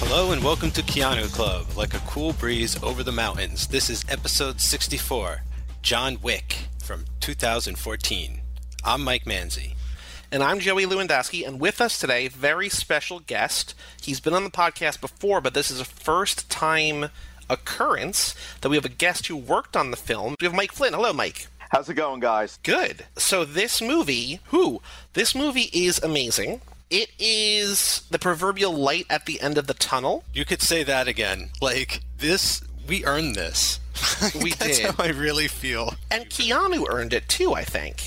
Hello 0.00 0.32
and 0.32 0.42
welcome 0.42 0.70
to 0.70 0.82
Keanu 0.82 1.30
Club, 1.30 1.66
like 1.76 1.92
a 1.92 1.98
cool 2.00 2.32
breeze 2.32 2.82
over 2.82 3.02
the 3.02 3.12
mountains. 3.12 3.66
This 3.66 3.90
is 3.90 4.06
episode 4.08 4.62
64, 4.62 5.42
John 5.82 6.18
Wick 6.22 6.68
from 6.82 7.04
2014. 7.20 8.40
I'm 8.82 9.04
Mike 9.04 9.24
Manzi. 9.24 9.74
And 10.32 10.42
I'm 10.42 10.58
Joey 10.58 10.86
Lewandowski, 10.86 11.46
and 11.46 11.60
with 11.60 11.82
us 11.82 11.98
today, 11.98 12.28
very 12.28 12.70
special 12.70 13.20
guest. 13.20 13.74
He's 14.00 14.20
been 14.20 14.32
on 14.32 14.44
the 14.44 14.50
podcast 14.50 15.02
before, 15.02 15.42
but 15.42 15.52
this 15.52 15.70
is 15.70 15.80
a 15.80 15.84
first 15.84 16.48
time 16.48 17.10
occurrence 17.50 18.34
that 18.62 18.70
we 18.70 18.76
have 18.76 18.86
a 18.86 18.88
guest 18.88 19.26
who 19.26 19.36
worked 19.36 19.76
on 19.76 19.90
the 19.90 19.98
film. 19.98 20.34
We 20.40 20.46
have 20.46 20.54
Mike 20.54 20.72
Flynn. 20.72 20.94
Hello, 20.94 21.12
Mike. 21.12 21.48
How's 21.70 21.88
it 21.88 21.94
going, 21.94 22.18
guys? 22.18 22.58
Good. 22.64 23.06
So 23.16 23.44
this 23.44 23.80
movie, 23.80 24.40
who? 24.46 24.82
This 25.12 25.36
movie 25.36 25.70
is 25.72 26.00
amazing. 26.02 26.62
It 26.90 27.10
is 27.16 28.02
the 28.10 28.18
proverbial 28.18 28.72
light 28.72 29.06
at 29.08 29.26
the 29.26 29.40
end 29.40 29.56
of 29.56 29.68
the 29.68 29.74
tunnel. 29.74 30.24
You 30.34 30.44
could 30.44 30.62
say 30.62 30.82
that 30.82 31.06
again. 31.06 31.50
Like, 31.62 32.00
this, 32.18 32.60
we 32.88 33.04
earned 33.04 33.36
this. 33.36 33.78
We 34.42 34.50
That's 34.52 34.78
did. 34.78 34.90
how 34.90 35.04
I 35.04 35.08
really 35.10 35.46
feel. 35.46 35.94
And 36.10 36.24
Keanu 36.28 36.86
earned 36.90 37.12
it 37.12 37.28
too, 37.28 37.54
I 37.54 37.62
think. 37.64 38.02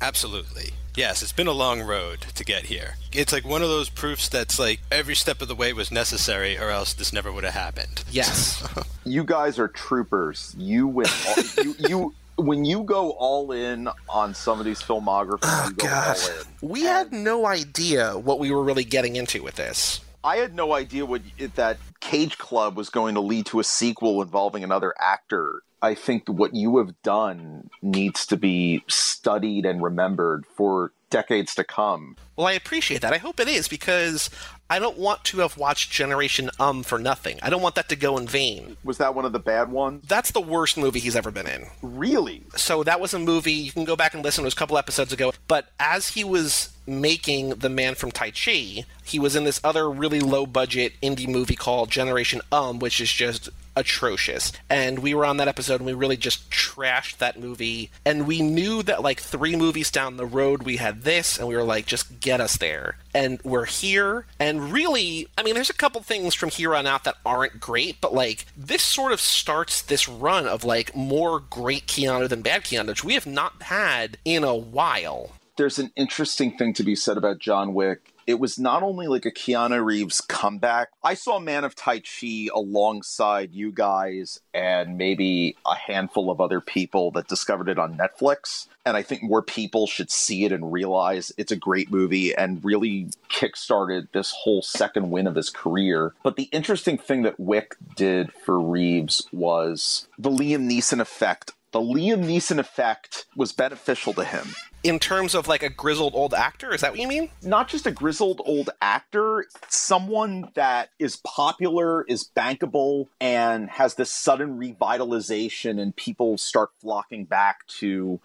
Absolutely. 0.00 0.70
Yes, 0.96 1.22
it's 1.22 1.32
been 1.32 1.46
a 1.46 1.52
long 1.52 1.82
road 1.82 2.20
to 2.34 2.44
get 2.44 2.64
here. 2.64 2.94
It's 3.12 3.32
like 3.32 3.44
one 3.44 3.62
of 3.62 3.68
those 3.68 3.88
proofs 3.88 4.28
that's 4.28 4.58
like 4.58 4.80
every 4.90 5.14
step 5.14 5.40
of 5.42 5.48
the 5.48 5.54
way 5.54 5.72
was 5.72 5.90
necessary, 5.92 6.58
or 6.58 6.70
else 6.70 6.92
this 6.94 7.12
never 7.12 7.30
would 7.32 7.44
have 7.44 7.54
happened. 7.54 8.04
Yes. 8.10 8.66
You 9.04 9.24
guys 9.24 9.58
are 9.58 9.66
troopers. 9.66 10.54
You 10.56 10.86
went. 10.86 11.10
All, 11.26 11.64
you, 11.64 11.74
you 11.88 12.14
when 12.36 12.64
you 12.64 12.82
go 12.82 13.10
all 13.12 13.52
in 13.52 13.88
on 14.08 14.34
some 14.34 14.58
of 14.58 14.64
these 14.64 14.82
filmographies, 14.82 15.40
oh, 15.42 15.68
you 15.68 15.74
go 15.74 15.88
all 15.88 16.40
in. 16.40 16.68
we 16.68 16.82
had 16.82 17.12
no 17.12 17.46
idea 17.46 18.18
what 18.18 18.38
we 18.38 18.50
were 18.50 18.62
really 18.62 18.84
getting 18.84 19.16
into 19.16 19.42
with 19.42 19.56
this. 19.56 20.00
I 20.24 20.36
had 20.36 20.54
no 20.54 20.72
idea 20.72 21.04
what 21.04 21.22
that 21.56 21.78
Cage 22.00 22.38
Club 22.38 22.76
was 22.76 22.90
going 22.90 23.14
to 23.14 23.20
lead 23.20 23.46
to 23.46 23.60
a 23.60 23.64
sequel 23.64 24.22
involving 24.22 24.62
another 24.62 24.94
actor. 24.98 25.62
I 25.80 25.96
think 25.96 26.28
what 26.28 26.54
you 26.54 26.78
have 26.78 27.00
done 27.02 27.68
needs 27.82 28.24
to 28.26 28.36
be 28.36 28.84
studied 28.88 29.66
and 29.66 29.82
remembered 29.82 30.46
for 30.46 30.92
decades 31.10 31.56
to 31.56 31.64
come. 31.64 32.16
Well, 32.36 32.46
I 32.46 32.52
appreciate 32.52 33.02
that. 33.02 33.12
I 33.12 33.18
hope 33.18 33.40
it 33.40 33.48
is 33.48 33.68
because 33.68 34.30
I 34.70 34.78
don't 34.78 34.96
want 34.96 35.24
to 35.24 35.40
have 35.40 35.58
watched 35.58 35.90
Generation 35.92 36.50
Um 36.58 36.82
for 36.82 36.98
nothing. 36.98 37.38
I 37.42 37.50
don't 37.50 37.60
want 37.60 37.74
that 37.74 37.90
to 37.90 37.96
go 37.96 38.16
in 38.16 38.26
vain. 38.26 38.76
Was 38.84 38.98
that 38.98 39.14
one 39.14 39.24
of 39.24 39.32
the 39.32 39.38
bad 39.38 39.70
ones? 39.70 40.04
That's 40.08 40.30
the 40.30 40.40
worst 40.40 40.78
movie 40.78 40.98
he's 40.98 41.16
ever 41.16 41.30
been 41.30 41.46
in. 41.46 41.66
Really? 41.82 42.44
So 42.56 42.82
that 42.84 43.00
was 43.00 43.12
a 43.12 43.18
movie 43.18 43.52
you 43.52 43.72
can 43.72 43.84
go 43.84 43.96
back 43.96 44.14
and 44.14 44.24
listen. 44.24 44.44
It 44.44 44.46
was 44.46 44.54
a 44.54 44.56
couple 44.56 44.78
episodes 44.78 45.12
ago. 45.12 45.32
But 45.46 45.68
as 45.78 46.08
he 46.08 46.24
was 46.24 46.70
making 46.86 47.50
The 47.50 47.68
Man 47.68 47.94
from 47.94 48.10
Tai 48.10 48.30
Chi, 48.30 48.84
he 49.04 49.18
was 49.18 49.36
in 49.36 49.44
this 49.44 49.60
other 49.62 49.90
really 49.90 50.20
low 50.20 50.46
budget 50.46 50.94
indie 51.02 51.28
movie 51.28 51.54
called 51.54 51.90
Generation 51.90 52.40
Um, 52.50 52.78
which 52.78 53.00
is 53.00 53.12
just 53.12 53.50
atrocious. 53.76 54.52
And 54.68 54.98
we 54.98 55.14
were 55.14 55.24
on 55.24 55.36
that 55.38 55.48
episode 55.48 55.76
and 55.76 55.86
we 55.86 55.92
really 55.92 56.16
just 56.16 56.50
trashed 56.50 57.18
that 57.18 57.38
movie. 57.38 57.90
And 58.04 58.26
we 58.26 58.42
knew 58.42 58.82
that 58.82 59.02
like 59.02 59.20
three 59.20 59.56
movies 59.56 59.90
down 59.90 60.16
the 60.16 60.26
road 60.26 60.62
we 60.62 60.76
had 60.76 61.02
this, 61.02 61.38
and 61.38 61.46
we 61.46 61.56
were 61.56 61.62
like, 61.62 61.86
just 61.86 62.20
get 62.22 62.40
us 62.40 62.56
there. 62.56 62.96
And 63.14 63.40
we're 63.42 63.66
here. 63.66 64.24
And 64.38 64.72
really, 64.72 65.28
I 65.36 65.42
mean, 65.42 65.54
there's 65.54 65.68
a 65.70 65.74
couple 65.74 66.00
things 66.02 66.34
from 66.34 66.48
here 66.48 66.74
on 66.74 66.86
out 66.86 67.04
that 67.04 67.16
aren't 67.26 67.60
great, 67.60 68.00
but 68.00 68.14
like 68.14 68.46
this 68.56 68.82
sort 68.82 69.12
of 69.12 69.20
starts 69.20 69.82
this 69.82 70.08
run 70.08 70.46
of 70.46 70.64
like 70.64 70.96
more 70.96 71.40
great 71.40 71.86
Keanu 71.86 72.28
than 72.28 72.42
bad 72.42 72.62
Keanu, 72.64 72.88
which 72.88 73.04
we 73.04 73.14
have 73.14 73.26
not 73.26 73.62
had 73.64 74.16
in 74.24 74.44
a 74.44 74.54
while. 74.54 75.32
there's 75.56 75.78
an 75.78 75.92
interesting 75.96 76.56
thing 76.56 76.72
to 76.74 76.82
be 76.82 76.94
said 76.94 77.16
about 77.16 77.38
John 77.38 77.74
Wick. 77.74 78.11
It 78.26 78.38
was 78.38 78.58
not 78.58 78.82
only 78.82 79.06
like 79.06 79.26
a 79.26 79.30
Keanu 79.30 79.84
Reeves 79.84 80.20
comeback. 80.20 80.88
I 81.02 81.14
saw 81.14 81.38
Man 81.38 81.64
of 81.64 81.74
Tai 81.74 82.00
Chi 82.00 82.48
alongside 82.54 83.52
you 83.52 83.72
guys 83.72 84.40
and 84.54 84.96
maybe 84.96 85.56
a 85.66 85.74
handful 85.74 86.30
of 86.30 86.40
other 86.40 86.60
people 86.60 87.10
that 87.12 87.28
discovered 87.28 87.68
it 87.68 87.78
on 87.78 87.98
Netflix. 87.98 88.68
And 88.84 88.96
I 88.96 89.02
think 89.02 89.22
more 89.22 89.42
people 89.42 89.86
should 89.86 90.10
see 90.10 90.44
it 90.44 90.52
and 90.52 90.72
realize 90.72 91.32
it's 91.36 91.52
a 91.52 91.56
great 91.56 91.90
movie 91.90 92.34
and 92.34 92.64
really 92.64 93.10
kickstarted 93.30 94.08
this 94.12 94.32
whole 94.32 94.62
second 94.62 95.10
win 95.10 95.26
of 95.26 95.36
his 95.36 95.50
career. 95.50 96.14
But 96.22 96.36
the 96.36 96.48
interesting 96.52 96.98
thing 96.98 97.22
that 97.22 97.38
Wick 97.38 97.76
did 97.96 98.32
for 98.32 98.60
Reeves 98.60 99.26
was 99.32 100.08
the 100.18 100.30
Liam 100.30 100.68
Neeson 100.68 101.00
effect. 101.00 101.52
The 101.72 101.80
Liam 101.80 102.24
Neeson 102.24 102.58
effect 102.58 103.24
was 103.34 103.52
beneficial 103.52 104.12
to 104.14 104.24
him 104.24 104.48
In 104.82 104.98
terms 104.98 105.34
of 105.34 105.48
like 105.48 105.62
a 105.62 105.70
grizzled 105.70 106.14
old 106.14 106.34
actor, 106.34 106.74
is 106.74 106.82
that 106.82 106.92
what 106.92 107.00
you 107.00 107.08
mean? 107.08 107.30
not 107.42 107.68
just 107.68 107.86
a 107.86 107.90
grizzled 107.90 108.42
old 108.44 108.68
actor, 108.82 109.46
someone 109.68 110.50
that 110.54 110.90
is 110.98 111.16
popular, 111.24 112.04
is 112.04 112.28
bankable, 112.36 113.08
and 113.20 113.70
has 113.70 113.94
this 113.94 114.10
sudden 114.10 114.58
revitalization, 114.58 115.80
and 115.80 115.96
people 115.96 116.36
start 116.36 116.70
flocking 116.80 117.24
back 117.24 117.66
to 117.66 118.20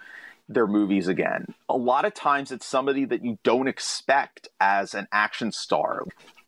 their 0.50 0.68
movies 0.68 1.07
again. 1.07 1.53
A 1.69 1.78
lot 1.78 2.06
of 2.06 2.13
times 2.13 2.52
it's 2.52 2.66
somebody 2.66 3.06
that 3.06 3.24
you 3.24 3.38
don't 3.44 3.68
expect 3.68 4.47
as 4.59 4.94
an 4.94 5.07
action 5.12 5.52
star. 5.52 6.03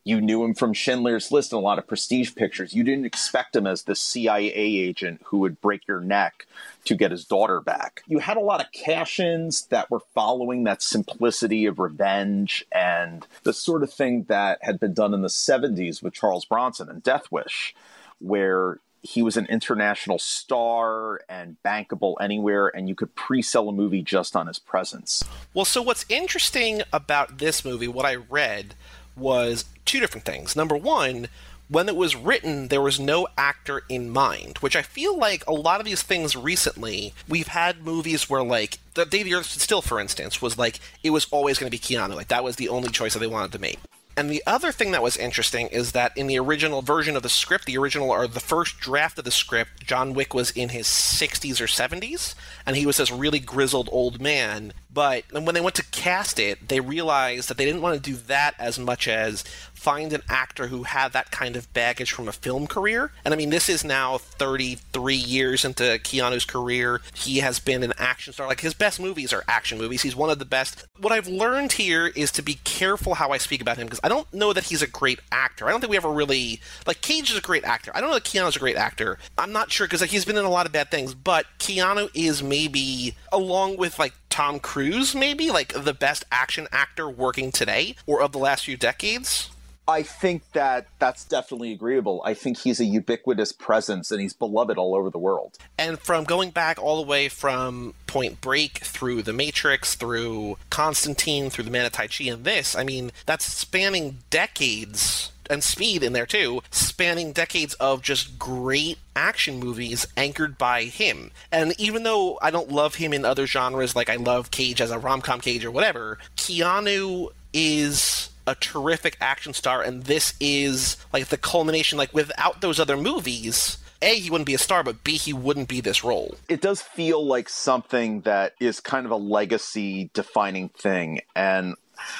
You 0.09 0.21
knew 0.21 0.43
him 0.43 0.55
from 0.55 0.73
Schindler's 0.73 1.31
List 1.31 1.53
and 1.53 1.61
a 1.61 1.63
lot 1.63 1.77
of 1.77 1.85
prestige 1.85 2.33
pictures. 2.33 2.73
You 2.73 2.83
didn't 2.83 3.05
expect 3.05 3.55
him 3.55 3.67
as 3.67 3.83
the 3.83 3.93
CIA 3.93 4.51
agent 4.51 5.21
who 5.25 5.37
would 5.37 5.61
break 5.61 5.87
your 5.87 6.01
neck 6.01 6.47
to 6.85 6.95
get 6.95 7.11
his 7.11 7.25
daughter 7.25 7.61
back. 7.61 8.01
You 8.07 8.17
had 8.17 8.35
a 8.35 8.39
lot 8.39 8.59
of 8.59 8.71
cash 8.71 9.19
ins 9.19 9.67
that 9.67 9.91
were 9.91 9.99
following 10.15 10.63
that 10.63 10.81
simplicity 10.81 11.67
of 11.67 11.77
revenge 11.77 12.65
and 12.71 13.27
the 13.43 13.53
sort 13.53 13.83
of 13.83 13.93
thing 13.93 14.23
that 14.29 14.57
had 14.63 14.79
been 14.79 14.95
done 14.95 15.13
in 15.13 15.21
the 15.21 15.27
70s 15.27 16.01
with 16.01 16.15
Charles 16.15 16.43
Bronson 16.43 16.89
and 16.89 17.03
Death 17.03 17.31
Wish, 17.31 17.75
where 18.17 18.79
he 19.03 19.21
was 19.21 19.37
an 19.37 19.45
international 19.45 20.17
star 20.17 21.21
and 21.29 21.57
bankable 21.63 22.15
anywhere, 22.19 22.67
and 22.67 22.89
you 22.89 22.95
could 22.95 23.13
pre 23.13 23.43
sell 23.43 23.69
a 23.69 23.71
movie 23.71 24.01
just 24.01 24.35
on 24.35 24.47
his 24.47 24.57
presence. 24.57 25.23
Well, 25.53 25.65
so 25.65 25.83
what's 25.83 26.05
interesting 26.09 26.81
about 26.91 27.37
this 27.37 27.63
movie, 27.63 27.87
what 27.87 28.05
I 28.05 28.15
read, 28.15 28.73
was 29.19 29.65
two 29.85 29.99
different 29.99 30.25
things. 30.25 30.55
Number 30.55 30.75
one, 30.75 31.27
when 31.69 31.87
it 31.87 31.95
was 31.95 32.15
written, 32.15 32.69
there 32.69 32.81
was 32.81 32.99
no 32.99 33.27
actor 33.37 33.83
in 33.87 34.09
mind, 34.09 34.57
which 34.57 34.75
I 34.75 34.81
feel 34.81 35.17
like 35.17 35.45
a 35.45 35.53
lot 35.53 35.79
of 35.79 35.85
these 35.85 36.01
things 36.01 36.35
recently, 36.35 37.13
we've 37.27 37.49
had 37.49 37.85
movies 37.85 38.29
where, 38.29 38.43
like, 38.43 38.79
The 38.95 39.05
Day 39.05 39.21
the 39.21 39.35
Earth 39.35 39.45
Still, 39.45 39.83
for 39.83 39.99
instance, 39.99 40.41
was 40.41 40.57
like, 40.57 40.79
it 41.03 41.11
was 41.11 41.27
always 41.29 41.59
going 41.59 41.71
to 41.71 41.75
be 41.75 41.79
Keanu. 41.79 42.15
Like, 42.15 42.29
that 42.29 42.43
was 42.43 42.55
the 42.55 42.69
only 42.69 42.89
choice 42.89 43.13
that 43.13 43.19
they 43.19 43.27
wanted 43.27 43.51
to 43.51 43.59
make. 43.59 43.77
And 44.19 44.29
the 44.29 44.43
other 44.45 44.73
thing 44.73 44.91
that 44.91 45.01
was 45.01 45.15
interesting 45.15 45.67
is 45.67 45.93
that 45.93 46.11
in 46.17 46.27
the 46.27 46.39
original 46.39 46.81
version 46.81 47.15
of 47.15 47.23
the 47.23 47.29
script, 47.29 47.65
the 47.65 47.77
original 47.77 48.09
or 48.09 48.27
the 48.27 48.41
first 48.41 48.77
draft 48.79 49.17
of 49.17 49.23
the 49.23 49.31
script, 49.31 49.85
John 49.85 50.13
Wick 50.13 50.33
was 50.33 50.51
in 50.51 50.69
his 50.69 50.87
60s 50.87 51.61
or 51.61 51.67
70s, 51.67 52.35
and 52.65 52.75
he 52.75 52.85
was 52.85 52.97
this 52.97 53.11
really 53.11 53.39
grizzled 53.39 53.87
old 53.93 54.19
man. 54.19 54.73
But 54.91 55.25
when 55.31 55.53
they 55.53 55.61
went 55.61 55.75
to 55.75 55.85
cast 55.85 56.39
it, 56.39 56.67
they 56.67 56.79
realized 56.79 57.49
that 57.49 57.57
they 57.57 57.65
didn't 57.65 57.81
want 57.81 57.95
to 57.95 58.09
do 58.11 58.17
that 58.27 58.55
as 58.57 58.79
much 58.79 59.07
as 59.07 59.43
find 59.79 60.11
an 60.11 60.21
actor 60.27 60.67
who 60.67 60.83
had 60.83 61.13
that 61.13 61.31
kind 61.31 61.55
of 61.55 61.71
baggage 61.73 62.11
from 62.11 62.27
a 62.27 62.33
film 62.33 62.67
career. 62.67 63.13
And 63.23 63.33
I 63.33 63.37
mean, 63.37 63.49
this 63.49 63.69
is 63.69 63.85
now 63.85 64.17
33 64.17 65.15
years 65.15 65.63
into 65.63 65.83
Keanu's 65.83 66.43
career. 66.43 66.99
He 67.13 67.37
has 67.37 67.59
been 67.59 67.81
an 67.81 67.93
action 67.97 68.33
star. 68.33 68.47
Like, 68.47 68.59
his 68.59 68.73
best 68.73 68.99
movies 68.99 69.31
are 69.31 69.43
action 69.47 69.77
movies. 69.77 70.01
He's 70.01 70.17
one 70.17 70.29
of 70.29 70.37
the 70.37 70.45
best. 70.45 70.85
What 70.99 71.13
I've 71.13 71.27
learned 71.27 71.73
here 71.73 72.07
is 72.07 72.31
to 72.33 72.41
be 72.41 72.55
careful 72.65 73.13
how 73.13 73.29
I 73.29 73.37
speak 73.37 73.61
about 73.61 73.77
him 73.77 73.87
because 73.87 74.01
I 74.03 74.09
don't 74.09 74.31
know 74.33 74.51
that 74.51 74.65
he's 74.65 74.81
a 74.81 74.87
great 74.87 75.19
actor. 75.31 75.67
I 75.67 75.71
don't 75.71 75.79
think 75.79 75.91
we 75.91 75.97
ever 75.97 76.11
really. 76.11 76.59
Like, 76.85 77.01
Cage 77.01 77.31
is 77.31 77.37
a 77.37 77.41
great 77.41 77.63
actor. 77.63 77.91
I 77.95 78.01
don't 78.01 78.09
know 78.09 78.15
that 78.15 78.25
Keanu's 78.25 78.57
a 78.57 78.59
great 78.59 78.75
actor. 78.75 79.17
I'm 79.37 79.53
not 79.53 79.71
sure 79.71 79.87
because 79.87 80.01
like, 80.01 80.09
he's 80.09 80.25
been 80.25 80.37
in 80.37 80.45
a 80.45 80.49
lot 80.49 80.65
of 80.65 80.73
bad 80.73 80.91
things, 80.91 81.13
but 81.13 81.45
Keanu 81.59 82.09
is 82.13 82.43
maybe, 82.43 83.15
along 83.31 83.77
with 83.77 83.97
like 83.97 84.13
Tom 84.29 84.59
Cruise, 84.59 85.15
maybe 85.15 85.51
like 85.51 85.73
the 85.73 85.93
best 85.93 86.25
action 86.31 86.67
actor 86.71 87.09
working 87.09 87.51
today 87.51 87.95
or 88.05 88.21
of 88.21 88.31
the 88.31 88.39
last 88.39 88.65
few 88.65 88.77
decades. 88.77 89.49
I 89.89 90.03
think 90.03 90.43
that 90.51 90.85
that's 90.99 91.25
definitely 91.25 91.71
agreeable. 91.71 92.21
I 92.23 92.35
think 92.35 92.59
he's 92.59 92.79
a 92.79 92.85
ubiquitous 92.85 93.51
presence 93.51 94.11
and 94.11 94.21
he's 94.21 94.33
beloved 94.33 94.77
all 94.77 94.93
over 94.93 95.09
the 95.09 95.17
world. 95.17 95.57
And 95.79 95.97
from 95.97 96.25
going 96.25 96.51
back 96.51 96.77
all 96.77 96.97
the 96.97 97.07
way 97.07 97.27
from 97.27 97.95
Point 98.05 98.39
Break 98.39 98.77
through 98.79 99.23
The 99.23 99.33
Matrix, 99.33 99.95
through 99.95 100.57
Constantine, 100.69 101.49
through 101.49 101.63
The 101.63 101.71
Man 101.71 101.87
of 101.87 101.91
Tai 101.91 102.05
Chi, 102.05 102.25
and 102.25 102.43
this, 102.43 102.75
I 102.75 102.83
mean, 102.83 103.11
that's 103.25 103.45
spanning 103.45 104.19
decades. 104.29 105.31
And 105.49 105.63
speed 105.63 106.03
in 106.03 106.13
there 106.13 106.27
too, 106.27 106.61
spanning 106.69 107.31
decades 107.31 107.73
of 107.75 108.01
just 108.01 108.37
great 108.37 108.99
action 109.15 109.59
movies 109.59 110.05
anchored 110.15 110.57
by 110.57 110.83
him. 110.83 111.31
And 111.51 111.73
even 111.79 112.03
though 112.03 112.37
I 112.41 112.51
don't 112.51 112.71
love 112.71 112.95
him 112.95 113.13
in 113.13 113.25
other 113.25 113.47
genres, 113.47 113.95
like 113.95 114.09
I 114.09 114.17
love 114.17 114.51
Cage 114.51 114.79
as 114.79 114.91
a 114.91 114.99
rom 114.99 115.21
com 115.21 115.41
Cage 115.41 115.65
or 115.65 115.71
whatever, 115.71 116.19
Keanu 116.37 117.29
is 117.53 118.29
a 118.45 118.55
terrific 118.55 119.17
action 119.21 119.53
star, 119.53 119.81
and 119.81 120.03
this 120.03 120.33
is 120.39 120.97
like 121.13 121.27
the 121.27 121.37
culmination. 121.37 121.97
Like 121.97 122.13
without 122.13 122.61
those 122.61 122.79
other 122.79 122.97
movies, 122.97 123.77
A, 124.01 124.19
he 124.19 124.29
wouldn't 124.29 124.47
be 124.47 124.53
a 124.55 124.59
star, 124.59 124.83
but 124.83 125.03
B, 125.03 125.13
he 125.13 125.33
wouldn't 125.33 125.67
be 125.67 125.81
this 125.81 126.03
role. 126.03 126.35
It 126.47 126.61
does 126.61 126.81
feel 126.81 127.25
like 127.25 127.49
something 127.49 128.21
that 128.21 128.53
is 128.59 128.79
kind 128.79 129.05
of 129.05 129.11
a 129.11 129.17
legacy 129.17 130.09
defining 130.13 130.69
thing. 130.69 131.21
And 131.35 131.75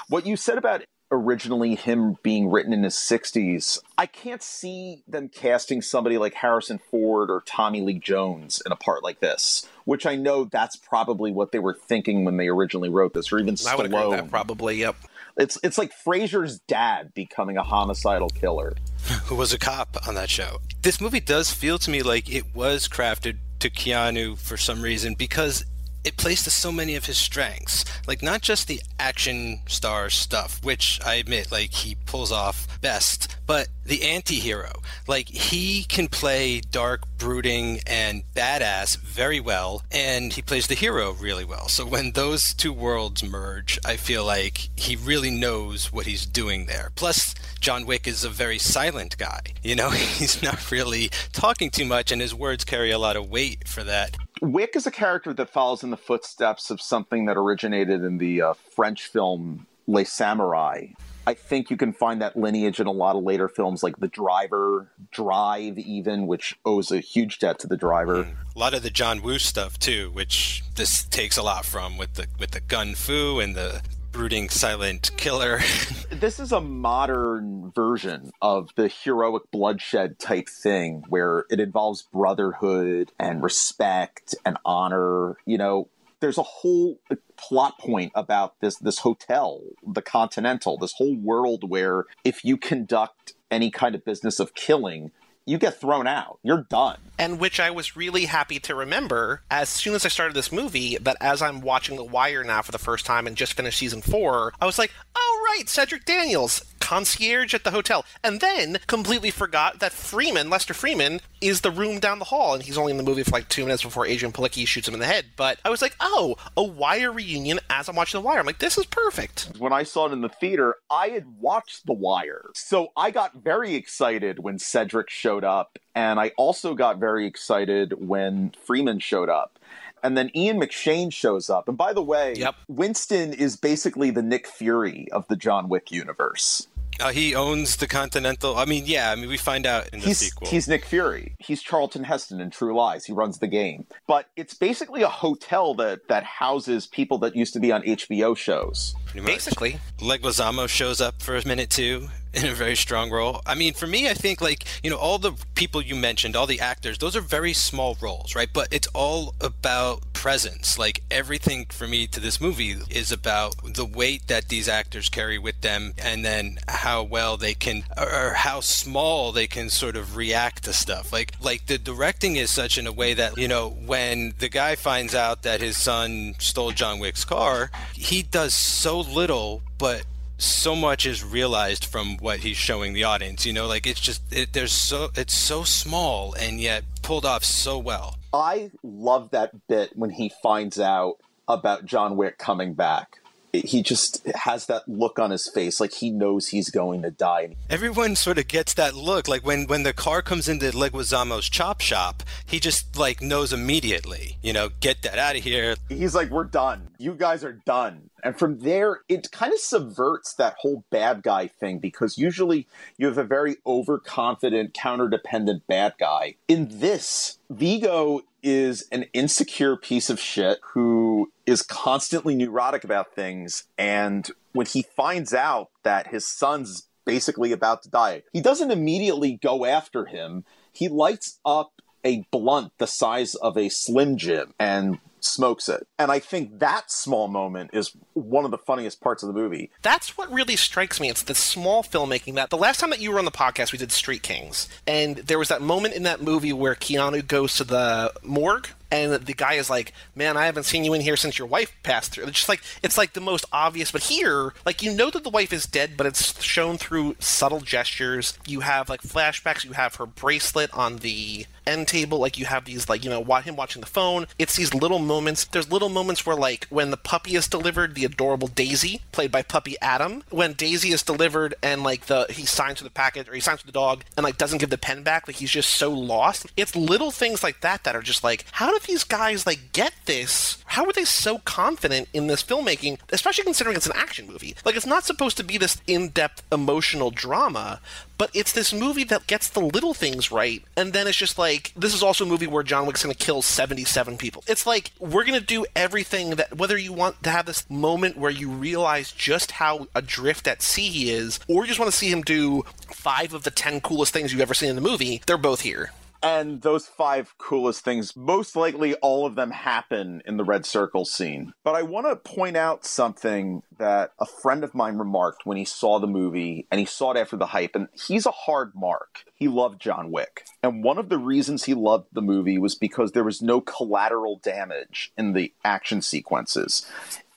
what 0.07 0.25
you 0.25 0.35
said 0.35 0.57
about 0.57 0.83
originally 1.11 1.75
him 1.75 2.17
being 2.23 2.49
written 2.49 2.73
in 2.73 2.83
his 2.83 2.95
60s, 2.95 3.79
I 3.97 4.05
can't 4.05 4.43
see 4.43 5.03
them 5.07 5.29
casting 5.29 5.81
somebody 5.81 6.17
like 6.17 6.33
Harrison 6.33 6.79
Ford 6.91 7.29
or 7.29 7.41
Tommy 7.45 7.81
Lee 7.81 7.99
Jones 7.99 8.61
in 8.65 8.71
a 8.71 8.75
part 8.75 9.03
like 9.03 9.19
this, 9.19 9.67
which 9.85 10.05
I 10.05 10.15
know 10.15 10.45
that's 10.45 10.75
probably 10.75 11.31
what 11.31 11.51
they 11.51 11.59
were 11.59 11.73
thinking 11.73 12.25
when 12.25 12.37
they 12.37 12.47
originally 12.47 12.89
wrote 12.89 13.13
this, 13.13 13.31
or 13.31 13.39
even 13.39 13.55
I 13.67 13.75
would 13.75 13.91
Stallone. 13.91 14.11
that, 14.11 14.31
probably. 14.31 14.77
Yep. 14.77 14.95
It's 15.37 15.57
it's 15.63 15.77
like 15.77 15.93
Frasier's 16.05 16.59
dad 16.59 17.13
becoming 17.13 17.57
a 17.57 17.63
homicidal 17.63 18.29
killer. 18.29 18.75
who 19.25 19.35
was 19.35 19.53
a 19.53 19.59
cop 19.59 19.97
on 20.07 20.15
that 20.15 20.29
show. 20.29 20.57
This 20.81 20.99
movie 20.99 21.21
does 21.21 21.51
feel 21.51 21.77
to 21.79 21.89
me 21.89 22.03
like 22.03 22.29
it 22.29 22.53
was 22.53 22.87
crafted 22.87 23.37
to 23.59 23.69
Keanu 23.69 24.37
for 24.37 24.57
some 24.57 24.81
reason 24.81 25.15
because 25.15 25.65
it 26.03 26.17
plays 26.17 26.43
to 26.43 26.49
so 26.49 26.71
many 26.71 26.95
of 26.95 27.05
his 27.05 27.17
strengths. 27.17 27.85
Like 28.07 28.21
not 28.21 28.41
just 28.41 28.67
the 28.67 28.81
action 28.99 29.61
star 29.67 30.09
stuff, 30.09 30.63
which 30.63 30.99
I 31.05 31.15
admit 31.15 31.51
like 31.51 31.71
he 31.71 31.95
pulls 32.05 32.31
off 32.31 32.79
best, 32.81 33.35
but 33.49 33.67
the 33.83 34.03
anti-hero. 34.03 34.71
Like 35.07 35.27
he 35.27 35.83
can 35.85 36.07
play 36.07 36.61
dark, 36.61 37.01
brooding 37.17 37.79
and 37.87 38.21
badass 38.35 38.95
very 38.99 39.39
well 39.39 39.81
and 39.91 40.31
he 40.31 40.43
plays 40.43 40.67
the 40.67 40.75
hero 40.75 41.13
really 41.13 41.45
well. 41.45 41.67
So 41.67 41.83
when 41.83 42.11
those 42.11 42.53
two 42.53 42.71
worlds 42.71 43.23
merge, 43.23 43.79
I 43.83 43.95
feel 43.95 44.23
like 44.23 44.69
he 44.75 44.95
really 44.95 45.31
knows 45.31 45.91
what 45.91 46.05
he's 46.05 46.27
doing 46.27 46.67
there. 46.67 46.91
Plus 46.93 47.33
John 47.59 47.87
Wick 47.87 48.05
is 48.05 48.23
a 48.23 48.29
very 48.29 48.59
silent 48.59 49.17
guy. 49.17 49.41
You 49.63 49.75
know, 49.75 49.89
he's 50.19 50.43
not 50.43 50.69
really 50.69 51.09
talking 51.33 51.71
too 51.71 51.85
much, 51.85 52.11
and 52.11 52.21
his 52.21 52.35
words 52.35 52.63
carry 52.63 52.91
a 52.91 52.99
lot 52.99 53.17
of 53.17 53.31
weight 53.31 53.67
for 53.67 53.83
that. 53.83 54.15
Wick 54.43 54.75
is 54.75 54.85
a 54.85 54.91
character 54.91 55.33
that 55.33 55.49
follows 55.49 55.81
in 55.81 55.89
the 55.89 55.97
footsteps 55.97 56.69
of 56.69 56.79
something 56.79 57.25
that 57.25 57.35
originated 57.35 58.03
in 58.03 58.19
the 58.19 58.43
uh, 58.43 58.53
French 58.75 59.07
film 59.07 59.65
Le 59.87 60.03
Samouraï. 60.03 60.93
I 61.29 61.35
think 61.35 61.69
you 61.69 61.77
can 61.77 61.93
find 61.93 62.23
that 62.23 62.35
lineage 62.35 62.79
in 62.79 62.87
a 62.87 62.91
lot 62.91 63.15
of 63.15 63.23
later 63.23 63.47
films 63.47 63.83
like 63.83 63.97
The 63.97 64.07
Driver, 64.07 64.89
Drive, 65.11 65.77
even, 65.77 66.25
which 66.25 66.57
owes 66.65 66.91
a 66.91 66.99
huge 66.99 67.37
debt 67.37 67.59
to 67.59 67.67
the 67.67 67.77
driver. 67.77 68.23
Mm. 68.23 68.33
A 68.55 68.57
lot 68.57 68.73
of 68.73 68.81
the 68.81 68.89
John 68.89 69.21
Woo 69.21 69.37
stuff 69.37 69.77
too, 69.77 70.09
which 70.11 70.63
this 70.75 71.03
takes 71.03 71.37
a 71.37 71.43
lot 71.43 71.65
from 71.65 71.99
with 71.99 72.15
the 72.15 72.25
with 72.39 72.49
the 72.49 72.61
gun 72.61 72.95
fu 72.95 73.39
and 73.39 73.55
the 73.55 73.83
brooding 74.11 74.49
silent 74.49 75.11
killer. 75.17 75.59
This 76.09 76.39
is 76.39 76.51
a 76.51 76.59
modern 76.59 77.71
version 77.75 78.31
of 78.41 78.71
the 78.75 78.87
heroic 78.87 79.43
bloodshed 79.51 80.17
type 80.17 80.49
thing 80.49 81.03
where 81.07 81.45
it 81.51 81.59
involves 81.59 82.01
brotherhood 82.11 83.11
and 83.19 83.43
respect 83.43 84.33
and 84.43 84.57
honor. 84.65 85.37
You 85.45 85.59
know, 85.59 85.89
there's 86.19 86.37
a 86.37 86.43
whole 86.43 86.99
uh, 87.11 87.15
plot 87.37 87.77
point 87.79 88.11
about 88.15 88.59
this 88.59 88.77
this 88.77 88.99
hotel, 88.99 89.61
the 89.85 90.01
Continental, 90.01 90.77
this 90.77 90.93
whole 90.93 91.15
world 91.15 91.69
where 91.69 92.05
if 92.23 92.43
you 92.43 92.57
conduct 92.57 93.33
any 93.49 93.71
kind 93.71 93.95
of 93.95 94.05
business 94.05 94.39
of 94.39 94.53
killing, 94.53 95.11
you 95.45 95.57
get 95.57 95.79
thrown 95.79 96.07
out. 96.07 96.39
You're 96.43 96.65
done. 96.69 96.99
And 97.19 97.37
which 97.39 97.59
I 97.59 97.69
was 97.69 97.97
really 97.97 98.25
happy 98.25 98.59
to 98.61 98.73
remember 98.73 99.41
as 99.51 99.67
soon 99.67 99.93
as 99.93 100.05
I 100.05 100.07
started 100.07 100.33
this 100.35 100.51
movie. 100.53 100.97
That 100.99 101.17
as 101.19 101.41
I'm 101.41 101.59
watching 101.59 101.97
The 101.97 102.03
Wire 102.03 102.43
now 102.45 102.61
for 102.61 102.71
the 102.71 102.77
first 102.77 103.05
time 103.05 103.27
and 103.27 103.35
just 103.35 103.53
finished 103.53 103.77
season 103.77 104.01
four, 104.01 104.53
I 104.61 104.65
was 104.65 104.79
like, 104.79 104.91
"Oh 105.15 105.45
right, 105.49 105.67
Cedric 105.67 106.05
Daniels, 106.05 106.63
concierge 106.79 107.53
at 107.53 107.65
the 107.65 107.71
hotel," 107.71 108.05
and 108.23 108.39
then 108.39 108.79
completely 108.87 109.31
forgot 109.31 109.79
that 109.79 109.91
Freamon, 109.91 110.49
Lester 110.49 110.73
Freamon, 110.73 111.19
is 111.41 111.61
the 111.61 111.71
room 111.71 111.99
down 111.99 112.19
the 112.19 112.25
hall, 112.25 112.53
and 112.53 112.63
he's 112.63 112.77
only 112.77 112.91
in 112.91 112.97
the 112.97 113.03
movie 113.03 113.23
for 113.23 113.31
like 113.31 113.49
two 113.49 113.63
minutes 113.65 113.83
before 113.83 114.05
Adrianne 114.05 114.33
Palicki 114.33 114.65
shoots 114.65 114.87
him 114.87 114.93
in 114.93 114.99
the 115.01 115.05
head. 115.05 115.25
But 115.35 115.59
I 115.65 115.69
was 115.69 115.81
like, 115.81 115.95
"Oh, 115.99 116.37
a 116.55 116.63
Wire 116.63 117.11
reunion." 117.11 117.59
As 117.69 117.89
I'm 117.89 117.95
watching 117.97 118.21
The 118.21 118.25
Wire, 118.25 118.39
I'm 118.39 118.45
like, 118.45 118.59
"This 118.59 118.77
is 118.77 118.85
perfect." 118.85 119.49
when 119.57 119.73
I 119.73 119.83
saw 119.83 120.07
it 120.07 120.13
in 120.13 120.21
the 120.21 120.29
theater, 120.29 120.75
I 120.89 121.09
had 121.09 121.25
watched 121.39 121.85
The 121.85 121.93
Wire. 121.93 122.49
So 122.55 122.93
I 122.95 123.11
got 123.11 123.43
very 123.43 123.75
excited 123.75 124.39
when 124.39 124.57
Cedric 124.57 125.09
showed 125.09 125.43
up, 125.43 125.77
and 125.95 126.17
I 126.19 126.31
also 126.37 126.75
got 126.75 126.97
very 126.97 127.08
excited 127.17 128.07
when 128.07 128.51
Freamon 128.67 129.01
showed 129.01 129.29
up. 129.29 129.57
And 130.01 130.17
then 130.17 130.31
Ian 130.35 130.59
McShane 130.61 131.11
shows 131.11 131.49
up. 131.49 131.67
And 131.67 131.77
by 131.77 131.91
the 131.91 132.01
way, 132.01 132.33
Yep. 132.37 132.55
Winston 132.69 133.33
is 133.33 133.55
basically 133.57 134.11
the 134.11 134.21
Nick 134.21 134.47
Fury 134.47 135.07
of 135.11 135.27
the 135.27 135.35
John 135.35 135.67
Wick 135.67 135.91
universe. 135.91 136.67
uh, 137.01 137.11
he 137.11 137.33
owns 137.35 137.75
the 137.77 137.87
Continental. 137.87 138.57
I 138.57 138.63
mean, 138.65 138.83
yeah. 138.85 139.11
I 139.11 139.15
mean, 139.15 139.27
we 139.29 139.35
find 139.37 139.65
out 139.65 139.89
in 139.93 139.99
the 139.99 140.05
He's, 140.07 140.17
sequel. 140.19 140.47
he's 140.47 140.67
Nick 140.69 140.85
Fury. 140.85 141.35
He's 141.39 141.61
Charlton 141.61 142.03
Heston 142.05 142.39
in 142.41 142.49
True 142.49 142.73
Lies. 142.75 143.05
He 143.05 143.11
runs 143.13 143.39
the 143.39 143.47
game. 143.47 143.85
But 144.07 144.27
it's 144.37 144.53
basically 144.53 145.01
a 145.01 145.09
hotel 145.09 145.73
that, 145.75 146.07
that 146.09 146.23
houses 146.23 146.87
people 146.87 147.17
that 147.19 147.35
used 147.35 147.53
to 147.53 147.59
be 147.59 147.71
on 147.71 147.83
HBO 147.83 148.35
shows. 148.37 148.95
pretty 149.05 149.21
much. 149.21 149.31
Basically, 149.33 149.79
Leguizamo 149.99 150.67
shows 150.69 150.99
up 151.01 151.21
for 151.21 151.35
a 151.37 151.45
minute 151.47 151.69
too 151.69 152.07
in 152.33 152.45
a 152.45 152.53
very 152.53 152.75
strong 152.75 153.09
role. 153.09 153.41
I 153.45 153.55
mean, 153.55 153.73
for 153.73 153.87
me, 153.87 154.09
I 154.09 154.13
think 154.13 154.41
like 154.41 154.65
you 154.83 154.89
know 154.89 154.97
all 154.97 155.17
the 155.17 155.33
people 155.55 155.81
you 155.81 155.95
mentioned, 155.95 156.35
all 156.35 156.47
the 156.47 156.59
actors, 156.59 156.97
those 156.97 157.15
are 157.15 157.21
very 157.21 157.53
small 157.53 157.97
roles, 158.01 158.35
right? 158.35 158.49
But 158.51 158.67
it's 158.71 158.87
all 158.93 159.33
about 159.41 160.13
presence. 160.13 160.77
Like 160.77 161.01
everything 161.09 161.65
for 161.69 161.87
me 161.87 162.05
to 162.07 162.19
this 162.19 162.39
movie 162.39 162.75
is 162.89 163.11
about 163.11 163.55
the 163.63 163.85
weight 163.85 164.27
that 164.27 164.49
these 164.49 164.67
actors 164.67 165.09
carry 165.09 165.39
with 165.39 165.61
them, 165.61 165.93
and 165.97 166.23
then 166.23 166.59
how 166.67 167.03
well 167.03 167.37
they 167.37 167.53
can, 167.53 167.83
or 167.97 168.33
how 168.35 168.59
small 168.59 169.31
they 169.31 169.47
can 169.47 169.69
sort 169.69 169.95
of 169.95 170.15
react 170.15 170.63
to 170.65 170.73
stuff. 170.73 171.11
Like 171.11 171.33
like 171.41 171.65
the 171.65 171.77
directing 171.77 172.35
is 172.35 172.51
such 172.51 172.77
in 172.77 172.85
a 172.85 172.91
way 172.91 173.13
that 173.13 173.37
you 173.37 173.47
know 173.47 173.69
when 173.69 174.33
the 174.39 174.49
guy 174.49 174.75
finds 174.75 175.15
out 175.15 175.43
that 175.43 175.61
his 175.61 175.77
son 175.77 176.35
stole 176.37 176.71
John 176.71 176.99
Wick's 176.99 177.25
car, 177.25 177.71
he 177.93 178.21
does 178.21 178.53
so 178.53 178.99
little, 178.99 179.63
but 179.77 180.03
so 180.41 180.75
much 180.75 181.05
is 181.05 181.23
realized 181.23 181.85
from 181.85 182.17
what 182.17 182.39
he's 182.39 182.57
showing 182.57 182.93
the 182.93 183.03
audience. 183.03 183.45
You 183.45 183.53
know, 183.53 183.67
like 183.67 183.85
it's 183.85 183.99
just 183.99 184.21
it, 184.31 184.53
there's 184.53 184.71
so 184.71 185.09
it's 185.15 185.33
so 185.33 185.63
small 185.63 186.33
and 186.33 186.59
yet 186.59 186.83
pulled 187.01 187.25
off 187.25 187.43
so 187.43 187.77
well. 187.77 188.17
I 188.33 188.71
love 188.83 189.31
that 189.31 189.67
bit 189.67 189.91
when 189.95 190.11
he 190.11 190.31
finds 190.41 190.79
out 190.79 191.17
about 191.47 191.85
John 191.85 192.15
Wick 192.15 192.37
coming 192.37 192.73
back. 192.73 193.17
He 193.51 193.81
just 193.81 194.23
has 194.27 194.67
that 194.67 194.87
look 194.87 195.17
on 195.17 195.31
his 195.31 195.49
face, 195.49 195.79
like 195.79 195.91
he 195.95 196.11
knows 196.11 196.49
he's 196.49 196.69
going 196.69 197.01
to 197.01 197.09
die. 197.09 197.55
Everyone 197.67 198.15
sort 198.15 198.37
of 198.37 198.47
gets 198.47 198.75
that 198.75 198.93
look. 198.93 199.27
Like 199.27 199.43
when 199.43 199.65
when 199.65 199.81
the 199.81 199.91
car 199.93 200.21
comes 200.21 200.47
into 200.47 200.67
Leguizamo's 200.67 201.49
chop 201.49 201.81
shop, 201.81 202.21
he 202.45 202.59
just 202.59 202.95
like 202.95 203.23
knows 203.23 203.51
immediately. 203.51 204.37
You 204.43 204.53
know, 204.53 204.69
get 204.81 205.01
that 205.01 205.17
out 205.17 205.35
of 205.35 205.43
here. 205.43 205.77
He's 205.89 206.13
like, 206.13 206.29
"We're 206.29 206.43
done. 206.43 206.89
You 206.99 207.15
guys 207.15 207.43
are 207.43 207.53
done." 207.53 208.08
And 208.23 208.37
from 208.37 208.59
there, 208.59 209.01
it 209.07 209.31
kind 209.31 209.53
of 209.53 209.59
subverts 209.59 210.33
that 210.35 210.55
whole 210.59 210.83
bad 210.89 211.23
guy 211.23 211.47
thing 211.47 211.79
because 211.79 212.17
usually 212.17 212.67
you 212.97 213.07
have 213.07 213.17
a 213.17 213.23
very 213.23 213.57
overconfident, 213.65 214.73
counter-dependent 214.73 215.67
bad 215.67 215.93
guy. 215.99 216.35
In 216.47 216.67
this, 216.79 217.39
Viggo 217.49 218.21
is 218.41 218.87
an 218.91 219.05
insecure 219.13 219.75
piece 219.75 220.09
of 220.09 220.19
shit 220.19 220.59
who 220.73 221.31
is 221.45 221.61
constantly 221.61 222.35
neurotic 222.35 222.83
about 222.83 223.13
things. 223.13 223.63
And 223.77 224.29
when 224.53 224.65
he 224.65 224.81
finds 224.81 225.33
out 225.33 225.69
that 225.83 226.07
his 226.07 226.27
son's 226.27 226.87
basically 227.05 227.51
about 227.51 227.83
to 227.83 227.89
die, 227.89 228.23
he 228.31 228.41
doesn't 228.41 228.71
immediately 228.71 229.39
go 229.41 229.65
after 229.65 230.05
him. 230.05 230.45
He 230.71 230.87
lights 230.87 231.39
up 231.45 231.73
a 232.05 232.25
blunt 232.31 232.71
the 232.77 232.87
size 232.87 233.35
of 233.35 233.57
a 233.57 233.67
Slim 233.67 234.15
Jim 234.15 234.53
and 234.57 234.99
smokes 235.23 235.69
it. 235.69 235.87
And 235.97 236.11
I 236.11 236.19
think 236.19 236.59
that 236.59 236.91
small 236.91 237.27
moment 237.27 237.71
is 237.73 237.91
one 238.13 238.45
of 238.45 238.51
the 238.51 238.57
funniest 238.57 239.01
parts 239.01 239.23
of 239.23 239.27
the 239.27 239.33
movie. 239.33 239.71
that's 239.81 240.17
what 240.17 240.31
really 240.31 240.55
strikes 240.55 240.99
me. 240.99 241.09
It's 241.09 241.23
the 241.23 241.35
small 241.35 241.83
filmmaking 241.83 242.35
that 242.35 242.49
the 242.49 242.57
last 242.57 242.79
time 242.79 242.89
that 242.91 242.99
you 242.99 243.11
were 243.11 243.19
on 243.19 243.25
the 243.25 243.31
podcast, 243.31 243.71
we 243.71 243.77
did 243.77 243.91
Street 243.91 244.23
Kings, 244.23 244.67
and 244.87 245.17
there 245.17 245.39
was 245.39 245.49
that 245.49 245.61
moment 245.61 245.93
in 245.95 246.03
that 246.03 246.21
movie 246.21 246.53
where 246.53 246.75
Keanu 246.75 247.25
goes 247.25 247.55
to 247.55 247.63
the 247.63 248.13
morgue. 248.23 248.69
And 248.91 249.13
the 249.13 249.35
guy 249.35 249.53
is 249.53 249.69
like, 249.69 249.93
"Man, 250.15 250.35
I 250.35 250.45
haven't 250.45 250.63
seen 250.63 250.83
you 250.83 250.95
in 250.95 251.01
here 251.01 251.15
since 251.15 251.37
your 251.37 251.47
wife 251.47 251.71
passed 251.83 252.11
through." 252.11 252.23
It's 252.23 252.37
just 252.37 252.49
like 252.49 252.63
it's 252.81 252.97
like 252.97 253.13
the 253.13 253.21
most 253.21 253.45
obvious, 253.51 253.91
but 253.91 254.01
here, 254.01 254.53
like 254.65 254.81
you 254.81 254.91
know 254.91 255.11
that 255.11 255.23
the 255.23 255.29
wife 255.29 255.53
is 255.53 255.67
dead, 255.67 255.91
but 255.95 256.07
it's 256.07 256.41
shown 256.41 256.79
through 256.79 257.15
subtle 257.19 257.59
gestures. 257.61 258.33
You 258.47 258.61
have 258.61 258.89
like 258.89 259.01
flashbacks. 259.03 259.63
You 259.63 259.73
have 259.73 259.93
her 259.95 260.07
bracelet 260.07 260.73
on 260.73 260.97
the 260.97 261.45
end 261.65 261.87
table. 261.87 262.19
Like 262.19 262.37
you 262.37 262.45
have 262.45 262.65
these 262.65 262.89
like 262.89 263.03
you 263.03 263.09
know 263.09 263.23
him 263.39 263.55
watching 263.55 263.81
the 263.81 263.87
phone. 263.87 264.25
It's 264.37 264.55
these 264.55 264.73
little 264.73 264.99
moments. 264.99 265.45
There's 265.45 265.71
little 265.71 265.89
moments 265.89 266.25
where 266.25 266.35
like 266.35 266.67
when 266.69 266.91
the 266.91 266.97
puppy 266.97 267.35
is 267.35 267.47
delivered, 267.47 267.95
the 267.95 268.05
adorable 268.05 268.47
Daisy, 268.47 269.01
played 269.11 269.31
by 269.31 269.41
Puppy 269.41 269.75
Adam, 269.81 270.23
when 270.29 270.53
Daisy 270.53 270.89
is 270.89 271.03
delivered 271.03 271.55
and 271.63 271.83
like 271.83 272.07
the 272.07 272.25
he 272.29 272.45
signs 272.45 272.79
to 272.79 272.83
the 272.83 272.89
package 272.89 273.29
or 273.29 273.33
he 273.33 273.39
signs 273.39 273.61
to 273.61 273.65
the 273.65 273.71
dog 273.71 274.03
and 274.17 274.23
like 274.23 274.37
doesn't 274.37 274.59
give 274.59 274.69
the 274.69 274.77
pen 274.77 275.03
back, 275.03 275.27
like 275.27 275.37
he's 275.37 275.51
just 275.51 275.71
so 275.71 275.91
lost. 275.91 276.47
It's 276.57 276.75
little 276.75 277.11
things 277.11 277.43
like 277.43 277.61
that 277.61 277.83
that 277.83 277.95
are 277.95 278.01
just 278.01 278.23
like, 278.23 278.45
how 278.51 278.71
did 278.71 278.83
these 278.83 279.03
guys 279.03 279.45
like 279.45 279.71
get 279.73 279.93
this? 280.05 280.63
How 280.65 280.85
are 280.85 280.93
they 280.93 281.05
so 281.05 281.39
confident 281.39 282.09
in 282.13 282.27
this 282.27 282.43
filmmaking, 282.43 282.99
especially 283.09 283.43
considering 283.43 283.75
it's 283.75 283.87
an 283.87 283.93
action 283.95 284.27
movie? 284.27 284.55
Like 284.65 284.75
it's 284.75 284.85
not 284.85 285.05
supposed 285.05 285.37
to 285.37 285.43
be 285.43 285.57
this 285.57 285.81
in-depth 285.87 286.43
emotional 286.51 287.11
drama, 287.11 287.79
but 288.19 288.29
it's 288.35 288.51
this 288.51 288.71
movie 288.73 289.05
that 289.05 289.25
gets 289.25 289.49
the 289.49 289.61
little 289.61 289.95
things 289.95 290.31
right, 290.31 290.61
and 290.77 290.93
then 290.93 291.07
it's 291.07 291.17
just 291.17 291.39
like 291.39 291.71
this 291.75 291.95
is 291.95 292.03
also 292.03 292.25
a 292.25 292.27
movie 292.27 292.45
where 292.45 292.61
John 292.61 292.85
Wick's 292.85 293.01
going 293.01 293.15
to 293.15 293.25
kill 293.25 293.41
77 293.41 294.17
people. 294.17 294.43
It's 294.45 294.67
like 294.67 294.91
we're 294.99 295.23
going 295.23 295.39
to 295.39 295.45
do 295.45 295.65
everything 295.75 296.31
that 296.31 296.57
whether 296.57 296.77
you 296.77 296.93
want 296.93 297.23
to 297.23 297.31
have 297.31 297.47
this 297.47 297.67
moment 297.69 298.17
where 298.17 298.29
you 298.29 298.49
realize 298.49 299.11
just 299.13 299.51
how 299.51 299.87
adrift 299.95 300.47
at 300.47 300.61
sea 300.61 300.89
he 300.89 301.11
is, 301.11 301.39
or 301.47 301.63
you 301.63 301.67
just 301.69 301.79
want 301.79 301.89
to 301.89 301.97
see 301.97 302.11
him 302.11 302.21
do 302.21 302.63
five 302.91 303.33
of 303.33 303.43
the 303.43 303.51
10 303.51 303.79
coolest 303.81 304.13
things 304.13 304.31
you've 304.33 304.41
ever 304.41 304.53
seen 304.53 304.69
in 304.69 304.75
the 304.75 304.81
movie, 304.81 305.21
they're 305.25 305.37
both 305.37 305.61
here. 305.61 305.91
And 306.21 306.61
those 306.61 306.85
five 306.85 307.37
coolest 307.37 307.83
things, 307.83 308.15
most 308.15 308.55
likely 308.55 308.95
all 308.95 309.25
of 309.25 309.35
them 309.35 309.51
happen 309.51 310.21
in 310.25 310.37
the 310.37 310.43
Red 310.43 310.65
Circle 310.65 311.05
scene. 311.05 311.53
But 311.63 311.75
I 311.75 311.83
want 311.83 312.07
to 312.07 312.15
point 312.15 312.57
out 312.57 312.85
something 312.85 313.63
that 313.77 314.11
a 314.19 314.25
friend 314.25 314.63
of 314.63 314.75
mine 314.75 314.97
remarked 314.97 315.45
when 315.45 315.55
he 315.55 315.63
saw 315.63 315.99
the 315.99 316.07
movie 316.07 316.67
and 316.69 316.79
he 316.79 316.85
saw 316.85 317.11
it 317.11 317.17
after 317.17 317.37
the 317.37 317.47
hype. 317.47 317.73
And 317.73 317.87
he's 317.93 318.25
a 318.25 318.31
hard 318.31 318.73
mark. 318.75 319.23
He 319.33 319.47
loved 319.47 319.79
John 319.79 320.11
Wick. 320.11 320.43
And 320.61 320.83
one 320.83 320.97
of 320.97 321.07
the 321.07 321.17
reasons 321.17 321.63
he 321.63 321.73
loved 321.73 322.07
the 322.11 322.21
movie 322.21 322.57
was 322.57 322.75
because 322.75 323.13
there 323.13 323.23
was 323.23 323.41
no 323.41 323.61
collateral 323.61 324.39
damage 324.43 325.13
in 325.17 325.31
the 325.31 325.53
action 325.63 326.01
sequences. 326.01 326.85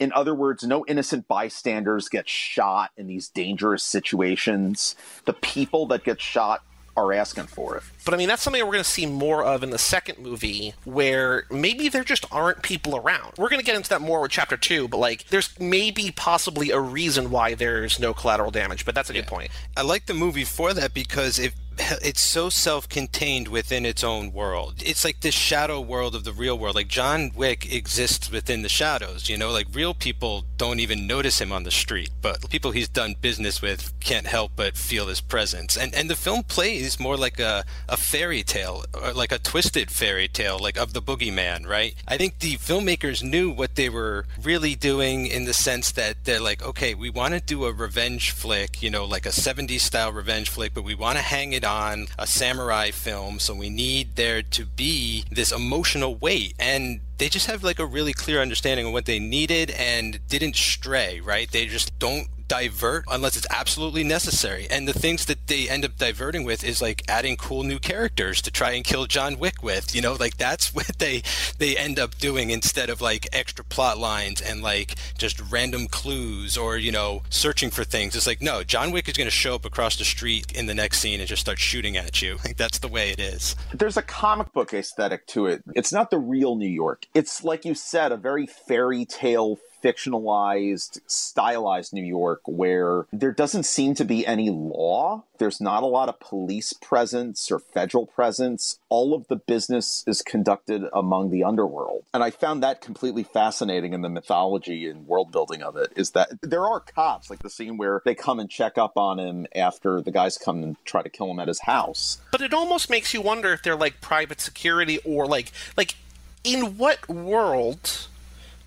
In 0.01 0.13
other 0.13 0.35
words, 0.35 0.65
no 0.65 0.85
innocent 0.89 1.29
bystanders 1.29 2.09
get 2.09 2.29
shot 2.29 2.91
in 2.97 3.07
these 3.07 3.29
dangerous 3.29 3.85
situations. 3.85 4.97
The 5.27 5.33
people 5.33 5.87
that 5.87 6.03
get 6.03 6.21
shot 6.21 6.65
are 6.97 7.13
asking 7.13 7.47
for 7.47 7.77
it. 7.77 7.83
But 8.05 8.15
I 8.15 8.17
mean, 8.17 8.29
that's 8.29 8.43
something 8.43 8.63
we're 8.63 8.73
going 8.73 8.85
to 8.85 8.91
see 8.91 9.07
more 9.07 9.45
of 9.45 9.63
in 9.63 9.71
the 9.71 9.79
second 9.79 10.19
movie, 10.19 10.75
where 10.85 11.45
maybe 11.51 11.89
there 11.89 12.05
just 12.05 12.27
aren't 12.31 12.63
people 12.63 12.97
around. 12.97 13.33
We're 13.39 13.49
going 13.49 13.61
to 13.61 13.67
get 13.67 13.77
into 13.77 13.89
that 13.91 14.01
more 14.01 14.21
with 14.21 14.31
chapter 14.31 14.57
two, 14.57 14.89
but 14.89 14.99
like, 14.99 15.27
there's 15.29 15.59
maybe 15.59 16.13
possibly 16.15 16.71
a 16.71 16.81
reason 16.81 17.31
why 17.31 17.55
there's 17.55 17.99
no 17.99 18.13
collateral 18.13 18.51
damage. 18.51 18.85
But 18.85 18.95
that's 18.95 19.11
a 19.11 19.15
yeah. 19.15 19.23
good 19.23 19.29
point. 19.29 19.51
I 19.77 19.83
like 19.83 20.07
the 20.07 20.15
movie 20.15 20.45
for 20.45 20.75
that 20.75 20.93
because 20.93 21.39
it 21.39 21.55
it's 22.03 22.23
so 22.23 22.49
self-contained 22.49 23.49
within 23.49 23.87
its 23.87 24.05
own 24.05 24.33
world. 24.33 24.83
It's 24.85 25.05
like 25.05 25.21
this 25.21 25.35
shadow 25.35 25.81
world 25.81 26.15
of 26.15 26.25
the 26.25 26.33
real 26.33 26.59
world. 26.59 26.75
Like 26.75 26.89
John 26.89 27.31
Wick 27.35 27.73
exists 27.73 28.31
within 28.31 28.63
the 28.63 28.69
shadows, 28.69 29.29
you 29.29 29.37
know, 29.37 29.51
like 29.51 29.67
real 29.73 29.95
people 29.95 30.45
don't 30.57 30.81
even 30.81 31.07
notice 31.07 31.41
him 31.41 31.53
on 31.53 31.65
the 31.65 31.71
street, 31.71 32.11
but 32.21 32.49
people 32.51 32.71
he's 32.71 32.89
done 32.89 33.15
business 33.21 33.63
with 33.63 33.93
can't 34.01 34.27
help 34.27 34.53
but 34.57 34.77
feel 34.77 35.07
his 35.07 35.21
presence. 35.21 35.77
And 35.77 35.95
and 35.95 36.09
the 36.09 36.17
film 36.17 36.43
plays 36.43 36.99
more 37.01 37.17
like 37.17 37.39
a, 37.39 37.65
a 37.89 37.97
fairy 37.97 38.43
tale, 38.43 38.85
or 38.95 39.13
like 39.13 39.33
a 39.33 39.39
twisted 39.39 39.91
fairy 39.91 40.29
tale, 40.29 40.59
like 40.59 40.77
of 40.77 40.93
the 40.93 41.03
boogeyman, 41.03 41.67
right? 41.67 41.95
I 42.07 42.17
think 42.17 42.39
the 42.39 42.57
filmmakers 42.57 43.23
knew 43.23 43.51
what 43.51 43.75
they 43.77 43.89
were 43.89 44.27
really 44.43 44.75
doing 44.75 45.27
in 45.27 45.45
the 45.45 45.55
sense 45.55 45.93
that 45.93 46.25
they're 46.25 46.41
like, 46.41 46.63
okay, 46.63 46.95
we 46.95 47.11
want 47.11 47.35
to 47.35 47.41
do 47.41 47.65
a 47.65 47.73
revenge 47.73 48.31
flick, 48.31 48.83
you 48.83 48.91
know, 48.91 49.05
like 49.05 49.27
a 49.27 49.31
70s 49.31 49.81
style 49.81 50.13
revenge 50.13 50.51
flick, 50.51 50.75
but 50.75 50.85
we 50.85 50.95
want 50.95 51.17
to 51.17 51.23
hang 51.23 51.53
it 51.53 51.62
on 51.65 52.07
a 52.19 52.27
samurai 52.27 52.91
film, 52.91 53.39
so 53.39 53.55
we 53.55 53.71
need 53.71 54.17
there 54.17 54.43
to 54.43 54.65
be 54.65 55.25
this 55.31 55.53
emotional 55.53 56.15
weight. 56.15 56.55
And 56.59 57.01
they 57.19 57.29
just 57.29 57.47
have 57.47 57.63
like 57.63 57.79
a 57.79 57.87
really 57.87 58.13
clear 58.13 58.41
understanding 58.41 58.87
of 58.87 58.93
what 58.93 59.07
they 59.07 59.19
needed 59.19 59.71
and 59.71 60.21
didn't 60.29 60.57
stray, 60.57 61.21
right? 61.21 61.51
They 61.51 61.67
just 61.67 61.99
don't 61.99 62.29
divert 62.53 63.07
unless 63.11 63.35
it's 63.35 63.47
absolutely 63.49 64.05
necessary. 64.05 64.67
And 64.71 64.87
the 64.87 64.93
things 64.93 65.25
that 65.25 65.47
they 65.47 65.71
end 65.71 65.87
up 65.87 65.97
diverting 65.97 66.45
with 66.45 66.63
is 66.63 66.83
like 66.83 67.03
adding 67.09 67.39
cool 67.39 67.63
new 67.63 67.79
characters 67.79 68.43
to 68.43 68.51
try 68.51 68.73
and 68.73 68.85
kill 68.85 69.07
John 69.07 69.39
Wick 69.39 69.63
with. 69.63 69.95
You 69.95 70.03
know, 70.03 70.19
like 70.21 70.37
that's 70.37 70.75
what 70.75 70.99
they 70.99 71.23
they 71.59 71.79
end 71.79 71.99
up 71.99 72.19
doing 72.19 72.51
instead 72.51 72.91
of 72.91 73.01
like 73.01 73.27
extra 73.33 73.65
plot 73.65 73.97
lines 73.97 74.43
and 74.43 74.63
like 74.63 74.97
just 75.17 75.41
random 75.51 75.87
clues 75.87 76.59
or, 76.59 76.77
you 76.77 76.93
know, 76.93 77.23
searching 77.31 77.71
for 77.71 77.85
things. 77.85 78.15
It's 78.15 78.27
like, 78.27 78.43
no, 78.43 78.63
John 78.63 78.91
Wick 78.91 79.09
is 79.09 79.17
going 79.17 79.27
to 79.27 79.31
show 79.31 79.55
up 79.55 79.65
across 79.65 79.97
the 79.97 80.05
street 80.05 80.53
in 80.53 80.67
the 80.67 80.75
next 80.75 80.99
scene 80.99 81.21
and 81.21 81.29
just 81.29 81.41
start 81.41 81.59
shooting 81.59 81.97
at 81.97 82.21
you. 82.21 82.37
Like 82.53 82.57
that's 82.57 82.81
the 82.81 82.89
way 82.89 83.11
it 83.11 83.21
is. 83.21 83.55
There's 83.73 83.97
a 83.97 84.03
comic 84.03 84.53
book 84.53 84.75
aesthetic 84.75 85.27
to 85.29 85.47
it. 85.47 85.63
It's 85.77 85.93
not 85.93 86.11
the 86.11 86.19
real 86.19 86.57
New 86.57 86.69
York. 86.69 87.07
It's 87.15 87.45
like 87.45 87.65
you 87.65 87.75
said, 87.75 88.11
a 88.11 88.17
very 88.17 88.47
fairy 88.47 89.05
tale 89.05 89.59
fictionalized, 89.83 91.01
stylized 91.07 91.93
New 91.93 92.05
York 92.05 92.41
where 92.45 93.07
there 93.13 93.33
doesn't 93.33 93.65
seem 93.65 93.95
to 93.95 94.05
be 94.05 94.27
any 94.27 94.51
law. 94.51 95.25
There's 95.39 95.61
not 95.61 95.83
a 95.83 95.87
lot 95.87 96.09
of 96.09 96.21
police 96.21 96.73
presence 96.73 97.51
or 97.51 97.59
federal 97.59 98.07
presence. 98.07 98.79
All 98.89 99.15
of 99.15 99.27
the 99.29 99.37
business 99.37 100.05
is 100.07 100.23
conducted 100.23 100.85
among 100.93 101.31
the 101.31 101.43
underworld. 101.43 102.05
And 102.15 102.23
I 102.23 102.31
found 102.31 102.63
that 102.63 102.81
completely 102.81 103.25
fascinating 103.25 103.93
in 103.93 104.03
the 104.03 104.09
mythology 104.09 104.89
and 104.89 105.07
world 105.07 105.33
building 105.33 105.63
of 105.63 105.77
it 105.77 105.93
is 105.97 106.13
that 106.13 106.31
there 106.43 106.67
are 106.67 106.81
cops, 106.81 107.29
like 107.29 107.41
the 107.41 107.51
scene 107.51 107.77
where 107.77 108.03
they 108.05 108.15
come 108.15 108.39
and 108.39 108.49
check 108.49 108.79
up 108.79 108.97
on 108.97 109.19
him 109.19 109.47
after 109.55 110.01
the 110.01 110.13
guys 110.13 110.39
come 110.39 110.63
and 110.63 110.77
try 110.85 111.03
to 111.03 111.09
kill 111.09 111.31
him 111.31 111.41
at 111.41 111.49
his 111.49 111.61
house. 111.61 112.21
But 112.31 112.41
it 112.41 112.55
almost 112.55 112.89
makes 112.89 113.13
you 113.13 113.21
wonder 113.21 113.53
if 113.53 113.63
they're 113.63 113.77
like 113.77 114.01
private 114.01 114.41
security 114.41 114.99
or 114.99 115.27
like 115.27 115.51
like 115.77 115.97
in 116.45 116.77
what 116.77 117.09
world 117.09 118.09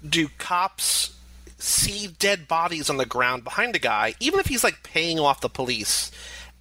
do 0.09 0.29
cops 0.37 1.15
see 1.57 2.07
dead 2.19 2.47
bodies 2.47 2.89
on 2.89 2.97
the 2.97 3.05
ground 3.05 3.43
behind 3.43 3.75
a 3.75 3.79
guy, 3.79 4.13
even 4.19 4.39
if 4.39 4.47
he's 4.47 4.63
like 4.63 4.83
paying 4.83 5.19
off 5.19 5.41
the 5.41 5.49
police 5.49 6.11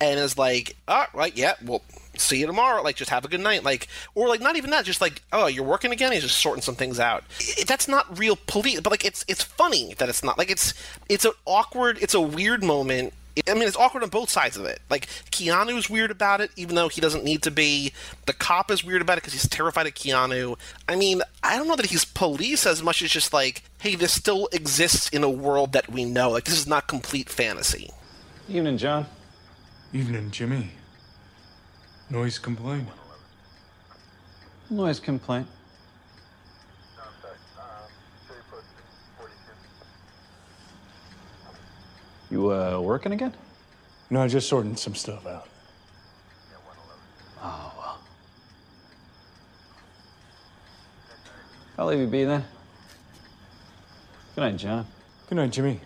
and 0.01 0.19
is 0.19 0.37
like, 0.39 0.77
oh, 0.89 1.07
right, 1.13 1.37
yeah, 1.37 1.55
well, 1.65 1.83
see 2.17 2.41
you 2.41 2.47
tomorrow. 2.47 2.83
Like, 2.83 2.97
just 2.97 3.11
have 3.11 3.25
a 3.25 3.29
good 3.29 3.41
night. 3.41 3.65
Like, 3.65 3.89
or 4.15 4.29
like, 4.29 4.41
not 4.41 4.57
even 4.57 4.71
that. 4.71 4.85
Just 4.85 5.01
like, 5.01 5.23
oh, 5.33 5.47
you're 5.47 5.65
working 5.65 5.93
again. 5.93 6.13
He's 6.13 6.23
just 6.23 6.41
sorting 6.41 6.63
some 6.63 6.75
things 6.75 6.99
out. 6.99 7.25
It, 7.41 7.69
that's 7.69 7.89
not 7.89 8.19
real 8.19 8.37
police. 8.47 8.81
But 8.81 8.91
like, 8.91 9.05
it's 9.05 9.25
it's 9.29 9.43
funny 9.43 9.95
that 9.99 10.09
it's 10.09 10.23
not. 10.23 10.39
Like, 10.39 10.51
it's 10.51 10.75
it's 11.09 11.25
an 11.25 11.33
awkward. 11.45 11.99
It's 12.01 12.15
a 12.15 12.21
weird 12.21 12.63
moment 12.63 13.13
I 13.49 13.55
mean, 13.55 13.65
it's 13.65 13.77
awkward 13.77 14.03
on 14.03 14.11
both 14.11 14.31
sides 14.31 14.57
of 14.57 14.65
it. 14.65 14.81
Like 14.89 15.07
Keanu's 15.31 15.91
weird 15.91 16.11
about 16.11 16.41
it, 16.41 16.51
even 16.57 16.77
though 16.77 16.89
he 16.89 17.01
doesn't 17.01 17.25
need 17.25 17.43
to 17.43 17.51
be. 17.51 17.93
The 18.27 18.33
cop 18.33 18.71
is 18.71 18.85
weird 18.85 19.03
about 19.03 19.19
it 19.19 19.23
because 19.23 19.33
he's 19.33 19.49
terrified 19.49 19.87
of 19.87 19.95
Keanu. 19.95 20.57
I 20.89 20.97
mean, 20.97 21.23
I 21.43 21.57
don't 21.57 21.67
know 21.67 21.77
that 21.77 21.87
he's 21.87 22.05
police 22.05 22.65
as 22.67 22.83
much 22.83 23.03
as 23.03 23.11
just 23.11 23.33
like, 23.33 23.63
hey, 23.81 23.97
this 23.97 24.13
still 24.13 24.49
exists 24.53 25.09
in 25.09 25.25
a 25.25 25.31
world 25.31 25.73
that 25.73 25.91
we 25.91 26.05
know. 26.05 26.31
Like 26.31 26.45
this 26.45 26.59
is 26.59 26.67
not 26.67 26.87
complete 26.87 27.29
fantasy. 27.29 27.91
Evening, 28.49 28.79
John. 28.79 29.07
Evening, 29.93 30.31
Jimmy. 30.31 30.71
Noise 32.11 32.39
complaint. 32.39 32.89
Noise 34.71 35.01
complaint. 35.01 35.47
You 42.35 42.51
uh, 42.53 42.81
working 42.81 43.13
again? 43.13 43.33
No, 44.11 44.27
just 44.27 44.49
sorting 44.49 44.75
some 44.75 44.97
stuff 44.97 45.25
out. 45.25 45.47
Oh, 47.41 47.73
well. 47.79 47.99
I'll 51.79 51.87
leave 51.87 52.01
you 52.01 52.09
be 52.09 52.25
then. 52.25 52.43
Good 54.35 54.41
night, 54.41 54.57
John. 54.57 54.85
Good 55.29 55.37
night, 55.37 55.53
Jimmy. 55.53 55.81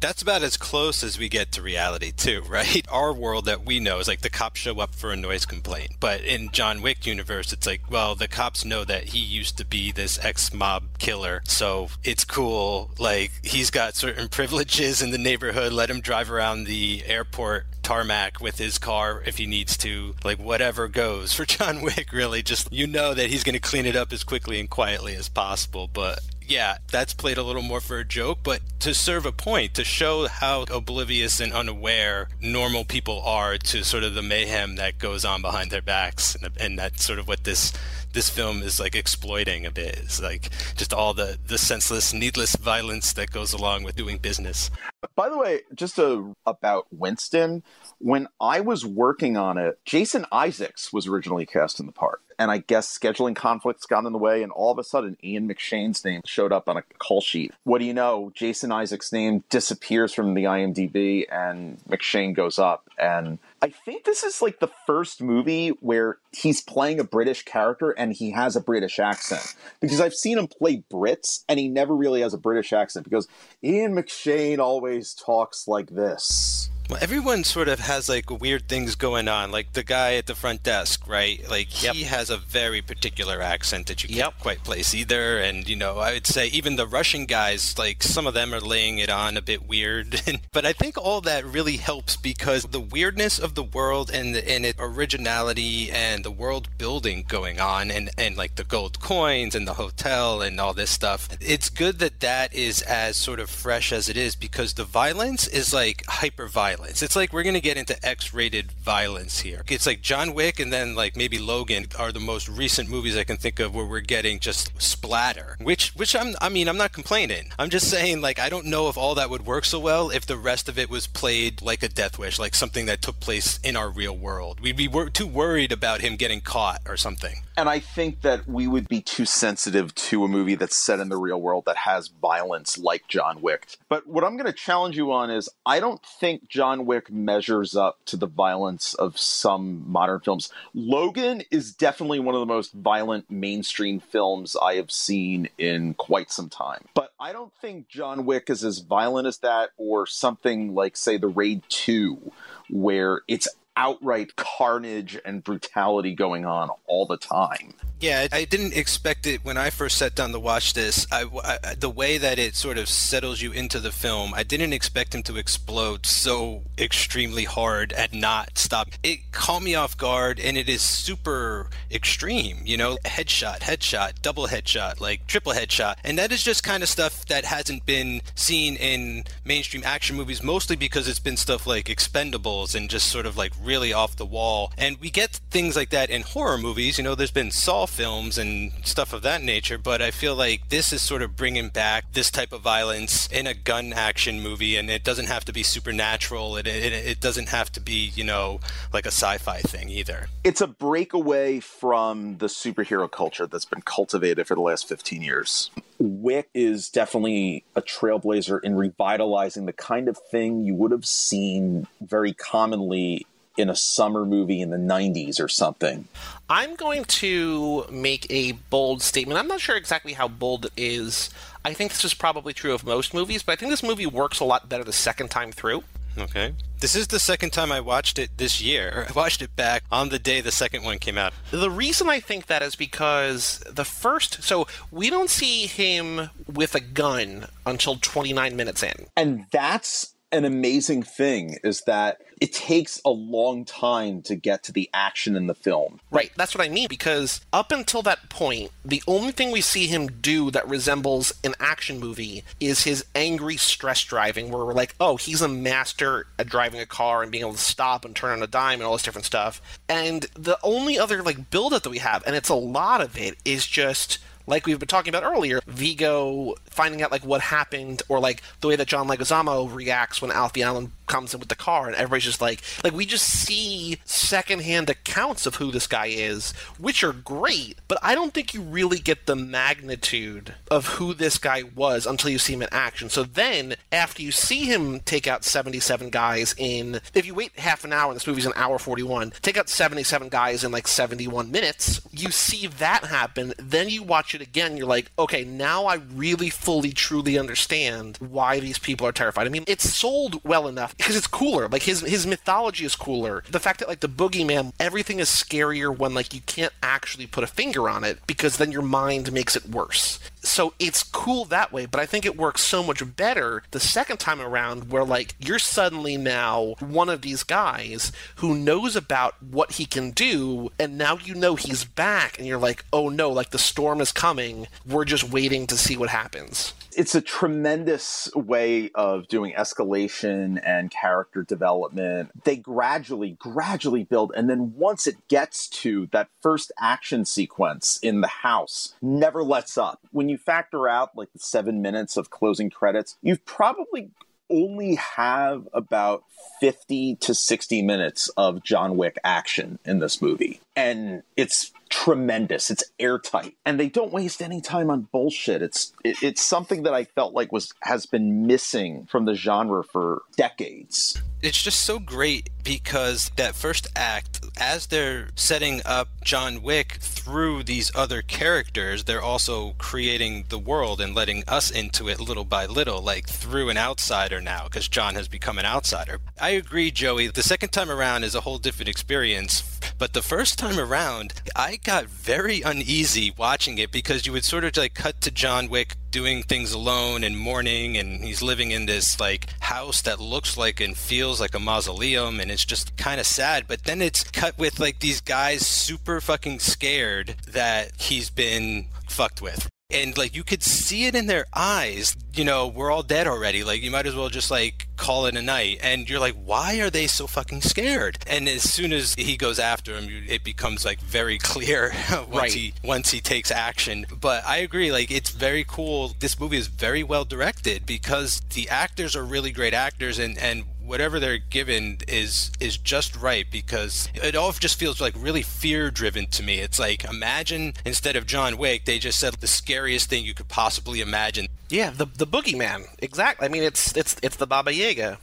That's 0.00 0.22
about 0.22 0.42
as 0.42 0.56
close 0.56 1.02
as 1.02 1.18
we 1.18 1.28
get 1.28 1.52
to 1.52 1.62
reality 1.62 2.12
too, 2.12 2.42
right? 2.48 2.86
Our 2.90 3.12
world 3.12 3.44
that 3.44 3.64
we 3.64 3.80
know 3.80 3.98
is 3.98 4.08
like 4.08 4.22
the 4.22 4.30
cops 4.30 4.60
show 4.60 4.80
up 4.80 4.94
for 4.94 5.10
a 5.10 5.16
noise 5.16 5.46
complaint. 5.46 5.92
But 6.00 6.22
in 6.22 6.50
John 6.50 6.82
Wick 6.82 7.06
universe, 7.06 7.52
it's 7.52 7.66
like, 7.66 7.90
well, 7.90 8.14
the 8.14 8.28
cops 8.28 8.64
know 8.64 8.84
that 8.84 9.10
he 9.10 9.18
used 9.18 9.58
to 9.58 9.64
be 9.64 9.92
this 9.92 10.22
ex-mob 10.24 10.98
killer, 10.98 11.42
so 11.44 11.88
it's 12.02 12.24
cool. 12.24 12.90
Like 12.98 13.32
he's 13.42 13.70
got 13.70 13.94
certain 13.94 14.28
privileges 14.30 15.02
in 15.02 15.10
the 15.10 15.18
neighborhood. 15.18 15.72
Let 15.72 15.90
him 15.90 16.00
drive 16.00 16.30
around 16.30 16.64
the 16.64 17.02
airport 17.06 17.66
tarmac 17.82 18.40
with 18.40 18.58
his 18.58 18.78
car 18.78 19.22
if 19.26 19.38
he 19.38 19.46
needs 19.46 19.76
to. 19.78 20.14
Like 20.24 20.38
whatever 20.38 20.88
goes 20.88 21.32
for 21.32 21.44
John 21.46 21.82
Wick. 21.82 22.12
Really, 22.12 22.42
just 22.42 22.72
you 22.72 22.86
know 22.86 23.14
that 23.14 23.30
he's 23.30 23.44
going 23.44 23.54
to 23.54 23.60
clean 23.60 23.86
it 23.86 23.96
up 23.96 24.12
as 24.12 24.24
quickly 24.24 24.60
and 24.60 24.70
quietly 24.70 25.14
as 25.14 25.28
possible. 25.28 25.88
But 25.92 26.20
yeah, 26.50 26.78
that's 26.90 27.14
played 27.14 27.38
a 27.38 27.44
little 27.44 27.62
more 27.62 27.80
for 27.80 27.98
a 27.98 28.04
joke, 28.04 28.40
but 28.42 28.60
to 28.80 28.92
serve 28.92 29.24
a 29.24 29.30
point, 29.30 29.72
to 29.74 29.84
show 29.84 30.26
how 30.26 30.62
oblivious 30.62 31.38
and 31.38 31.52
unaware 31.52 32.28
normal 32.40 32.84
people 32.84 33.22
are 33.22 33.56
to 33.56 33.84
sort 33.84 34.02
of 34.02 34.14
the 34.14 34.22
mayhem 34.22 34.74
that 34.74 34.98
goes 34.98 35.24
on 35.24 35.42
behind 35.42 35.70
their 35.70 35.80
backs, 35.80 36.34
and, 36.34 36.50
and 36.58 36.76
that's 36.76 37.04
sort 37.04 37.20
of 37.20 37.28
what 37.28 37.44
this 37.44 37.72
this 38.12 38.28
film 38.28 38.62
is 38.62 38.80
like 38.80 38.96
exploiting 38.96 39.64
a 39.64 39.70
bit. 39.70 39.96
It's 39.96 40.20
like 40.20 40.50
just 40.74 40.92
all 40.92 41.14
the 41.14 41.38
the 41.46 41.56
senseless, 41.56 42.12
needless 42.12 42.56
violence 42.56 43.12
that 43.12 43.30
goes 43.30 43.52
along 43.52 43.84
with 43.84 43.94
doing 43.94 44.18
business. 44.18 44.70
By 45.14 45.28
the 45.28 45.38
way, 45.38 45.60
just 45.74 45.98
a, 45.98 46.32
about 46.46 46.88
Winston, 46.90 47.62
when 47.98 48.26
I 48.40 48.60
was 48.60 48.84
working 48.84 49.36
on 49.36 49.56
it, 49.56 49.78
Jason 49.84 50.26
Isaacs 50.32 50.92
was 50.92 51.06
originally 51.06 51.46
cast 51.46 51.78
in 51.78 51.86
the 51.86 51.92
part 51.92 52.20
and 52.40 52.50
I 52.50 52.58
guess 52.58 52.98
scheduling 52.98 53.36
conflicts 53.36 53.84
got 53.84 54.06
in 54.06 54.12
the 54.12 54.18
way, 54.18 54.42
and 54.42 54.50
all 54.50 54.72
of 54.72 54.78
a 54.78 54.84
sudden 54.84 55.18
Ian 55.22 55.46
McShane's 55.46 56.02
name 56.04 56.22
showed 56.24 56.52
up 56.52 56.70
on 56.70 56.78
a 56.78 56.82
call 56.98 57.20
sheet. 57.20 57.52
What 57.64 57.78
do 57.78 57.84
you 57.84 57.92
know? 57.92 58.32
Jason 58.34 58.72
Isaac's 58.72 59.12
name 59.12 59.44
disappears 59.50 60.14
from 60.14 60.32
the 60.32 60.44
IMDb, 60.44 61.26
and 61.30 61.78
McShane 61.84 62.34
goes 62.34 62.58
up, 62.58 62.88
and 62.98 63.38
I 63.62 63.68
think 63.68 64.04
this 64.04 64.22
is 64.22 64.40
like 64.40 64.58
the 64.58 64.70
first 64.86 65.20
movie 65.22 65.68
where 65.80 66.16
he's 66.32 66.62
playing 66.62 66.98
a 66.98 67.04
British 67.04 67.44
character 67.44 67.90
and 67.90 68.12
he 68.12 68.30
has 68.30 68.56
a 68.56 68.60
British 68.60 68.98
accent. 68.98 69.54
Because 69.80 70.00
I've 70.00 70.14
seen 70.14 70.38
him 70.38 70.46
play 70.46 70.82
Brits 70.90 71.44
and 71.46 71.60
he 71.60 71.68
never 71.68 71.94
really 71.94 72.22
has 72.22 72.32
a 72.32 72.38
British 72.38 72.72
accent 72.72 73.04
because 73.04 73.28
Ian 73.62 73.94
McShane 73.94 74.60
always 74.60 75.12
talks 75.12 75.68
like 75.68 75.90
this. 75.90 76.70
Well, 76.90 76.98
everyone 77.00 77.44
sort 77.44 77.68
of 77.68 77.78
has 77.78 78.08
like 78.08 78.28
weird 78.30 78.66
things 78.66 78.96
going 78.96 79.28
on. 79.28 79.52
Like 79.52 79.74
the 79.74 79.84
guy 79.84 80.14
at 80.14 80.26
the 80.26 80.34
front 80.34 80.64
desk, 80.64 81.06
right? 81.06 81.40
Like 81.48 81.84
Yep. 81.84 81.94
he 81.94 82.02
has 82.02 82.30
a 82.30 82.36
very 82.36 82.82
particular 82.82 83.40
accent 83.40 83.86
that 83.86 84.02
you 84.02 84.08
can't 84.08 84.18
Yep. 84.18 84.40
quite 84.40 84.64
place 84.64 84.92
either. 84.92 85.38
And 85.38 85.68
you 85.68 85.76
know, 85.76 85.98
I 85.98 86.14
would 86.14 86.26
say 86.26 86.48
even 86.48 86.74
the 86.74 86.88
Russian 86.88 87.26
guys, 87.26 87.78
like 87.78 88.02
some 88.02 88.26
of 88.26 88.34
them 88.34 88.52
are 88.52 88.60
laying 88.60 88.98
it 88.98 89.08
on 89.08 89.36
a 89.36 89.42
bit 89.42 89.68
weird. 89.68 90.20
but 90.52 90.66
I 90.66 90.72
think 90.72 90.98
all 90.98 91.20
that 91.20 91.44
really 91.44 91.76
helps 91.76 92.16
because 92.16 92.64
the 92.64 92.80
weirdness 92.80 93.38
of 93.38 93.54
the 93.54 93.62
world 93.62 94.10
and 94.12 94.34
the, 94.34 94.50
and 94.50 94.66
its 94.66 94.78
originality 94.80 95.92
and 95.92 96.24
the 96.24 96.30
world 96.32 96.70
building 96.76 97.24
going 97.28 97.60
on, 97.60 97.92
and 97.92 98.10
and 98.18 98.36
like 98.36 98.56
the 98.56 98.64
gold 98.64 98.98
coins 98.98 99.54
and 99.54 99.68
the 99.68 99.74
hotel 99.74 100.42
and 100.42 100.58
all 100.58 100.74
this 100.74 100.90
stuff. 100.90 101.28
It's 101.40 101.70
good 101.70 102.00
that 102.00 102.18
that 102.18 102.52
is 102.52 102.82
as 102.82 103.16
sort 103.16 103.38
of 103.38 103.48
fresh 103.48 103.92
as 103.92 104.08
it 104.08 104.16
is 104.16 104.34
because 104.34 104.74
the 104.74 104.84
violence 104.84 105.46
is 105.46 105.72
like 105.72 106.04
hyper 106.08 106.48
violence. 106.80 107.02
It's 107.02 107.16
like 107.16 107.32
we're 107.32 107.42
going 107.42 107.54
to 107.54 107.60
get 107.60 107.76
into 107.76 108.06
X 108.06 108.32
rated 108.32 108.72
violence 108.72 109.40
here. 109.40 109.62
It's 109.68 109.86
like 109.86 110.00
John 110.00 110.34
Wick 110.34 110.58
and 110.58 110.72
then 110.72 110.94
like 110.94 111.16
maybe 111.16 111.38
Logan 111.38 111.86
are 111.98 112.12
the 112.12 112.20
most 112.20 112.48
recent 112.48 112.88
movies 112.88 113.16
I 113.16 113.24
can 113.24 113.36
think 113.36 113.60
of 113.60 113.74
where 113.74 113.84
we're 113.84 114.00
getting 114.00 114.38
just 114.40 114.70
splatter, 114.80 115.56
which, 115.60 115.90
which 115.90 116.16
I'm, 116.16 116.34
I 116.40 116.48
mean, 116.48 116.68
I'm 116.68 116.78
not 116.78 116.92
complaining. 116.92 117.52
I'm 117.58 117.70
just 117.70 117.90
saying, 117.90 118.20
like, 118.20 118.38
I 118.38 118.48
don't 118.48 118.66
know 118.66 118.88
if 118.88 118.96
all 118.96 119.14
that 119.16 119.30
would 119.30 119.46
work 119.46 119.64
so 119.64 119.78
well 119.78 120.10
if 120.10 120.26
the 120.26 120.36
rest 120.36 120.68
of 120.68 120.78
it 120.78 120.88
was 120.88 121.06
played 121.06 121.62
like 121.62 121.82
a 121.82 121.88
Death 121.88 122.18
Wish, 122.18 122.38
like 122.38 122.54
something 122.54 122.86
that 122.86 123.02
took 123.02 123.20
place 123.20 123.58
in 123.62 123.76
our 123.76 123.90
real 123.90 124.16
world. 124.16 124.60
We'd 124.60 124.76
be 124.76 124.88
wor- 124.88 125.10
too 125.10 125.26
worried 125.26 125.72
about 125.72 126.00
him 126.00 126.16
getting 126.16 126.40
caught 126.40 126.80
or 126.86 126.96
something. 126.96 127.42
And 127.56 127.68
I 127.68 127.78
think 127.78 128.22
that 128.22 128.48
we 128.48 128.66
would 128.66 128.88
be 128.88 129.02
too 129.02 129.26
sensitive 129.26 129.94
to 129.94 130.24
a 130.24 130.28
movie 130.28 130.54
that's 130.54 130.76
set 130.76 130.98
in 130.98 131.10
the 131.10 131.18
real 131.18 131.40
world 131.40 131.64
that 131.66 131.76
has 131.76 132.08
violence 132.08 132.78
like 132.78 133.06
John 133.06 133.42
Wick. 133.42 133.76
But 133.90 134.06
what 134.06 134.24
I'm 134.24 134.36
going 134.38 134.46
to 134.46 134.52
challenge 134.52 134.96
you 134.96 135.12
on 135.12 135.30
is 135.30 135.48
I 135.66 135.78
don't 135.78 136.00
think 136.20 136.48
John 136.48 136.69
Wick 136.78 137.10
measures 137.10 137.76
up 137.76 137.98
to 138.06 138.16
the 138.16 138.26
violence 138.26 138.94
of 138.94 139.18
some 139.18 139.84
modern 139.90 140.20
films. 140.20 140.50
Logan 140.74 141.42
is 141.50 141.74
definitely 141.74 142.20
one 142.20 142.34
of 142.34 142.40
the 142.40 142.46
most 142.46 142.72
violent 142.72 143.30
mainstream 143.30 144.00
films 144.00 144.56
I 144.60 144.74
have 144.74 144.90
seen 144.90 145.48
in 145.58 145.94
quite 145.94 146.30
some 146.30 146.48
time. 146.48 146.86
But 146.94 147.12
I 147.18 147.32
don't 147.32 147.52
think 147.60 147.88
John 147.88 148.24
Wick 148.24 148.48
is 148.48 148.64
as 148.64 148.78
violent 148.78 149.26
as 149.26 149.38
that 149.38 149.70
or 149.76 150.06
something 150.06 150.74
like, 150.74 150.96
say, 150.96 151.16
The 151.16 151.28
Raid 151.28 151.62
2, 151.68 152.32
where 152.70 153.22
it's 153.28 153.48
outright 153.80 154.36
carnage 154.36 155.18
and 155.24 155.42
brutality 155.42 156.14
going 156.14 156.44
on 156.44 156.68
all 156.86 157.06
the 157.06 157.16
time. 157.16 157.72
Yeah, 157.98 158.28
I 158.32 158.44
didn't 158.44 158.74
expect 158.74 159.26
it 159.26 159.44
when 159.44 159.58
I 159.58 159.68
first 159.68 159.98
sat 159.98 160.14
down 160.14 160.32
to 160.32 160.38
watch 160.40 160.72
this. 160.72 161.06
I, 161.12 161.24
I- 161.44 161.74
the 161.74 161.90
way 161.90 162.16
that 162.18 162.38
it 162.38 162.54
sort 162.54 162.78
of 162.78 162.88
settles 162.88 163.40
you 163.42 163.52
into 163.52 163.78
the 163.78 163.90
film, 163.92 164.32
I 164.34 164.42
didn't 164.42 164.72
expect 164.72 165.14
him 165.14 165.22
to 165.24 165.36
explode 165.36 166.06
so 166.06 166.62
extremely 166.78 167.44
hard 167.44 167.92
and 167.92 168.12
not 168.14 168.56
stop. 168.56 168.88
It 169.02 169.32
caught 169.32 169.62
me 169.62 169.74
off 169.74 169.96
guard, 169.98 170.40
and 170.40 170.56
it 170.56 170.68
is 170.68 170.80
super 170.82 171.68
extreme. 171.90 172.58
You 172.64 172.78
know, 172.78 172.96
headshot, 173.04 173.60
headshot, 173.60 174.22
double 174.22 174.46
headshot, 174.46 175.00
like 175.00 175.26
triple 175.26 175.52
headshot, 175.52 175.96
and 176.04 176.18
that 176.18 176.32
is 176.32 176.42
just 176.42 176.64
kind 176.64 176.82
of 176.82 176.88
stuff 176.88 177.26
that 177.26 177.44
hasn't 177.44 177.84
been 177.86 178.22
seen 178.34 178.76
in 178.76 179.24
mainstream 179.44 179.82
action 179.84 180.16
movies, 180.16 180.42
mostly 180.42 180.76
because 180.76 181.06
it's 181.06 181.18
been 181.18 181.36
stuff 181.36 181.66
like 181.66 181.86
Expendables 181.86 182.74
and 182.74 182.88
just 182.88 183.08
sort 183.08 183.26
of 183.26 183.36
like 183.36 183.52
really 183.70 183.92
off 183.92 184.16
the 184.16 184.26
wall. 184.26 184.72
And 184.76 184.98
we 184.98 185.10
get 185.10 185.30
things 185.50 185.76
like 185.76 185.90
that 185.90 186.10
in 186.10 186.22
horror 186.22 186.58
movies. 186.58 186.98
You 186.98 187.04
know, 187.04 187.14
there's 187.14 187.30
been 187.30 187.52
Saw 187.52 187.86
films 187.86 188.36
and 188.36 188.72
stuff 188.82 189.12
of 189.12 189.22
that 189.22 189.44
nature, 189.44 189.78
but 189.78 190.02
I 190.02 190.10
feel 190.10 190.34
like 190.34 190.68
this 190.70 190.92
is 190.92 191.02
sort 191.02 191.22
of 191.22 191.36
bringing 191.36 191.68
back 191.68 192.12
this 192.12 192.32
type 192.32 192.52
of 192.52 192.62
violence 192.62 193.28
in 193.28 193.46
a 193.46 193.54
gun 193.54 193.92
action 193.92 194.40
movie, 194.42 194.74
and 194.74 194.90
it 194.90 195.04
doesn't 195.04 195.26
have 195.26 195.44
to 195.44 195.52
be 195.52 195.62
supernatural. 195.62 196.56
It, 196.56 196.66
it, 196.66 196.92
it 196.92 197.20
doesn't 197.20 197.48
have 197.50 197.70
to 197.72 197.80
be, 197.80 198.10
you 198.16 198.24
know, 198.24 198.58
like 198.92 199.06
a 199.06 199.12
sci 199.12 199.38
fi 199.38 199.60
thing 199.60 199.88
either. 199.88 200.26
it's 200.42 200.60
a 200.60 200.66
breakaway 200.66 201.60
from 201.60 202.38
the 202.38 202.46
superhero 202.46 203.08
culture 203.08 203.46
that's 203.46 203.64
been 203.64 203.82
cultivated 203.82 204.48
for 204.48 204.56
the 204.56 204.60
last 204.60 204.88
15 204.88 205.22
years. 205.22 205.70
Wick 205.98 206.48
is 206.54 206.88
definitely 206.88 207.64
a 207.76 207.82
trailblazer 207.82 208.58
in 208.64 208.74
revitalizing 208.74 209.66
the 209.66 209.72
kind 209.72 210.08
of 210.08 210.18
thing 210.30 210.64
you 210.64 210.74
would 210.74 210.90
have 210.90 211.06
seen 211.06 211.86
very 212.00 212.32
commonly 212.32 213.26
in 213.60 213.70
a 213.70 213.76
summer 213.76 214.24
movie 214.24 214.60
in 214.60 214.70
the 214.70 214.76
90s 214.76 215.42
or 215.42 215.48
something. 215.48 216.08
I'm 216.48 216.74
going 216.74 217.04
to 217.04 217.86
make 217.90 218.26
a 218.30 218.52
bold 218.52 219.02
statement. 219.02 219.38
I'm 219.38 219.48
not 219.48 219.60
sure 219.60 219.76
exactly 219.76 220.14
how 220.14 220.28
bold 220.28 220.66
it 220.66 220.72
is. 220.76 221.30
I 221.64 221.74
think 221.74 221.92
this 221.92 222.04
is 222.04 222.14
probably 222.14 222.52
true 222.52 222.72
of 222.72 222.84
most 222.84 223.14
movies, 223.14 223.42
but 223.42 223.52
I 223.52 223.56
think 223.56 223.70
this 223.70 223.82
movie 223.82 224.06
works 224.06 224.40
a 224.40 224.44
lot 224.44 224.68
better 224.68 224.84
the 224.84 224.92
second 224.92 225.30
time 225.30 225.52
through. 225.52 225.84
Okay. 226.18 226.54
This 226.80 226.96
is 226.96 227.08
the 227.08 227.20
second 227.20 227.50
time 227.50 227.70
I 227.70 227.80
watched 227.80 228.18
it 228.18 228.30
this 228.36 228.60
year. 228.60 229.06
I 229.10 229.12
watched 229.12 229.42
it 229.42 229.54
back 229.54 229.84
on 229.92 230.08
the 230.08 230.18
day 230.18 230.40
the 230.40 230.50
second 230.50 230.82
one 230.82 230.98
came 230.98 231.18
out. 231.18 231.32
The 231.50 231.70
reason 231.70 232.08
I 232.08 232.20
think 232.20 232.46
that 232.46 232.62
is 232.62 232.74
because 232.74 233.62
the 233.70 233.84
first, 233.84 234.42
so 234.42 234.66
we 234.90 235.10
don't 235.10 235.30
see 235.30 235.66
him 235.66 236.30
with 236.52 236.74
a 236.74 236.80
gun 236.80 237.46
until 237.66 237.96
29 237.96 238.56
minutes 238.56 238.82
in. 238.82 239.06
And 239.16 239.46
that's 239.52 240.14
an 240.32 240.44
amazing 240.44 241.02
thing 241.02 241.58
is 241.64 241.82
that 241.82 242.18
it 242.40 242.52
takes 242.52 243.00
a 243.04 243.10
long 243.10 243.64
time 243.64 244.22
to 244.22 244.34
get 244.34 244.64
to 244.64 244.72
the 244.72 244.88
action 244.94 245.36
in 245.36 245.46
the 245.46 245.54
film. 245.54 246.00
Right, 246.10 246.32
that's 246.36 246.54
what 246.54 246.64
I 246.64 246.70
mean 246.70 246.88
because 246.88 247.40
up 247.52 247.70
until 247.70 248.02
that 248.02 248.30
point, 248.30 248.70
the 248.84 249.02
only 249.06 249.32
thing 249.32 249.50
we 249.50 249.60
see 249.60 249.86
him 249.86 250.06
do 250.06 250.50
that 250.50 250.68
resembles 250.68 251.32
an 251.44 251.54
action 251.60 252.00
movie 252.00 252.42
is 252.58 252.84
his 252.84 253.04
angry 253.14 253.56
stress 253.56 254.02
driving, 254.02 254.50
where 254.50 254.64
we're 254.64 254.72
like, 254.72 254.94
oh, 254.98 255.16
he's 255.16 255.42
a 255.42 255.48
master 255.48 256.26
at 256.38 256.48
driving 256.48 256.80
a 256.80 256.86
car 256.86 257.22
and 257.22 257.30
being 257.30 257.42
able 257.42 257.52
to 257.52 257.58
stop 257.58 258.04
and 258.04 258.16
turn 258.16 258.32
on 258.32 258.42
a 258.42 258.46
dime 258.46 258.80
and 258.80 258.84
all 258.84 258.92
this 258.92 259.02
different 259.02 259.26
stuff. 259.26 259.60
And 259.88 260.22
the 260.34 260.58
only 260.62 260.98
other 260.98 261.22
like 261.22 261.50
build 261.50 261.74
up 261.74 261.82
that 261.82 261.90
we 261.90 261.98
have, 261.98 262.24
and 262.26 262.34
it's 262.34 262.48
a 262.48 262.54
lot 262.54 263.02
of 263.02 263.18
it, 263.18 263.36
is 263.44 263.66
just 263.66 264.18
like 264.46 264.66
we've 264.66 264.78
been 264.78 264.88
talking 264.88 265.14
about 265.14 265.22
earlier, 265.22 265.60
Viggo 265.66 266.54
finding 266.66 267.02
out 267.02 267.12
like 267.12 267.24
what 267.24 267.40
happened, 267.40 268.02
or 268.08 268.18
like 268.18 268.42
the 268.60 268.68
way 268.68 268.76
that 268.76 268.88
John 268.88 269.06
Leguizamo 269.06 269.72
reacts 269.72 270.20
when 270.20 270.30
Alfie 270.30 270.62
Allen 270.62 270.92
comes 271.10 271.34
in 271.34 271.40
with 271.40 271.48
the 271.48 271.56
car, 271.56 271.88
and 271.88 271.96
everybody's 271.96 272.24
just 272.24 272.40
like, 272.40 272.62
like 272.84 272.92
we 272.92 273.04
just 273.04 273.26
see 273.26 273.98
secondhand 274.04 274.88
accounts 274.88 275.44
of 275.44 275.56
who 275.56 275.72
this 275.72 275.88
guy 275.88 276.06
is, 276.06 276.52
which 276.78 277.02
are 277.02 277.12
great, 277.12 277.76
but 277.88 277.98
I 278.00 278.14
don't 278.14 278.32
think 278.32 278.54
you 278.54 278.62
really 278.62 279.00
get 279.00 279.26
the 279.26 279.34
magnitude 279.34 280.54
of 280.70 280.86
who 280.86 281.12
this 281.12 281.36
guy 281.36 281.64
was 281.74 282.06
until 282.06 282.30
you 282.30 282.38
see 282.38 282.52
him 282.52 282.62
in 282.62 282.68
action. 282.70 283.10
So 283.10 283.24
then, 283.24 283.74
after 283.90 284.22
you 284.22 284.30
see 284.30 284.66
him 284.66 285.00
take 285.00 285.26
out 285.26 285.44
77 285.44 286.10
guys 286.10 286.54
in, 286.56 287.00
if 287.12 287.26
you 287.26 287.34
wait 287.34 287.58
half 287.58 287.84
an 287.84 287.92
hour, 287.92 288.12
and 288.12 288.16
this 288.16 288.26
movie's 288.28 288.46
an 288.46 288.52
hour 288.54 288.78
41, 288.78 289.32
take 289.42 289.58
out 289.58 289.68
77 289.68 290.28
guys 290.28 290.62
in 290.62 290.70
like 290.70 290.86
71 290.86 291.50
minutes, 291.50 292.00
you 292.12 292.30
see 292.30 292.68
that 292.68 293.06
happen, 293.06 293.52
then 293.58 293.88
you 293.88 294.04
watch 294.04 294.32
it 294.32 294.40
again, 294.40 294.76
you're 294.76 294.86
like, 294.86 295.10
okay, 295.18 295.42
now 295.42 295.86
I 295.86 295.96
really 295.96 296.50
fully, 296.50 296.92
truly 296.92 297.36
understand 297.36 298.16
why 298.18 298.60
these 298.60 298.78
people 298.78 299.08
are 299.08 299.12
terrified. 299.12 299.48
I 299.48 299.50
mean, 299.50 299.64
it's 299.66 299.92
sold 299.92 300.40
well 300.44 300.68
enough 300.68 300.96
because 301.00 301.16
it's 301.16 301.26
cooler. 301.26 301.66
Like 301.66 301.84
his 301.84 302.00
his 302.00 302.26
mythology 302.26 302.84
is 302.84 302.94
cooler. 302.94 303.42
The 303.50 303.58
fact 303.58 303.80
that 303.80 303.88
like 303.88 304.00
the 304.00 304.08
boogeyman, 304.08 304.72
everything 304.78 305.18
is 305.18 305.28
scarier 305.28 305.96
when 305.96 306.12
like 306.12 306.34
you 306.34 306.42
can't 306.42 306.72
actually 306.82 307.26
put 307.26 307.42
a 307.42 307.46
finger 307.46 307.88
on 307.88 308.04
it 308.04 308.18
because 308.26 308.58
then 308.58 308.70
your 308.70 308.82
mind 308.82 309.32
makes 309.32 309.56
it 309.56 309.68
worse. 309.68 310.20
So 310.42 310.74
it's 310.78 311.02
cool 311.02 311.44
that 311.46 311.72
way, 311.72 311.86
but 311.86 312.00
I 312.00 312.06
think 312.06 312.24
it 312.24 312.36
works 312.36 312.62
so 312.62 312.82
much 312.82 313.16
better 313.16 313.62
the 313.70 313.80
second 313.80 314.18
time 314.18 314.40
around 314.40 314.90
where 314.90 315.04
like 315.04 315.34
you're 315.38 315.58
suddenly 315.58 316.16
now 316.16 316.74
one 316.80 317.08
of 317.08 317.22
these 317.22 317.42
guys 317.42 318.12
who 318.36 318.54
knows 318.54 318.94
about 318.94 319.42
what 319.42 319.72
he 319.72 319.86
can 319.86 320.10
do 320.10 320.70
and 320.78 320.98
now 320.98 321.16
you 321.16 321.34
know 321.34 321.54
he's 321.54 321.84
back 321.84 322.38
and 322.38 322.46
you're 322.46 322.58
like, 322.58 322.84
"Oh 322.92 323.08
no, 323.08 323.30
like 323.30 323.50
the 323.50 323.58
storm 323.58 324.00
is 324.00 324.12
coming. 324.12 324.66
We're 324.86 325.04
just 325.06 325.24
waiting 325.24 325.66
to 325.68 325.78
see 325.78 325.96
what 325.96 326.10
happens." 326.10 326.74
It's 326.96 327.14
a 327.14 327.20
tremendous 327.20 328.28
way 328.34 328.90
of 328.94 329.28
doing 329.28 329.54
escalation 329.54 330.60
and 330.64 330.90
character 330.90 331.42
development. 331.42 332.30
They 332.44 332.56
gradually, 332.56 333.36
gradually 333.38 334.04
build, 334.04 334.32
and 334.36 334.50
then 334.50 334.74
once 334.76 335.06
it 335.06 335.28
gets 335.28 335.68
to 335.68 336.08
that 336.12 336.28
first 336.40 336.72
action 336.80 337.24
sequence 337.24 337.98
in 338.02 338.20
the 338.20 338.28
house, 338.28 338.94
never 339.00 339.42
lets 339.42 339.78
up. 339.78 340.00
When 340.10 340.28
you 340.28 340.38
factor 340.38 340.88
out 340.88 341.16
like 341.16 341.32
the 341.32 341.38
seven 341.38 341.80
minutes 341.82 342.16
of 342.16 342.30
closing 342.30 342.70
credits, 342.70 343.16
you've 343.22 343.44
probably 343.44 344.10
only 344.50 344.96
have 344.96 345.68
about 345.72 346.24
50 346.60 347.16
to 347.16 347.34
60 347.34 347.82
minutes 347.82 348.28
of 348.36 348.62
John 348.62 348.96
Wick 348.96 349.16
action 349.24 349.78
in 349.84 350.00
this 350.00 350.20
movie. 350.20 350.60
And 350.80 351.22
it's 351.36 351.72
tremendous. 351.90 352.70
It's 352.70 352.84
airtight, 352.98 353.54
and 353.66 353.78
they 353.78 353.88
don't 353.88 354.12
waste 354.12 354.40
any 354.40 354.60
time 354.62 354.90
on 354.90 355.08
bullshit. 355.12 355.60
It's 355.60 355.92
it, 356.04 356.22
it's 356.22 356.42
something 356.42 356.84
that 356.84 356.94
I 356.94 357.04
felt 357.04 357.34
like 357.34 357.52
was 357.52 357.72
has 357.82 358.06
been 358.06 358.46
missing 358.46 359.06
from 359.10 359.26
the 359.26 359.34
genre 359.34 359.84
for 359.84 360.22
decades. 360.36 361.20
It's 361.42 361.62
just 361.62 361.80
so 361.86 361.98
great 361.98 362.50
because 362.62 363.30
that 363.36 363.54
first 363.54 363.86
act, 363.96 364.44
as 364.58 364.88
they're 364.88 365.28
setting 365.36 365.80
up 365.86 366.08
John 366.22 366.62
Wick 366.62 366.98
through 367.00 367.62
these 367.62 367.90
other 367.94 368.20
characters, 368.20 369.04
they're 369.04 369.22
also 369.22 369.74
creating 369.78 370.44
the 370.50 370.58
world 370.58 371.00
and 371.00 371.14
letting 371.14 371.42
us 371.48 371.70
into 371.70 372.08
it 372.08 372.20
little 372.20 372.44
by 372.44 372.66
little, 372.66 373.00
like 373.00 373.26
through 373.26 373.70
an 373.70 373.78
outsider 373.78 374.42
now, 374.42 374.64
because 374.64 374.86
John 374.86 375.14
has 375.14 375.28
become 375.28 375.58
an 375.58 375.64
outsider. 375.64 376.18
I 376.38 376.50
agree, 376.50 376.90
Joey. 376.90 377.28
The 377.28 377.42
second 377.42 377.70
time 377.70 377.90
around 377.90 378.24
is 378.24 378.34
a 378.34 378.42
whole 378.42 378.58
different 378.58 378.90
experience, 378.90 379.80
but 379.98 380.12
the 380.12 380.22
first 380.22 380.58
time 380.58 380.69
around, 380.78 381.34
I 381.56 381.76
got 381.76 382.06
very 382.06 382.62
uneasy 382.62 383.32
watching 383.36 383.78
it 383.78 383.90
because 383.90 384.26
you 384.26 384.32
would 384.32 384.44
sort 384.44 384.64
of 384.64 384.76
like 384.76 384.94
cut 384.94 385.20
to 385.22 385.30
John 385.30 385.68
Wick 385.68 385.96
doing 386.10 386.42
things 386.42 386.72
alone 386.72 387.24
and 387.24 387.38
mourning 387.38 387.96
and 387.96 388.22
he's 388.24 388.42
living 388.42 388.70
in 388.70 388.86
this 388.86 389.18
like 389.18 389.48
house 389.60 390.02
that 390.02 390.20
looks 390.20 390.56
like 390.56 390.80
and 390.80 390.96
feels 390.96 391.40
like 391.40 391.54
a 391.54 391.58
mausoleum 391.58 392.40
and 392.40 392.50
it's 392.50 392.64
just 392.64 392.96
kind 392.96 393.20
of 393.20 393.26
sad. 393.26 393.66
But 393.66 393.84
then 393.84 394.02
it's 394.02 394.24
cut 394.24 394.58
with 394.58 394.78
like 394.78 395.00
these 395.00 395.20
guys 395.20 395.66
super 395.66 396.20
fucking 396.20 396.60
scared 396.60 397.36
that 397.48 397.92
he's 398.00 398.30
been 398.30 398.86
fucked 399.08 399.40
with 399.40 399.68
and 399.90 400.16
like 400.16 400.34
you 400.34 400.44
could 400.44 400.62
see 400.62 401.06
it 401.06 401.14
in 401.14 401.26
their 401.26 401.46
eyes 401.54 402.16
you 402.34 402.44
know 402.44 402.66
we're 402.68 402.90
all 402.90 403.02
dead 403.02 403.26
already 403.26 403.64
like 403.64 403.82
you 403.82 403.90
might 403.90 404.06
as 404.06 404.14
well 404.14 404.28
just 404.28 404.50
like 404.50 404.86
call 404.96 405.26
it 405.26 405.36
a 405.36 405.42
night 405.42 405.78
and 405.82 406.08
you're 406.08 406.20
like 406.20 406.34
why 406.44 406.78
are 406.80 406.90
they 406.90 407.06
so 407.06 407.26
fucking 407.26 407.60
scared? 407.62 408.18
And 408.26 408.48
as 408.48 408.62
soon 408.70 408.92
as 408.92 409.14
he 409.14 409.36
goes 409.36 409.58
after 409.58 409.94
him 409.96 410.08
it 410.28 410.44
becomes 410.44 410.84
like 410.84 411.00
very 411.00 411.38
clear 411.50 411.92
once 412.10 412.28
Right. 412.30 412.52
he 412.52 412.74
once 412.84 413.10
he 413.10 413.20
takes 413.20 413.50
action. 413.50 414.06
But 414.20 414.44
i 414.46 414.58
agree 414.58 414.92
like 414.92 415.10
it's 415.10 415.30
very 415.30 415.64
cool. 415.66 416.14
This 416.20 416.38
movie 416.38 416.58
is 416.58 416.66
very 416.68 417.02
well 417.02 417.24
directed 417.24 417.86
because 417.86 418.40
the 418.54 418.68
actors 418.68 419.16
are 419.16 419.24
really 419.24 419.50
great 419.50 419.74
actors 419.74 420.18
and 420.18 420.38
and 420.38 420.64
whatever 420.90 421.20
they're 421.20 421.38
given 421.38 421.98
is 422.08 422.50
is 422.58 422.76
just 422.76 423.14
right 423.14 423.46
because 423.52 424.08
it 424.12 424.34
all 424.34 424.50
just 424.50 424.76
feels 424.76 425.00
like 425.00 425.14
really 425.16 425.40
fear 425.40 425.88
driven 425.88 426.26
to 426.26 426.42
me. 426.42 426.58
It's 426.58 426.80
like 426.80 427.04
imagine 427.04 427.74
instead 427.84 428.16
of 428.16 428.26
John 428.26 428.58
Wick, 428.58 428.86
they 428.86 428.98
just 428.98 429.20
said 429.20 429.34
the 429.34 429.46
scariest 429.46 430.10
thing 430.10 430.24
you 430.24 430.34
could 430.34 430.48
possibly 430.48 431.00
imagine. 431.00 431.46
Yeah, 431.68 431.90
the 431.90 432.06
the 432.06 432.26
boogeyman. 432.26 432.86
Exactly. 432.98 433.46
I 433.46 433.48
mean, 433.48 433.62
it's 433.62 433.96
it's 433.96 434.16
it's 434.20 434.34
the 434.34 434.48
Baba 434.48 434.74
Yaga. 434.74 435.18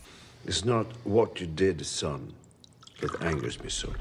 It's 0.46 0.64
not 0.64 0.88
what 1.04 1.42
you 1.42 1.48
did, 1.48 1.86
son, 1.86 2.34
that 3.02 3.22
angers 3.22 3.62
me 3.62 3.70
so. 3.70 3.94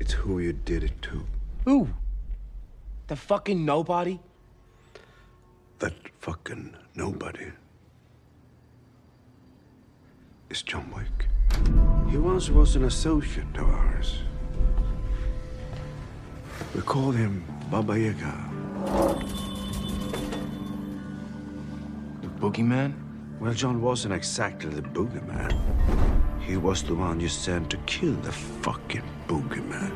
It's 0.00 0.12
who 0.12 0.40
you 0.40 0.52
did 0.52 0.82
it 0.82 1.00
to. 1.02 1.24
Who? 1.64 1.88
The 3.06 3.14
fucking 3.14 3.64
nobody? 3.64 4.18
That 5.78 5.94
fucking 6.18 6.74
nobody 6.96 7.52
is 10.52 10.60
John 10.60 10.92
Wick. 10.94 11.26
He 12.10 12.18
once 12.18 12.50
was 12.50 12.76
an 12.76 12.84
associate 12.84 13.56
of 13.56 13.70
ours. 13.70 14.18
We 16.74 16.82
called 16.82 17.16
him 17.16 17.42
Baba 17.70 17.98
Yaga. 17.98 18.50
The 22.20 22.28
boogeyman? 22.38 22.92
Well, 23.40 23.54
John 23.54 23.80
wasn't 23.80 24.12
exactly 24.12 24.68
the 24.68 24.82
boogeyman. 24.82 25.58
He 26.42 26.58
was 26.58 26.82
the 26.82 26.94
one 26.94 27.18
you 27.18 27.28
sent 27.28 27.70
to 27.70 27.78
kill 27.86 28.12
the 28.16 28.32
fucking 28.32 29.08
boogeyman. 29.26 29.92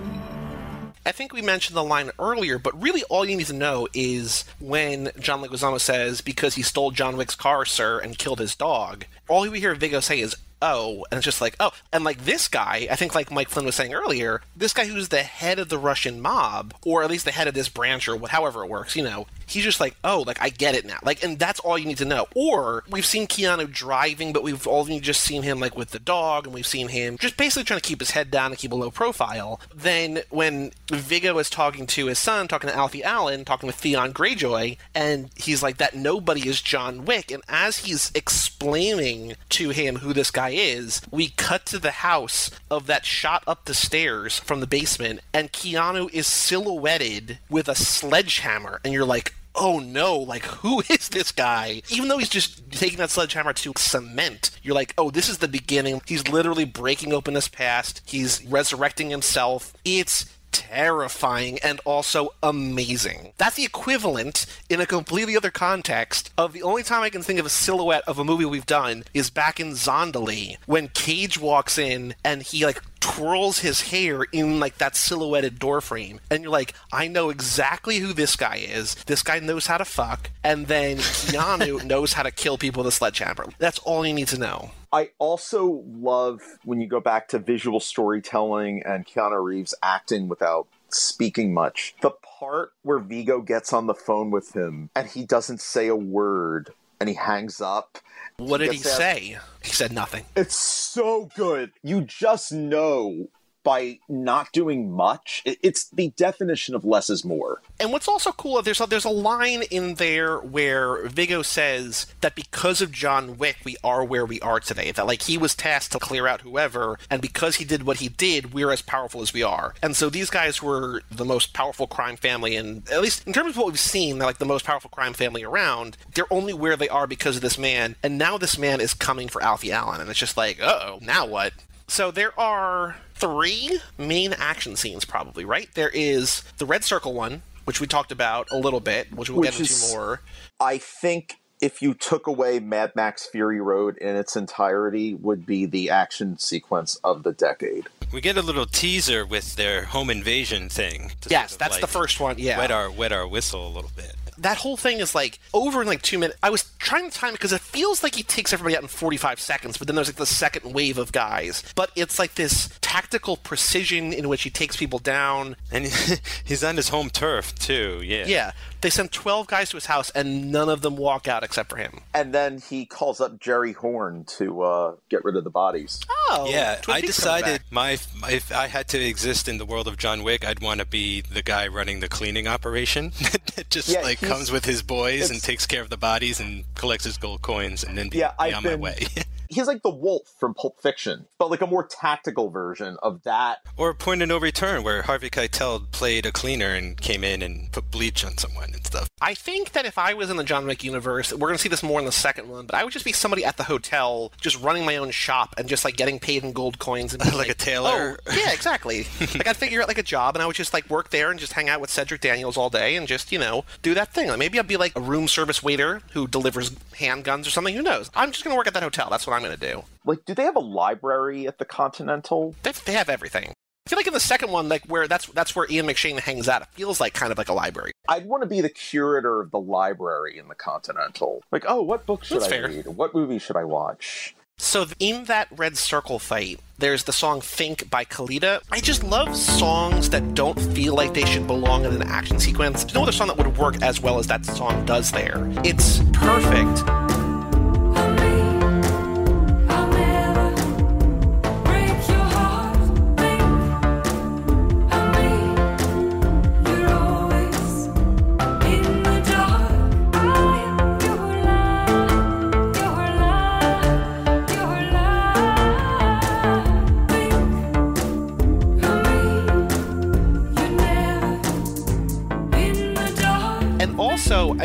I 1.04 1.12
think 1.12 1.34
we 1.34 1.42
mentioned 1.42 1.76
the 1.76 1.84
line 1.84 2.10
earlier, 2.18 2.58
but 2.58 2.82
really 2.82 3.04
all 3.04 3.24
you 3.26 3.36
need 3.36 3.46
to 3.46 3.52
know 3.52 3.86
is 3.92 4.44
when 4.58 5.10
John 5.20 5.42
Leguizamo 5.42 5.78
says, 5.78 6.20
because 6.22 6.54
he 6.54 6.62
stole 6.62 6.90
John 6.90 7.16
Wick's 7.16 7.36
car, 7.36 7.64
sir, 7.64 8.00
and 8.00 8.18
killed 8.18 8.40
his 8.40 8.56
dog, 8.56 9.04
all 9.28 9.48
we 9.48 9.60
hear 9.60 9.74
Viggo 9.74 10.00
say 10.00 10.18
is, 10.18 10.34
oh, 10.62 11.04
and 11.10 11.18
it's 11.18 11.24
just 11.24 11.40
like, 11.40 11.56
oh. 11.60 11.72
And 11.92 12.04
like 12.04 12.24
this 12.24 12.48
guy, 12.48 12.88
I 12.90 12.96
think 12.96 13.14
like 13.14 13.30
Mike 13.30 13.48
Flynn 13.48 13.66
was 13.66 13.74
saying 13.74 13.94
earlier, 13.94 14.42
this 14.56 14.72
guy 14.72 14.86
who's 14.86 15.08
the 15.08 15.22
head 15.22 15.58
of 15.58 15.68
the 15.68 15.78
Russian 15.78 16.20
mob, 16.20 16.74
or 16.84 17.02
at 17.02 17.10
least 17.10 17.24
the 17.24 17.32
head 17.32 17.48
of 17.48 17.54
this 17.54 17.68
branch, 17.68 18.08
or 18.08 18.16
what, 18.16 18.30
however 18.30 18.64
it 18.64 18.70
works, 18.70 18.96
you 18.96 19.02
know, 19.02 19.26
he's 19.46 19.64
just 19.64 19.80
like, 19.80 19.96
oh, 20.04 20.24
like 20.26 20.40
I 20.40 20.48
get 20.48 20.74
it 20.74 20.84
now. 20.84 20.98
Like, 21.02 21.22
and 21.22 21.38
that's 21.38 21.60
all 21.60 21.78
you 21.78 21.86
need 21.86 21.98
to 21.98 22.04
know. 22.04 22.26
Or 22.34 22.84
we've 22.90 23.06
seen 23.06 23.26
Keanu 23.26 23.70
driving, 23.70 24.32
but 24.32 24.42
we've 24.42 24.66
only 24.66 25.00
just 25.00 25.22
seen 25.22 25.42
him 25.42 25.60
like 25.60 25.76
with 25.76 25.90
the 25.90 25.98
dog, 25.98 26.46
and 26.46 26.54
we've 26.54 26.66
seen 26.66 26.88
him 26.88 27.18
just 27.18 27.36
basically 27.36 27.64
trying 27.64 27.80
to 27.80 27.88
keep 27.88 28.00
his 28.00 28.10
head 28.10 28.30
down 28.30 28.50
and 28.50 28.58
keep 28.58 28.72
a 28.72 28.76
low 28.76 28.90
profile. 28.90 29.60
Then 29.74 30.22
when 30.30 30.72
Viggo 30.88 31.38
is 31.38 31.50
talking 31.50 31.86
to 31.88 32.06
his 32.06 32.18
son, 32.18 32.48
talking 32.48 32.70
to 32.70 32.76
Alfie 32.76 33.04
Allen, 33.04 33.44
talking 33.44 33.66
with 33.66 33.76
Theon 33.76 34.12
Greyjoy, 34.12 34.78
and 34.94 35.30
he's 35.36 35.62
like, 35.62 35.78
that 35.78 35.94
nobody 35.94 36.48
is 36.48 36.60
John 36.60 37.04
Wick. 37.04 37.30
And 37.30 37.42
as 37.48 37.78
he's 37.78 38.10
explaining 38.14 39.34
to 39.50 39.70
him 39.70 39.96
who 39.96 40.12
this 40.12 40.30
guy 40.30 40.50
is, 40.50 41.00
we 41.10 41.28
cut 41.28 41.66
to 41.66 41.78
the 41.78 41.90
house 41.90 42.50
of 42.70 42.86
that 42.86 43.04
shot 43.04 43.44
up 43.46 43.64
the 43.64 43.74
stairs 43.74 44.38
from 44.38 44.60
the 44.60 44.66
basement, 44.66 45.20
and 45.32 45.52
Keanu 45.52 46.12
is 46.12 46.26
silhouetted 46.26 47.38
with 47.48 47.68
a 47.68 47.74
sledgehammer. 47.74 48.80
And 48.84 48.92
you're 48.92 49.04
like, 49.04 49.34
oh 49.56 49.78
no, 49.78 50.16
like 50.16 50.44
who 50.44 50.80
is 50.90 51.08
this 51.08 51.32
guy? 51.32 51.82
Even 51.90 52.08
though 52.08 52.18
he's 52.18 52.28
just 52.28 52.70
taking 52.70 52.98
that 52.98 53.10
sledgehammer 53.10 53.52
to 53.54 53.72
cement, 53.76 54.50
you're 54.62 54.74
like, 54.74 54.94
oh, 54.98 55.10
this 55.10 55.28
is 55.28 55.38
the 55.38 55.48
beginning. 55.48 56.00
He's 56.06 56.28
literally 56.28 56.64
breaking 56.64 57.12
open 57.12 57.34
his 57.34 57.48
past. 57.48 58.02
He's 58.04 58.44
resurrecting 58.44 59.10
himself. 59.10 59.74
It's 59.84 60.26
terrifying 60.56 61.58
and 61.58 61.80
also 61.84 62.30
amazing. 62.42 63.32
That's 63.36 63.56
the 63.56 63.64
equivalent 63.64 64.46
in 64.70 64.80
a 64.80 64.86
completely 64.86 65.36
other 65.36 65.50
context 65.50 66.32
of 66.38 66.54
the 66.54 66.62
only 66.62 66.82
time 66.82 67.02
I 67.02 67.10
can 67.10 67.22
think 67.22 67.38
of 67.38 67.44
a 67.44 67.50
silhouette 67.50 68.04
of 68.06 68.18
a 68.18 68.24
movie 68.24 68.46
we've 68.46 68.64
done 68.64 69.04
is 69.12 69.28
back 69.28 69.60
in 69.60 69.72
Zandalee 69.72 70.56
when 70.64 70.88
Cage 70.88 71.38
walks 71.38 71.76
in 71.76 72.14
and 72.24 72.42
he 72.42 72.64
like 72.64 72.80
twirls 73.16 73.60
his 73.60 73.80
hair 73.80 74.24
in 74.32 74.60
like 74.60 74.78
that 74.78 74.94
silhouetted 74.94 75.58
door 75.58 75.80
frame. 75.80 76.20
And 76.30 76.42
you're 76.42 76.52
like 76.52 76.74
i 76.92 77.08
know 77.08 77.30
exactly 77.30 77.98
who 77.98 78.12
this 78.12 78.36
guy 78.36 78.56
is. 78.56 78.94
This 79.06 79.22
guy 79.22 79.38
knows 79.40 79.66
how 79.66 79.78
to 79.78 79.84
fuck. 79.84 80.30
And 80.44 80.66
then 80.66 80.98
keanu 80.98 81.84
knows 81.92 82.12
how 82.12 82.22
to 82.22 82.30
kill 82.30 82.58
people 82.58 82.82
with 82.82 82.92
a 82.92 82.96
sledgehammer. 82.96 83.46
That's 83.58 83.78
all 83.80 84.06
you 84.06 84.12
need 84.12 84.28
to 84.28 84.38
know. 84.38 84.70
I 84.92 85.10
also 85.18 85.82
love 85.86 86.40
when 86.64 86.80
you 86.80 86.86
go 86.86 87.00
back 87.00 87.28
to 87.28 87.38
visual 87.38 87.80
storytelling 87.80 88.82
and 88.84 89.06
Keanu 89.06 89.42
Reeves 89.42 89.74
acting 89.82 90.28
without 90.28 90.68
speaking 90.88 91.52
much. 91.52 91.94
The 92.00 92.12
part 92.38 92.72
where 92.82 92.98
Viggo 92.98 93.40
gets 93.40 93.72
on 93.72 93.86
the 93.86 93.94
phone 93.94 94.30
with 94.30 94.52
him 94.54 94.90
and 94.94 95.08
he 95.08 95.24
doesn't 95.24 95.60
say 95.60 95.88
a 95.88 95.96
word 95.96 96.72
and 97.00 97.08
he 97.08 97.14
hangs 97.14 97.60
up. 97.60 97.98
what 98.36 98.58
did 98.58 98.72
he 98.72 98.78
say 98.78 99.38
he 99.62 99.70
said 99.72 99.92
nothing 99.92 100.24
It's 100.36 100.56
so 100.56 101.28
good. 101.34 101.72
You 101.82 102.02
just 102.02 102.52
know 102.52 103.28
by 103.66 103.98
not 104.08 104.52
doing 104.52 104.92
much. 104.92 105.42
It's 105.44 105.90
the 105.90 106.10
definition 106.10 106.76
of 106.76 106.84
less 106.84 107.10
is 107.10 107.24
more. 107.24 107.62
And 107.80 107.90
what's 107.90 108.06
also 108.06 108.30
cool, 108.30 108.58
uh, 108.58 108.60
there's 108.60 108.80
a, 108.80 108.86
there's 108.86 109.04
a 109.04 109.10
line 109.10 109.64
in 109.72 109.94
there 109.94 110.38
where 110.38 111.08
Viggo 111.08 111.42
says 111.42 112.06
that 112.20 112.36
because 112.36 112.80
of 112.80 112.92
John 112.92 113.38
Wick, 113.38 113.56
we 113.64 113.76
are 113.82 114.04
where 114.04 114.24
we 114.24 114.38
are 114.38 114.60
today. 114.60 114.92
That 114.92 115.08
like 115.08 115.22
he 115.22 115.36
was 115.36 115.56
tasked 115.56 115.90
to 115.92 115.98
clear 115.98 116.28
out 116.28 116.42
whoever, 116.42 116.96
and 117.10 117.20
because 117.20 117.56
he 117.56 117.64
did 117.64 117.82
what 117.82 117.96
he 117.96 118.08
did, 118.08 118.54
we're 118.54 118.70
as 118.70 118.82
powerful 118.82 119.20
as 119.20 119.32
we 119.32 119.42
are. 119.42 119.74
And 119.82 119.96
so 119.96 120.10
these 120.10 120.30
guys 120.30 120.62
were 120.62 121.02
the 121.10 121.24
most 121.24 121.52
powerful 121.52 121.88
crime 121.88 122.16
family, 122.16 122.54
and 122.54 122.88
at 122.88 123.02
least 123.02 123.26
in 123.26 123.32
terms 123.32 123.50
of 123.50 123.56
what 123.56 123.66
we've 123.66 123.80
seen, 123.80 124.20
they're 124.20 124.28
like 124.28 124.38
the 124.38 124.44
most 124.44 124.64
powerful 124.64 124.90
crime 124.90 125.12
family 125.12 125.42
around. 125.42 125.96
They're 126.14 126.32
only 126.32 126.54
where 126.54 126.76
they 126.76 126.88
are 126.88 127.08
because 127.08 127.34
of 127.34 127.42
this 127.42 127.58
man, 127.58 127.96
and 128.04 128.16
now 128.16 128.38
this 128.38 128.56
man 128.56 128.80
is 128.80 128.94
coming 128.94 129.26
for 129.26 129.42
Alfie 129.42 129.72
Allen, 129.72 130.00
and 130.00 130.08
it's 130.08 130.20
just 130.20 130.36
like, 130.36 130.60
oh, 130.62 131.00
now 131.02 131.26
what? 131.26 131.52
So 131.88 132.12
there 132.12 132.38
are 132.38 132.96
three 133.16 133.78
main 133.98 134.32
action 134.34 134.76
scenes, 134.76 135.04
probably, 135.04 135.44
right? 135.44 135.68
There 135.74 135.90
is 135.92 136.42
the 136.58 136.66
Red 136.66 136.84
Circle 136.84 137.14
one, 137.14 137.42
which 137.64 137.80
we 137.80 137.86
talked 137.86 138.12
about 138.12 138.48
a 138.50 138.56
little 138.56 138.80
bit, 138.80 139.12
which 139.12 139.30
we'll 139.30 139.40
Which 139.40 139.50
get 139.52 139.60
into 139.60 139.72
is- 139.72 139.92
more. 139.92 140.20
I 140.60 140.78
think 140.78 141.36
if 141.60 141.80
you 141.80 141.94
took 141.94 142.26
away 142.26 142.58
Mad 142.60 142.92
Max 142.94 143.26
Fury 143.26 143.60
Road 143.60 143.96
in 143.98 144.14
its 144.14 144.36
entirety, 144.36 145.14
would 145.14 145.46
be 145.46 145.64
the 145.66 145.88
action 145.90 146.38
sequence 146.38 146.96
of 147.02 147.22
the 147.22 147.32
decade. 147.32 147.86
We 148.12 148.20
get 148.20 148.36
a 148.36 148.42
little 148.42 148.66
teaser 148.66 149.24
with 149.26 149.56
their 149.56 149.84
home 149.86 150.10
invasion 150.10 150.68
thing. 150.68 151.12
Yes, 151.28 151.52
sort 151.52 151.52
of, 151.52 151.58
that's 151.58 151.78
the 151.80 151.86
first 151.86 152.20
one. 152.20 152.36
Yeah. 152.38 152.58
Wet 152.58 152.70
our 152.70 152.90
wet 152.90 153.10
our 153.12 153.26
whistle 153.26 153.66
a 153.66 153.72
little 153.72 153.90
bit. 153.96 154.14
That 154.38 154.58
whole 154.58 154.76
thing 154.76 154.98
is 155.00 155.14
like 155.14 155.38
over 155.54 155.80
in 155.82 155.88
like 155.88 156.02
two 156.02 156.18
minutes. 156.18 156.38
I 156.42 156.50
was 156.50 156.70
trying 156.78 157.10
to 157.10 157.16
time 157.16 157.30
it 157.30 157.32
because 157.34 157.52
it 157.52 157.60
feels 157.60 158.02
like 158.02 158.14
he 158.14 158.22
takes 158.22 158.52
everybody 158.52 158.76
out 158.76 158.82
in 158.82 158.88
45 158.88 159.40
seconds, 159.40 159.76
but 159.78 159.86
then 159.86 159.96
there's 159.96 160.08
like 160.08 160.16
the 160.16 160.26
second 160.26 160.72
wave 160.74 160.98
of 160.98 161.12
guys. 161.12 161.62
But 161.74 161.90
it's 161.96 162.18
like 162.18 162.34
this 162.34 162.70
tactical 162.80 163.36
precision 163.36 164.12
in 164.12 164.28
which 164.28 164.42
he 164.42 164.50
takes 164.50 164.76
people 164.76 164.98
down. 164.98 165.56
And 165.72 165.86
he's 166.44 166.62
on 166.64 166.76
his 166.76 166.88
home 166.90 167.10
turf 167.10 167.54
too. 167.54 168.00
Yeah. 168.04 168.24
Yeah. 168.26 168.52
They 168.82 168.90
send 168.90 169.10
12 169.10 169.46
guys 169.48 169.70
to 169.70 169.76
his 169.76 169.86
house 169.86 170.10
and 170.10 170.52
none 170.52 170.68
of 170.68 170.80
them 170.82 170.96
walk 170.96 171.26
out 171.26 171.42
except 171.42 171.70
for 171.70 171.76
him. 171.76 172.00
And 172.14 172.32
then 172.32 172.60
he 172.60 172.84
calls 172.86 173.20
up 173.20 173.40
Jerry 173.40 173.72
Horn 173.72 174.24
to 174.36 174.62
uh, 174.62 174.94
get 175.08 175.24
rid 175.24 175.34
of 175.36 175.44
the 175.44 175.50
bodies. 175.50 176.00
Oh. 176.28 176.46
Yeah, 176.48 176.76
Twin 176.76 176.96
I 176.98 177.00
decided 177.00 177.62
my, 177.70 177.98
my 178.20 178.30
if 178.30 178.52
I 178.52 178.66
had 178.68 178.86
to 178.88 178.98
exist 179.00 179.48
in 179.48 179.58
the 179.58 179.64
world 179.66 179.88
of 179.88 179.96
John 179.96 180.22
Wick, 180.22 180.44
I'd 180.46 180.60
want 180.60 180.80
to 180.80 180.86
be 180.86 181.20
the 181.22 181.42
guy 181.42 181.66
running 181.66 182.00
the 182.00 182.08
cleaning 182.08 182.46
operation. 182.46 183.12
just 183.70 183.88
Yeah, 183.88 184.02
like 184.02 184.18
he's- 184.20 184.25
comes 184.28 184.50
with 184.52 184.64
his 184.64 184.82
boys 184.82 185.30
and 185.30 185.42
takes 185.42 185.66
care 185.66 185.82
of 185.82 185.90
the 185.90 185.96
bodies 185.96 186.40
and 186.40 186.64
collects 186.74 187.04
his 187.04 187.16
gold 187.18 187.42
coins 187.42 187.84
and 187.84 187.96
then 187.96 188.08
be, 188.08 188.18
Yeah, 188.18 188.28
be 188.30 188.34
I've 188.38 188.54
on 188.56 188.62
been- 188.62 188.72
my 188.80 188.84
way. 188.90 189.06
He's 189.48 189.68
like 189.68 189.82
the 189.84 189.90
wolf 189.90 190.22
from 190.40 190.54
Pulp 190.54 190.80
Fiction, 190.82 191.26
but 191.38 191.52
like 191.52 191.60
a 191.60 191.68
more 191.68 191.86
tactical 191.86 192.50
version 192.50 192.96
of 193.00 193.22
that. 193.22 193.58
or 193.76 193.94
Point 193.94 194.20
of 194.20 194.28
No 194.28 194.38
Return, 194.38 194.82
where 194.82 195.02
Harvey 195.02 195.30
Keitel 195.30 195.88
played 195.92 196.26
a 196.26 196.32
cleaner 196.32 196.74
and 196.74 197.00
came 197.00 197.22
in 197.22 197.42
and 197.42 197.70
put 197.70 197.88
bleach 197.92 198.24
on 198.24 198.36
someone 198.38 198.74
and 198.74 198.84
stuff. 198.84 199.08
I 199.20 199.34
think 199.34 199.70
that 199.70 199.86
if 199.86 199.98
I 199.98 200.14
was 200.14 200.30
in 200.30 200.36
the 200.36 200.42
John 200.42 200.66
Wick 200.66 200.82
universe, 200.82 201.32
we're 201.32 201.46
going 201.46 201.54
to 201.56 201.62
see 201.62 201.68
this 201.68 201.84
more 201.84 202.00
in 202.00 202.06
the 202.06 202.10
second 202.12 202.48
one, 202.48 202.66
but 202.66 202.74
I 202.74 202.82
would 202.82 202.92
just 202.92 203.04
be 203.04 203.12
somebody 203.12 203.44
at 203.44 203.56
the 203.56 203.62
hotel, 203.62 204.32
just 204.40 204.60
running 204.60 204.84
my 204.84 204.96
own 204.96 205.12
shop 205.12 205.54
and 205.56 205.68
just 205.68 205.84
like 205.84 205.96
getting 205.96 206.18
paid 206.18 206.42
in 206.42 206.50
gold 206.52 206.80
coins 206.80 207.14
and 207.14 207.22
being 207.22 207.36
Like 207.36 207.48
a 207.48 207.54
tailor? 207.54 208.18
Oh, 208.26 208.34
yeah, 208.36 208.50
exactly. 208.52 209.06
like 209.20 209.46
I'd 209.46 209.56
figure 209.56 209.80
out 209.80 209.86
like 209.86 209.98
a 209.98 210.02
job 210.02 210.34
and 210.34 210.42
I 210.42 210.46
would 210.48 210.56
just 210.56 210.74
like 210.74 210.90
work 210.90 211.10
there 211.10 211.30
and 211.30 211.38
just 211.38 211.52
hang 211.52 211.68
out 211.68 211.80
with 211.80 211.90
Cedric 211.90 212.20
Daniels 212.20 212.56
all 212.56 212.68
day 212.68 212.96
and 212.96 213.06
just 213.06 213.30
you 213.30 213.38
know 213.38 213.64
do 213.80 213.94
that 213.94 214.12
thing. 214.16 214.28
Like 214.28 214.38
maybe 214.40 214.58
I'd 214.58 214.66
be 214.66 214.76
like 214.76 214.96
a 214.96 215.00
room 215.00 215.28
service 215.28 215.62
waiter 215.62 216.00
who 216.12 216.26
delivers 216.26 216.70
handguns 216.70 217.46
or 217.46 217.50
something. 217.50 217.74
Who 217.74 217.82
knows? 217.82 218.10
I'm 218.16 218.32
just 218.32 218.42
going 218.42 218.52
to 218.52 218.58
work 218.58 218.66
at 218.66 218.74
that 218.74 218.82
hotel. 218.82 219.08
That's 219.08 219.26
what 219.26 219.34
I'm 219.34 219.42
going 219.42 219.56
to 219.56 219.72
do. 219.72 219.84
Like, 220.04 220.24
do 220.24 220.34
they 220.34 220.42
have 220.42 220.56
a 220.56 220.60
library 220.60 221.46
at 221.46 221.58
the 221.58 221.64
Continental? 221.64 222.54
They, 222.64 222.72
they 222.72 222.92
have 222.94 223.08
everything. 223.08 223.52
I 223.86 223.88
feel 223.88 223.98
like 223.98 224.08
in 224.08 224.14
the 224.14 224.20
second 224.20 224.50
one, 224.50 224.68
like 224.68 224.84
where 224.86 225.06
that's 225.06 225.26
that's 225.26 225.54
where 225.54 225.64
Ian 225.70 225.86
McShane 225.86 226.18
hangs 226.18 226.48
out. 226.48 226.62
It 226.62 226.68
feels 226.72 227.00
like 227.00 227.14
kind 227.14 227.30
of 227.30 227.38
like 227.38 227.48
a 227.48 227.52
library. 227.52 227.92
I'd 228.08 228.26
want 228.26 228.42
to 228.42 228.48
be 228.48 228.60
the 228.60 228.68
curator 228.68 229.40
of 229.40 229.52
the 229.52 229.60
library 229.60 230.38
in 230.38 230.48
the 230.48 230.56
Continental. 230.56 231.40
Like, 231.52 231.64
oh, 231.68 231.82
what 231.82 232.04
book 232.04 232.24
should 232.24 232.40
That's 232.40 232.46
I 232.46 232.50
fair. 232.50 232.68
read? 232.68 232.86
What 232.88 233.14
movie 233.14 233.38
should 233.38 233.56
I 233.56 233.62
watch? 233.62 234.34
So 234.58 234.86
in 234.98 235.24
that 235.24 235.48
red 235.50 235.76
circle 235.76 236.18
fight, 236.18 236.60
there's 236.78 237.04
the 237.04 237.12
song 237.12 237.42
"Think" 237.42 237.90
by 237.90 238.06
Kaleida. 238.06 238.60
I 238.70 238.80
just 238.80 239.04
love 239.04 239.36
songs 239.36 240.08
that 240.10 240.34
don't 240.34 240.58
feel 240.58 240.94
like 240.94 241.12
they 241.12 241.26
should 241.26 241.46
belong 241.46 241.84
in 241.84 241.92
an 241.92 242.02
action 242.02 242.40
sequence. 242.40 242.82
There's 242.82 242.94
no 242.94 243.02
other 243.02 243.12
song 243.12 243.28
that 243.28 243.36
would 243.36 243.56
work 243.58 243.82
as 243.82 244.00
well 244.00 244.18
as 244.18 244.26
that 244.28 244.46
song 244.46 244.86
does 244.86 245.12
there. 245.12 245.36
It's 245.62 246.00
perfect. 246.12 247.15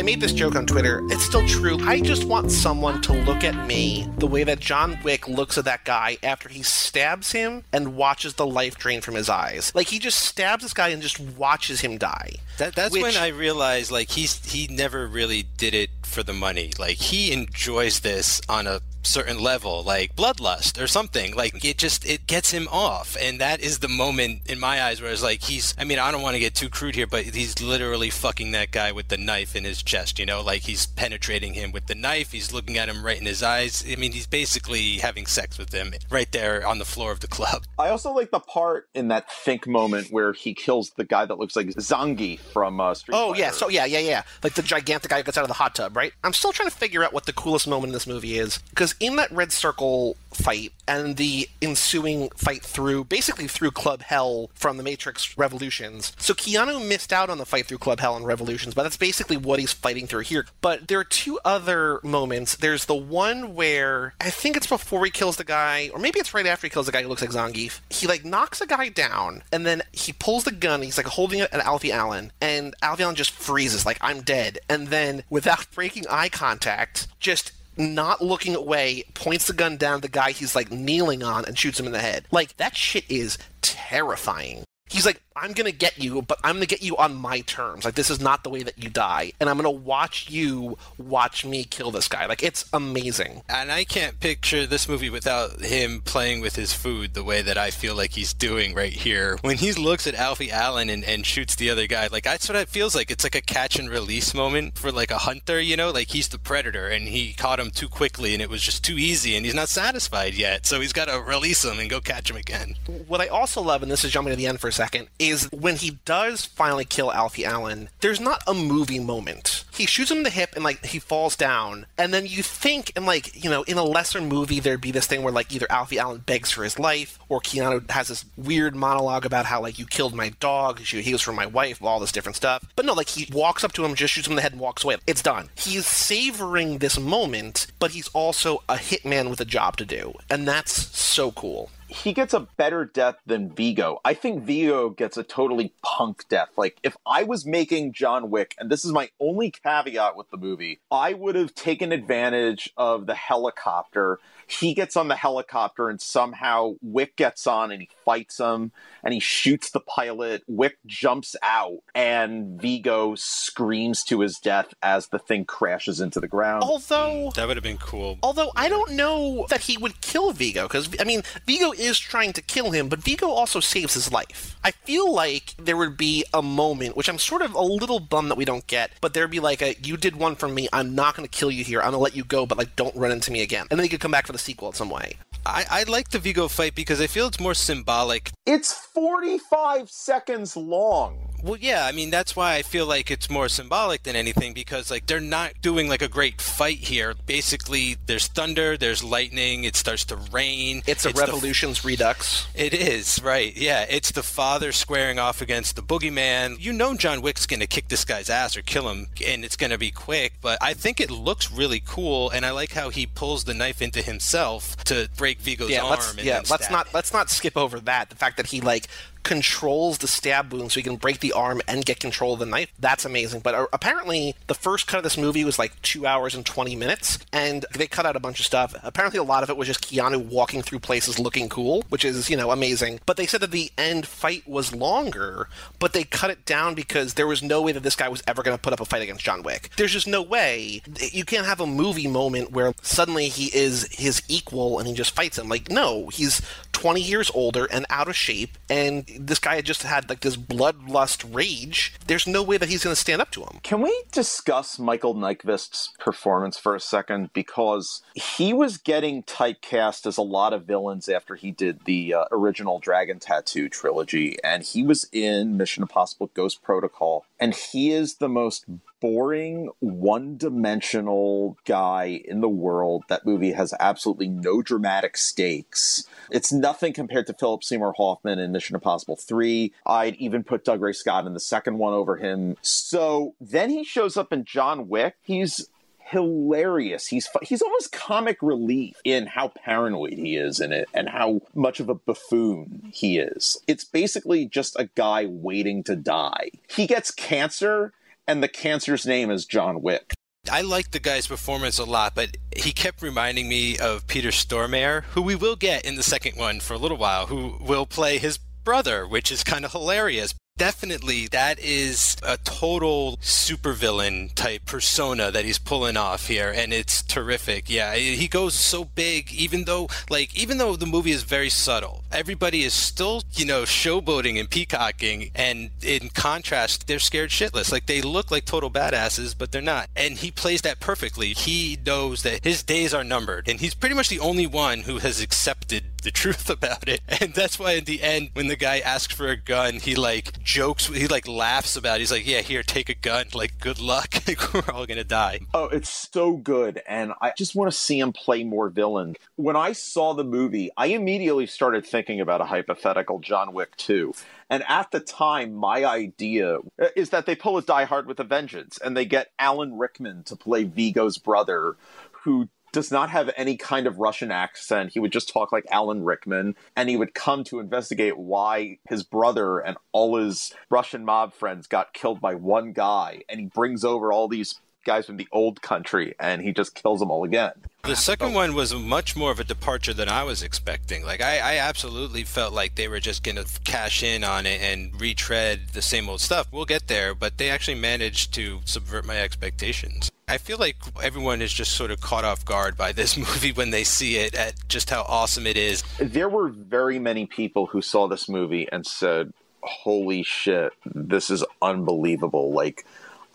I 0.02 0.04
made 0.04 0.20
this 0.20 0.34
joke 0.34 0.56
on 0.56 0.66
Twitter. 0.66 1.04
It's 1.12 1.24
still 1.24 1.48
true. 1.48 1.78
I 1.84 2.02
just 2.02 2.24
want 2.24 2.52
someone 2.52 3.04
to 3.04 3.14
look 3.14 3.44
at 3.44 3.68
me 3.68 4.10
the 4.18 4.26
way 4.26 4.44
that 4.44 4.60
John 4.60 4.98
Wick 5.04 5.28
looks 5.28 5.60
at 5.60 5.66
that 5.66 5.86
guy 5.86 6.18
after 6.24 6.50
he 6.50 6.64
stabs 6.64 7.34
him 7.34 7.64
and 7.72 7.96
watches 7.96 8.34
the 8.34 8.48
life 8.48 8.80
drain 8.80 9.02
from 9.02 9.14
his 9.14 9.30
eyes. 9.30 9.72
Like 9.76 9.90
he 9.90 10.00
just 10.00 10.20
stabs 10.20 10.64
this 10.64 10.74
guy 10.74 10.88
and 10.88 11.04
just 11.04 11.20
watches 11.20 11.82
him 11.82 12.00
die. 12.00 12.32
That, 12.58 12.74
that's 12.74 12.94
Which- 12.94 13.04
when 13.04 13.16
I 13.16 13.28
realized 13.28 13.92
like 13.92 14.10
he's 14.10 14.44
he 14.44 14.66
never 14.66 15.06
really 15.06 15.44
did 15.58 15.76
it 15.76 15.92
for 16.02 16.24
the 16.24 16.34
money. 16.34 16.74
Like 16.80 16.98
he 16.98 17.32
enjoys 17.32 18.00
this 18.00 18.42
on 18.50 18.66
a 18.66 18.82
certain 19.04 19.40
level, 19.40 19.84
like 19.84 20.16
bloodlust 20.16 20.82
or 20.82 20.88
something. 20.88 21.36
Like 21.36 21.64
it 21.64 21.78
just 21.78 22.06
it 22.06 22.28
gets 22.28 22.52
him 22.52 22.68
off, 22.70 23.18
and 23.20 23.40
that 23.40 23.60
is 23.60 23.80
the 23.80 23.88
moment 23.88 24.42
in 24.50 24.60
my 24.60 24.82
eyes 24.82 25.02
where 25.02 25.12
it's 25.12 25.24
like 25.24 25.44
he's. 25.44 25.74
I 25.78 25.84
mean, 25.84 26.00
I 26.00 26.12
don't 26.12 26.22
want 26.22 26.36
to 26.36 26.40
get 26.40 26.56
too 26.56 26.70
crude 26.70 26.96
here, 26.96 27.08
but 27.08 27.26
he's 27.26 27.62
literally 27.62 28.10
fucking 28.10 28.52
that 28.52 28.72
guy 28.72 28.92
with 28.92 29.08
the 29.08 29.18
knife 29.18 29.56
in 29.56 29.64
his 29.64 29.84
chest. 29.84 30.20
You 30.20 30.26
know, 30.26 30.42
like 30.42 30.64
he's 30.64 30.86
penetrating 30.86 31.54
him 31.54 31.72
with 31.72 31.88
the 31.88 31.96
knife. 31.96 32.32
He's 32.32 32.54
looking 32.54 32.78
at 32.78 32.90
him 32.90 33.06
right 33.06 33.20
in 33.20 33.26
his 33.26 33.44
eyes. 33.44 33.84
I 33.90 33.96
mean, 33.96 34.12
he's 34.12 34.28
basically 34.28 34.98
having 34.98 35.26
sex 35.26 35.58
with 35.58 35.74
him 35.74 35.94
right 36.10 36.32
there 36.32 36.66
on 36.66 36.80
the 36.80 36.86
floor 36.86 37.12
of 37.12 37.20
the 37.20 37.28
club. 37.28 37.64
I 37.80 37.90
also 37.90 38.14
like 38.14 38.32
the 38.32 38.40
part 38.40 38.90
in 38.94 39.08
that 39.10 39.32
think 39.32 39.68
moment 39.68 40.08
where 40.12 40.34
he 40.34 40.54
kills 40.54 40.92
the 40.92 41.04
guy 41.04 41.26
that 41.26 41.38
looks 41.38 41.56
like 41.56 41.68
Zangief 41.68 42.40
from 42.40 42.80
uh, 42.80 42.94
Street 42.94 43.16
Oh 43.16 43.34
yeah, 43.34 43.52
so 43.52 43.70
yeah, 43.70 43.86
yeah, 43.86 44.00
yeah. 44.00 44.24
Like 44.44 44.54
the 44.54 44.62
gigantic 44.62 45.10
guy 45.10 45.18
who 45.18 45.24
gets 45.24 45.38
out 45.38 45.44
of 45.44 45.48
the 45.48 45.56
hot 45.56 45.76
tub, 45.76 45.96
right? 45.96 46.14
I'm 46.24 46.34
still 46.34 46.52
trying 46.52 46.70
to 46.70 46.76
figure 46.76 47.04
out 47.04 47.14
what 47.14 47.26
the 47.26 47.34
coolest 47.34 47.68
moment 47.68 47.90
in 47.90 47.94
this 47.94 48.08
movie 48.08 48.38
is 48.38 48.58
because 48.70 48.91
in 49.00 49.16
that 49.18 49.32
red 49.32 49.52
circle 49.52 50.18
fight 50.34 50.72
and 50.88 51.18
the 51.18 51.50
ensuing 51.62 52.30
fight 52.32 52.62
through 52.62 53.04
basically 53.04 53.48
through 53.48 53.72
Club 53.72 54.02
Hel 54.02 54.50
from 54.54 54.78
the 54.78 54.84
Matrix 54.84 55.38
Revolutions. 55.38 56.14
So 56.18 56.34
Keanu 56.34 56.88
missed 56.88 57.14
out 57.14 57.30
on 57.30 57.38
the 57.38 57.46
fight 57.46 57.66
through 57.66 57.80
Club 57.80 58.00
Hel 58.00 58.16
and 58.16 58.26
Revolutions, 58.26 58.74
but 58.74 58.84
that's 58.84 58.98
basically 58.98 59.38
what 59.38 59.60
he's 59.60 59.74
fighting 59.74 60.08
through 60.08 60.22
here. 60.22 60.46
But 60.62 60.88
there 60.88 61.00
are 61.00 61.04
two 61.04 61.40
other 61.44 62.00
moments. 62.04 62.56
There's 62.56 62.86
the 62.86 62.96
one 62.96 63.56
where 63.56 64.14
I 64.22 64.30
think 64.30 64.58
it's 64.58 64.68
before 64.68 65.06
he 65.06 65.12
kills 65.12 65.38
the 65.38 65.44
guy, 65.44 65.90
or 65.94 66.00
maybe 66.00 66.20
it's 66.20 66.34
right 66.34 66.46
after 66.46 66.68
he 66.68 66.72
kills 66.72 66.86
the 66.86 66.92
guy 66.92 67.04
who 67.04 67.10
looks 67.10 67.22
like 67.22 67.32
Zangief. 67.32 67.80
He 67.90 68.08
like 68.08 68.26
knocks 68.26 68.62
a 68.62 68.68
guy 68.68 68.90
down, 68.90 69.44
and 69.52 69.66
then 69.66 69.82
he 69.92 70.14
pulls 70.14 70.44
the 70.44 70.52
gun. 70.52 70.82
He's 70.82 70.98
like 70.98 71.08
holding 71.08 71.40
it 71.40 71.54
at 71.54 71.66
Alfie 71.66 71.92
Allen, 71.92 72.32
and 72.42 72.76
Alfie 72.82 73.04
Allen 73.04 73.16
just 73.16 73.32
freezes, 73.32 73.86
like 73.86 73.98
I'm 74.02 74.22
dead. 74.22 74.60
And 74.70 74.88
then 74.88 75.24
without 75.30 75.68
breaking 75.74 76.06
eye 76.10 76.30
contact, 76.30 77.08
just 77.20 77.52
not 77.78 78.22
looking 78.22 78.56
away, 78.56 79.04
points 79.14 79.48
the 79.48 79.54
gun 79.54 79.78
down 79.78 79.96
at 79.96 80.02
the 80.02 80.10
guy 80.10 80.32
he's 80.32 80.56
like 80.56 80.72
kneeling 80.72 81.24
on 81.24 81.46
and 81.46 81.58
shoots 81.58 81.80
him 81.80 81.86
in 81.86 81.92
the 81.92 82.00
head. 82.00 82.26
Like 82.32 82.56
that 82.58 82.76
shit 82.76 83.10
is 83.10 83.38
terrifying. 83.62 84.64
He's 84.90 85.06
like, 85.06 85.22
I'm 85.36 85.54
gonna 85.54 85.72
get 85.72 85.98
you, 85.98 86.22
but 86.22 86.40
I'm 86.44 86.56
gonna 86.56 86.66
get 86.66 86.82
you 86.82 86.98
on 86.98 87.16
my 87.16 87.40
terms. 87.42 87.86
Like 87.86 87.96
this 87.96 88.10
is 88.10 88.20
not 88.20 88.44
the 88.44 88.50
way 88.50 88.64
that 88.64 88.78
you 88.78 88.90
die, 88.90 89.32
and 89.40 89.50
I'm 89.50 89.56
gonna 89.56 89.72
watch 89.72 90.30
you 90.30 90.78
watch 90.98 91.46
me 91.46 91.64
kill 91.64 91.90
this 91.90 92.10
guy. 92.10 92.26
Like 92.26 92.44
it's 92.44 92.66
amazing. 92.74 93.42
And 93.48 93.72
I 93.72 93.86
can't 93.86 94.20
picture 94.20 94.66
this 94.68 94.90
movie 94.90 95.10
without 95.10 95.62
him 95.62 96.02
playing 96.02 96.42
with 96.42 96.58
his 96.58 96.74
food 96.74 97.14
the 97.14 97.24
way 97.24 97.42
that 97.42 97.58
I 97.58 97.72
feel 97.72 97.96
like 97.96 98.12
he's 98.12 98.34
doing 98.34 98.74
right 98.74 98.92
here. 98.92 99.38
When 99.42 99.58
he 99.58 99.72
looks 99.72 100.06
at 100.06 100.16
Alfie 100.16 100.52
Allen 100.52 100.90
and, 100.90 101.04
and 101.06 101.26
shoots 101.26 101.56
the 101.56 101.70
other 101.70 101.88
guy, 101.88 102.08
like 102.08 102.26
that's 102.26 102.50
what 102.50 102.58
it 102.58 102.68
feels 102.68 102.94
like. 102.94 103.10
It's 103.10 103.24
like 103.24 103.36
a 103.36 103.42
catch 103.42 103.80
and 103.80 103.90
release 103.90 104.34
moment 104.34 104.78
for 104.78 104.92
like 104.92 105.12
a 105.12 105.18
hunter, 105.20 105.62
you 105.62 105.78
know? 105.78 105.92
Like 105.92 106.10
he's 106.10 106.28
the 106.28 106.40
predator 106.40 106.88
and 106.88 107.08
he 107.08 107.34
caught 107.34 107.60
him 107.60 107.72
too 107.72 107.88
quickly 107.88 108.34
and 108.34 108.42
it 108.42 108.50
was 108.50 108.62
just 108.62 108.84
too 108.84 108.98
easy 108.98 109.38
and 109.38 109.46
he's 109.46 109.56
not 109.56 109.70
satisfied 109.70 110.34
yet. 110.34 110.66
So 110.66 110.82
he's 110.82 110.94
got 110.94 111.08
to 111.08 111.22
release 111.22 111.64
him 111.64 111.80
and 111.80 111.90
go 111.90 112.02
catch 112.02 112.30
him 112.30 112.36
again. 112.36 112.76
What 113.08 113.22
I 113.22 113.28
also 113.28 113.62
love, 113.62 113.82
and 113.82 113.92
this 113.92 114.04
is 114.04 114.12
jumping 114.12 114.34
to 114.34 114.38
the 114.38 114.48
end 114.48 114.60
for 114.60 114.68
a 114.68 114.74
second, 114.74 115.08
is 115.22 115.48
when 115.52 115.76
he 115.76 116.00
does 116.04 116.46
finally 116.46 116.86
kill 116.86 117.12
Alfie 117.14 117.46
Allen, 117.46 117.90
there's 118.00 118.20
not 118.20 118.42
a 118.48 118.54
movie 118.54 119.00
moment. 119.00 119.64
He 119.72 119.86
shoots 119.86 120.12
him 120.12 120.18
in 120.18 120.24
the 120.24 120.30
hip 120.30 120.54
and 120.56 120.64
like 120.64 120.86
he 120.86 121.00
falls 121.00 121.36
down, 121.36 121.86
and 121.98 122.14
then 122.14 122.26
you 122.26 122.44
think 122.44 122.92
and 122.96 123.06
like, 123.06 123.44
you 123.44 123.50
know, 123.50 123.64
in 123.64 123.78
a 123.78 123.84
lesser 123.84 124.20
movie 124.20 124.60
there'd 124.60 124.82
be 124.82 124.92
this 124.92 125.08
thing 125.08 125.24
where 125.24 125.32
like 125.32 125.54
either 125.54 125.68
Alfie 125.70 126.00
Allen 126.00 126.24
begs 126.26 126.52
for 126.52 126.64
his 126.64 126.80
life 126.80 127.20
or 127.30 127.40
Keanu 127.40 127.90
has 127.92 128.08
this 128.08 128.26
weird 128.36 128.76
monologue 128.76 129.26
about 129.26 129.46
how 129.46 129.62
like 129.62 129.80
you 129.80 129.86
killed 129.86 130.14
my 130.14 130.30
dog, 130.40 130.80
he 130.80 131.14
was 131.14 131.22
for 131.22 131.34
my 131.34 131.46
wife, 131.46 131.82
all 131.84 132.00
this 132.00 132.12
different 132.12 132.36
stuff. 132.36 132.66
But 132.76 132.86
no, 132.86 132.94
like 132.94 133.10
he 133.10 133.32
walks 133.32 133.64
up 133.64 133.74
to 133.74 133.86
him, 133.86 133.96
just 133.96 134.14
shoots 134.14 134.28
him 134.28 134.34
in 134.34 134.38
the 134.38 134.42
head 134.42 134.54
and 134.54 134.62
walks 134.62 134.84
away. 134.84 134.98
It's 135.06 135.22
done. 135.22 135.50
He's 135.56 135.86
savoring 135.86 136.80
this 136.80 137.00
moment, 137.00 137.68
but 137.80 137.92
he's 137.92 138.08
also 138.10 138.64
a 138.68 138.76
hitman 138.76 139.30
with 139.30 139.40
a 139.40 139.46
job 139.46 139.78
to 139.78 139.86
do. 139.86 140.14
And 140.30 140.48
that's 140.48 140.98
so 140.98 141.32
cool. 141.32 141.70
He 141.92 142.14
gets 142.14 142.34
a 142.34 142.48
better 142.56 142.86
death 142.86 143.18
than 143.26 143.54
Viggo. 143.54 144.00
I 144.06 144.14
think 144.14 144.44
Viggo 144.44 144.92
gets 144.92 145.18
a 145.18 145.24
totally 145.24 145.74
punk 145.84 146.24
death. 146.30 146.48
Like, 146.56 146.80
if 146.84 146.96
I 147.06 147.24
was 147.24 147.46
making 147.46 147.92
John 147.92 148.30
Wick, 148.32 148.56
and 148.58 148.70
this 148.70 148.86
is 148.86 148.94
my 148.94 149.10
only 149.20 149.52
caveat 149.52 150.16
with 150.16 150.30
the 150.30 150.38
movie, 150.38 150.80
I 150.90 151.12
would 151.12 151.36
have 151.36 151.54
taken 151.54 151.92
advantage 151.92 152.72
of 152.78 153.08
the 153.08 153.14
helicopter. 153.14 154.20
he 154.48 154.74
gets 154.74 154.96
on 154.96 155.10
the 155.10 155.18
helicopter 155.18 155.90
and 155.90 156.00
somehow 156.00 156.76
Wick 156.82 157.18
gets 157.18 157.46
on 157.46 157.72
and 157.74 157.82
he 157.82 157.90
fights 158.12 158.40
him 158.40 158.74
and 159.04 159.14
he 159.14 159.20
shoots 159.22 159.72
the 159.72 159.80
pilot. 159.80 160.44
Wick 160.48 160.78
jumps 160.86 161.34
out 161.42 161.78
and 161.96 162.62
Viggo 162.62 163.16
screams 163.16 164.04
to 164.04 164.20
his 164.20 164.38
death 164.38 164.74
as 164.82 165.08
the 165.08 165.20
thing 165.20 165.46
crashes 165.46 166.02
into 166.02 166.20
the 166.20 166.28
ground. 166.28 166.62
Although 166.64 167.30
mm, 167.30 167.34
That 167.36 167.48
would 167.48 167.56
have 167.56 167.64
been 167.64 167.78
cool. 167.78 168.20
Although 168.22 168.52
I 168.58 168.68
don't 168.68 168.92
know 168.92 169.46
that 169.50 169.62
he 169.62 169.78
would 169.78 170.02
kill 170.02 170.34
Viggo, 170.34 170.64
because 170.64 170.90
I 171.00 171.06
mean, 171.06 171.22
Viggo 171.48 171.72
is 171.72 171.98
trying 171.98 172.34
to 172.34 172.42
kill 172.42 172.72
him, 172.72 172.90
but 172.90 173.00
Viggo 173.00 173.30
also 173.30 173.62
saves 173.62 173.94
his 173.94 174.12
life. 174.12 174.58
I 174.62 174.72
feel 174.72 175.14
like 175.14 175.56
there 175.58 175.78
would 175.78 175.96
be 175.96 176.26
a 176.34 176.42
moment, 176.42 176.98
which 176.98 177.08
I'm 177.08 177.18
sort 177.18 177.42
of 177.42 177.54
a 177.54 177.62
little 177.62 178.02
bummed 178.02 178.30
that 178.30 178.38
we 178.38 178.46
don't 178.46 178.68
get, 178.68 178.92
but 179.00 179.14
there'd 179.14 179.32
be 179.32 179.40
like 179.40 179.62
a, 179.62 179.76
you 179.82 179.96
did 179.96 180.18
one 180.18 180.36
for 180.36 180.50
me, 180.50 180.68
I'm 180.74 180.96
not 180.96 181.16
going 181.16 181.28
to 181.28 181.38
kill 181.38 181.50
you 181.50 181.64
here, 181.64 181.80
I'm 181.80 181.92
going 181.92 181.94
to 181.94 182.00
let 182.00 182.16
you 182.16 182.26
go, 182.26 182.46
but 182.46 182.58
like, 182.58 182.76
don't 182.76 182.96
run 182.96 183.12
into 183.12 183.32
me 183.32 183.42
again. 183.42 183.68
And 183.72 183.80
then 183.80 183.86
he 183.86 183.90
could 183.90 184.02
come 184.02 184.12
back 184.12 184.28
for 184.28 184.34
the 184.34 184.38
sequel 184.38 184.68
in 184.68 184.74
some 184.74 184.90
way. 184.90 185.18
I, 185.46 185.66
I 185.70 185.84
like 185.84 186.10
the 186.10 186.20
Viggo 186.20 186.48
fight 186.48 186.76
because 186.76 187.02
I 187.02 187.08
feel 187.08 187.28
it's 187.28 187.40
more 187.40 187.54
symbolic. 187.54 188.32
It's 188.46 188.74
45 188.74 189.90
seconds 189.90 190.56
long. 190.56 191.31
Well, 191.44 191.58
yeah, 191.60 191.86
I 191.86 191.92
mean 191.92 192.10
that's 192.10 192.36
why 192.36 192.56
I 192.56 192.62
feel 192.62 192.86
like 192.86 193.10
it's 193.10 193.30
more 193.30 193.50
symbolic 193.50 194.04
than 194.04 194.16
anything 194.16 194.54
because 194.54 194.92
like 194.92 195.08
they're 195.08 195.20
not 195.20 195.54
doing 195.62 195.88
like 195.88 196.02
a 196.02 196.08
great 196.08 196.42
fight 196.42 196.78
here. 196.78 197.16
Basically, 197.26 197.98
there's 198.06 198.28
thunder, 198.28 198.78
there's 198.78 199.04
lightning, 199.04 199.64
it 199.64 199.76
starts 199.76 200.06
to 200.06 200.16
rain. 200.16 200.84
It's 200.86 201.06
a 201.06 201.10
the 201.10 201.22
f- 201.22 201.28
Revolutions 201.28 201.84
Redux. 201.84 202.48
It 202.54 202.74
is, 202.74 203.22
right. 203.24 203.56
Yeah, 203.56 203.86
it's 203.90 204.12
the 204.12 204.24
father 204.24 204.72
squaring 204.72 205.20
off 205.20 205.42
against 205.42 205.76
the 205.76 205.82
boogeyman. 205.82 206.60
You 206.60 206.74
know 206.74 206.96
John 206.96 207.22
Wick's 207.22 207.46
going 207.46 207.60
to 207.60 207.68
kick 207.68 207.88
this 207.88 208.06
guy's 208.06 208.30
ass 208.30 208.56
or 208.56 208.62
kill 208.62 208.90
him, 208.90 209.08
and 209.26 209.44
it's 209.44 209.56
going 209.58 209.72
to 209.72 209.78
be 209.78 209.92
quick, 209.92 210.34
but 210.42 210.58
I 210.62 210.74
think 210.74 211.00
it 211.00 211.10
looks 211.10 211.52
really 211.52 211.82
cool, 211.86 212.30
and 212.30 212.46
I 212.46 212.52
like 212.52 212.74
how 212.74 212.90
he 212.90 213.06
pulls 213.08 213.46
the 213.46 213.54
knife 213.54 213.82
into 213.82 214.02
himself 214.02 214.76
to 214.86 215.10
break 215.18 215.40
Viggo's 215.40 215.70
yeah, 215.70 215.82
arm. 215.82 215.92
let's 215.92 216.12
and 216.12 216.24
yeah, 216.24 216.42
let's 216.50 216.70
not 216.70 216.94
let's 216.94 217.14
not 217.14 217.30
skip 217.30 217.58
over 217.58 217.80
that. 217.82 218.10
The 218.10 218.16
fact 218.16 218.38
that 218.38 218.48
he 218.48 218.62
like 218.62 218.88
controls 219.24 220.00
the 220.00 220.08
stab 220.08 220.52
wound 220.52 220.72
so 220.72 220.80
he 220.80 220.84
can 220.84 220.96
break 220.96 221.20
the 221.20 221.34
arm 221.34 221.62
and 221.68 221.86
get 221.86 222.00
control 222.00 222.34
of 222.34 222.40
the 222.40 222.46
knife. 222.46 222.72
That's 222.80 223.06
amazing. 223.06 223.42
But 223.42 223.56
uh, 223.56 223.68
apparently, 223.74 224.36
the 224.48 224.54
first 224.54 224.88
cut 224.88 224.98
of 224.98 225.04
this 225.04 225.18
movie 225.18 225.44
was 225.44 225.60
like 225.60 225.80
two 225.82 226.06
hours 226.06 226.36
and 226.36 226.46
20 226.46 226.76
minutes, 226.76 227.20
and 227.32 227.66
they 227.74 227.88
cut 227.88 228.06
out 228.06 228.16
a 228.16 228.20
bunch 228.20 228.40
of 228.40 228.46
stuff. 228.46 228.76
Apparently, 228.84 229.20
a 229.20 229.24
lot 229.24 229.44
of 229.44 229.50
it 229.50 229.58
was 229.58 229.68
just 229.68 229.82
Keanu 229.82 230.26
walking 230.26 230.62
through 230.62 230.80
places 230.80 231.20
looking 231.20 231.50
cool, 231.50 231.84
which 231.90 232.06
is, 232.06 232.30
you 232.30 232.38
know, 232.38 232.52
amazing. 232.52 233.00
But 233.06 233.18
they 233.18 233.26
said 233.26 233.42
that 233.42 233.52
the 233.52 233.72
end 233.78 234.08
fight 234.08 234.48
was 234.48 234.74
longer, 234.74 235.48
but 235.80 235.94
they 235.94 236.04
cut 236.04 236.32
it 236.32 236.46
down 236.46 236.76
because 236.76 237.14
there 237.14 237.28
was 237.28 237.44
no 237.44 237.62
way 237.62 237.72
that 237.72 237.84
this 237.84 237.96
guy 237.96 238.10
was 238.10 238.24
ever 238.28 238.44
going 238.44 238.58
to 238.58 238.62
put 238.62 238.74
up 238.74 238.80
a 238.80 238.86
fight 238.86 239.02
against 239.02 239.24
John 239.24 239.44
Wick. 239.44 239.70
There's 239.78 239.94
just 239.94 240.08
no 240.08 240.22
way. 240.22 240.82
You 241.12 241.26
can't 241.26 241.46
have 241.46 241.60
a 241.60 241.68
movie 241.68 242.08
moment 242.08 242.52
where 242.52 242.74
suddenly 242.82 243.28
he 243.30 243.56
is 243.56 243.88
his 243.92 244.22
equal 244.28 244.80
and 244.80 244.88
he 244.88 244.94
just 244.94 245.16
fights 245.16 245.38
him. 245.38 245.50
Like, 245.50 245.70
no, 245.70 246.10
he's 246.10 246.42
20 246.74 247.02
years 247.02 247.30
older 247.34 247.66
and 247.66 247.86
out 247.90 248.08
of 248.08 248.16
shape, 248.16 248.58
and 248.70 249.08
this 249.20 249.40
guy 249.40 249.56
had 249.56 249.66
just 249.66 249.84
had 249.84 250.10
like 250.10 250.22
this 250.22 250.38
bloodlust 250.38 251.34
rage. 251.34 251.94
There's 252.08 252.28
no 252.28 252.44
way 252.44 252.58
that 252.58 252.70
he's 252.70 252.84
going 252.84 252.96
to 252.96 253.00
stand 253.00 253.22
up 253.22 253.32
to 253.32 253.42
him. 253.42 253.60
Can 253.64 253.82
we 253.82 254.04
discuss 254.12 254.80
Michael 254.80 255.16
Nyqvist's 255.16 255.90
performance 256.00 256.58
for 256.58 256.76
a 256.76 256.80
second? 256.80 257.32
Because 257.34 258.02
he 258.14 258.54
was 258.54 258.78
getting 258.78 259.24
typecast 259.24 260.06
as 260.06 260.18
a 260.18 260.22
lot 260.22 260.54
of 260.54 260.66
villains 260.66 261.10
after 261.10 261.36
he 261.36 261.52
did 261.52 261.86
the 261.86 262.14
uh, 262.14 262.26
original 262.32 262.80
Dragon 262.80 263.20
Tattoo 263.20 263.70
trilogy, 263.70 264.38
and 264.44 264.64
he 264.64 264.84
was 264.84 265.08
in 265.12 265.58
Mission 265.58 265.84
Impossible 265.84 266.32
Ghost 266.34 266.62
Protocol, 266.62 267.26
and 267.40 267.54
he 267.54 267.92
is 267.92 268.16
the 268.16 268.30
most 268.30 268.66
boring, 269.02 269.70
one 269.80 270.38
dimensional 270.38 271.58
guy 271.66 272.22
in 272.24 272.40
the 272.40 272.50
world. 272.50 273.04
That 273.10 273.26
movie 273.26 273.52
has 273.52 273.74
absolutely 273.80 274.30
no 274.30 274.62
dramatic 274.62 275.18
stakes. 275.18 276.06
It's 276.32 276.52
nothing 276.52 276.94
compared 276.94 277.28
to 277.28 277.34
Philip 277.34 277.64
Seymour 277.64 277.94
Hoffman 277.98 278.40
in 278.40 278.52
Mission 278.52 278.76
Impossible 278.76 279.18
3. 279.18 279.74
I'd 279.86 280.16
even 280.16 280.44
put 280.44 280.66
Dougray 280.66 280.96
Scott 280.96 281.28
in 281.28 281.34
the 281.34 281.40
second 281.40 281.78
one 281.78 281.94
over 281.94 282.16
him. 282.16 282.56
So 282.62 283.36
then 283.42 283.70
he 283.70 283.84
shows 283.84 284.18
up 284.18 284.32
in 284.32 284.46
John 284.46 284.88
Wick. 284.88 285.16
He's 285.22 285.70
hilarious. 286.12 287.08
He's 287.08 287.30
he's 287.42 287.62
almost 287.62 287.92
comic 287.92 288.38
relief 288.42 288.98
in 289.04 289.28
how 289.28 289.50
paranoid 289.50 290.14
he 290.14 290.36
is 290.36 290.60
in 290.60 290.74
it 290.74 290.90
and 290.94 291.08
how 291.10 291.42
much 291.56 291.80
of 291.80 291.90
a 291.90 291.96
buffoon 291.96 292.92
he 292.94 293.18
is. 293.18 293.58
It's 293.68 293.86
basically 293.86 294.46
just 294.46 294.76
a 294.78 294.90
guy 294.96 295.26
waiting 295.26 295.84
to 295.86 295.96
die. 295.96 296.52
He 296.68 296.86
gets 296.86 297.12
cancer 297.12 297.94
and 298.28 298.44
the 298.44 298.48
cancer's 298.48 299.06
name 299.06 299.32
is 299.32 299.46
John 299.46 299.82
Wick. 299.82 300.14
I 300.50 300.62
like 300.62 300.90
the 300.92 301.00
guy's 301.00 301.28
performance 301.28 301.78
a 301.78 301.84
lot, 301.84 302.16
but 302.16 302.36
he 302.56 302.72
kept 302.72 303.04
reminding 303.04 303.48
me 303.48 303.78
of 303.78 304.08
Peter 304.08 304.30
Stormare, 304.30 305.04
who 305.12 305.22
we 305.22 305.36
will 305.36 305.56
get 305.56 305.86
in 305.86 305.96
the 305.96 306.04
second 306.04 306.36
one 306.36 306.60
for 306.60 306.74
a 306.74 306.80
little 306.80 306.98
while, 306.98 307.28
who 307.28 307.58
will 307.62 307.86
play 307.86 308.18
his 308.18 308.40
brother, 308.64 309.08
which 309.08 309.32
is 309.32 309.44
kind 309.44 309.66
of 309.66 309.72
hilarious. 309.72 310.34
Definitely, 310.62 311.26
that 311.30 311.58
is 311.58 312.16
a 312.22 312.38
total 312.38 313.18
supervillain 313.18 314.32
type 314.36 314.64
persona 314.68 315.32
that 315.32 315.44
he's 315.44 315.58
pulling 315.58 315.98
off 315.98 316.28
here, 316.28 316.54
and 316.56 316.72
it's 316.72 317.02
terrific. 317.02 317.68
Yeah, 317.68 317.96
he 317.96 318.28
goes 318.28 318.54
so 318.54 318.86
big, 318.86 319.34
even 319.34 319.64
though, 319.64 319.90
like, 320.12 320.38
even 320.38 320.60
though 320.60 320.76
the 320.76 320.86
movie 320.86 321.10
is 321.10 321.24
very 321.24 321.50
subtle, 321.50 322.04
everybody 322.12 322.62
is 322.62 322.76
still, 322.76 323.24
you 323.34 323.44
know, 323.44 323.64
showboating 323.64 324.40
and 324.40 324.48
peacocking, 324.52 325.32
and 325.34 325.72
in 325.82 326.10
contrast, 326.10 326.86
they're 326.86 327.00
scared 327.00 327.32
shitless. 327.32 327.72
Like, 327.72 327.88
they 327.88 328.04
look 328.04 328.30
like 328.30 328.46
total 328.46 328.70
badasses, 328.70 329.34
but 329.36 329.52
they're 329.52 329.64
not. 329.64 329.90
And 329.96 330.18
he 330.18 330.30
plays 330.30 330.62
that 330.62 330.80
perfectly. 330.80 331.30
He 331.30 331.80
knows 331.84 332.22
that 332.22 332.44
his 332.44 332.62
days 332.62 332.94
are 332.94 333.04
numbered, 333.04 333.48
and 333.48 333.60
he's 333.60 333.74
pretty 333.74 333.96
much 333.96 334.10
the 334.10 334.20
only 334.20 334.46
one 334.46 334.82
who 334.82 335.00
has 335.00 335.22
accepted 335.22 335.91
the 336.02 336.12
truth 336.12 336.50
about 336.50 336.88
it. 336.88 337.02
And 337.08 337.34
that's 337.34 337.60
why 337.60 337.74
in 337.74 337.86
the 337.86 338.02
end, 338.02 338.32
when 338.34 338.48
the 338.48 338.56
guy 338.56 338.80
asks 338.80 339.14
for 339.14 339.28
a 339.28 339.38
gun, 339.38 339.76
he 339.76 339.96
like 339.96 340.42
jokes, 340.44 340.88
he 340.88 341.08
like 341.08 341.28
laughs 341.28 341.76
about 341.76 341.98
it. 341.98 342.00
He's 342.00 342.12
like, 342.12 342.28
yeah, 342.28 342.42
here, 342.42 342.64
take 342.64 342.90
a 342.90 342.96
gun. 342.96 343.28
Like, 343.34 343.60
good 343.60 343.80
luck. 343.80 344.16
We're 344.54 344.74
all 344.74 344.86
going 344.86 344.98
to 344.98 345.04
die. 345.04 345.42
Oh, 345.54 345.66
it's 345.66 346.10
so 346.12 346.38
good. 346.38 346.82
And 346.88 347.14
I 347.22 347.34
just 347.38 347.56
want 347.56 347.72
to 347.72 347.78
see 347.78 348.00
him 348.00 348.14
play 348.14 348.44
more 348.44 348.70
villain. 348.70 349.16
When 349.36 349.56
I 349.56 349.74
saw 349.74 350.14
the 350.14 350.24
movie, 350.24 350.70
I 350.78 350.88
immediately 350.88 351.46
started 351.46 351.86
thinking 351.86 352.20
about 352.20 352.42
a 352.42 352.46
hypothetical 352.46 353.20
John 353.20 353.54
Wick 353.54 353.76
2. 353.78 354.14
And 354.50 354.64
at 354.68 354.92
the 354.92 355.00
time, 355.00 355.54
my 355.54 355.86
idea 355.86 356.58
uh, 356.58 356.88
is 356.96 357.12
that 357.12 357.26
they 357.26 357.36
pull 357.36 357.58
a 357.58 357.62
Die 357.62 357.86
Hard 357.86 358.06
with 358.06 358.20
a 358.20 358.26
Vengeance 358.26 358.78
and 358.78 358.98
they 358.98 359.06
get 359.06 359.32
Alan 359.40 359.78
Rickman 359.78 360.24
to 360.24 360.36
play 360.36 360.66
Viggo's 360.66 361.18
brother, 361.18 361.78
who 362.12 362.50
does 362.72 362.92
not 362.92 363.10
have 363.10 363.32
any 363.36 363.58
kind 363.58 363.88
of 363.88 364.00
Russian 364.00 364.32
accent. 364.32 364.94
He 364.94 365.00
would 365.00 365.12
just 365.12 365.32
talk 365.32 365.52
like 365.52 365.66
Alan 365.72 366.04
Rickman, 366.04 366.56
and 366.76 366.90
he 366.90 366.98
would 366.98 367.14
come 367.14 367.44
to 367.46 367.60
investigate 367.60 368.18
why 368.18 368.78
his 368.88 369.04
brother 369.04 369.60
and 369.60 369.78
all 369.92 370.18
his 370.18 370.54
Russian 370.70 371.06
mob 371.06 371.34
friends 371.34 371.68
got 371.68 371.94
killed 371.94 372.22
by 372.22 372.36
one 372.36 372.72
guy. 372.72 373.24
And 373.30 373.40
he 373.40 373.46
brings 373.48 373.84
over 373.84 374.12
all 374.12 374.28
these 374.28 374.60
guys 374.84 375.06
from 375.06 375.18
the 375.18 375.28
old 375.32 375.62
country, 375.62 376.16
and 376.20 376.42
he 376.42 376.52
just 376.52 376.76
kills 376.76 377.00
them 377.00 377.12
all 377.12 377.24
again. 377.24 377.52
The 377.84 377.96
second 377.96 378.34
one 378.34 378.54
was 378.54 378.74
much 378.74 379.16
more 379.16 379.32
of 379.32 379.40
a 379.40 379.44
departure 379.44 379.94
than 379.94 380.08
I 380.08 380.24
was 380.24 380.44
expecting. 380.44 381.04
Like, 381.04 381.22
I, 381.22 381.38
I 381.38 381.58
absolutely 381.58 382.24
felt 382.24 382.54
like 382.54 382.76
they 382.76 382.88
were 382.88 383.00
just 383.00 383.24
going 383.24 383.38
to 383.38 383.46
cash 383.64 384.04
in 384.04 384.24
on 384.24 384.46
it 384.46 384.62
and 384.62 385.00
retread 385.00 385.70
the 385.74 385.82
same 385.82 386.08
old 386.08 386.22
stuff. 386.22 386.48
We'll 386.52 386.66
get 386.66 386.88
there, 386.88 387.16
but 387.16 387.38
they 387.38 387.50
actually 387.50 387.80
managed 387.80 388.34
to 388.36 388.62
subvert 388.66 389.06
my 389.06 389.20
expectations. 389.20 390.12
I 390.32 390.38
feel 390.38 390.58
like 390.58 390.78
everyone 391.04 391.42
is 391.42 391.52
just 391.52 391.74
sort 391.74 391.92
of 391.92 392.00
caught 392.00 392.24
off 392.24 392.46
guard 392.46 392.78
by 392.78 392.94
this 392.94 393.18
movie 393.18 393.52
when 393.52 393.72
they 393.72 393.84
see 393.84 394.16
it 394.16 394.34
at 394.34 394.54
just 394.70 394.90
how 394.90 395.02
awesome 395.02 395.46
it 395.46 395.58
is. 395.58 395.84
There 396.00 396.30
were 396.30 396.48
very 396.48 397.00
many 397.00 397.26
people 397.26 397.66
who 397.66 397.82
saw 397.82 398.08
this 398.08 398.30
movie 398.30 398.66
and 398.72 398.88
said, 398.88 399.34
Holy 399.62 400.24
shit, 400.24 400.72
this 400.86 401.30
is 401.30 401.44
unbelievable. 401.62 402.54
Like, 402.54 402.86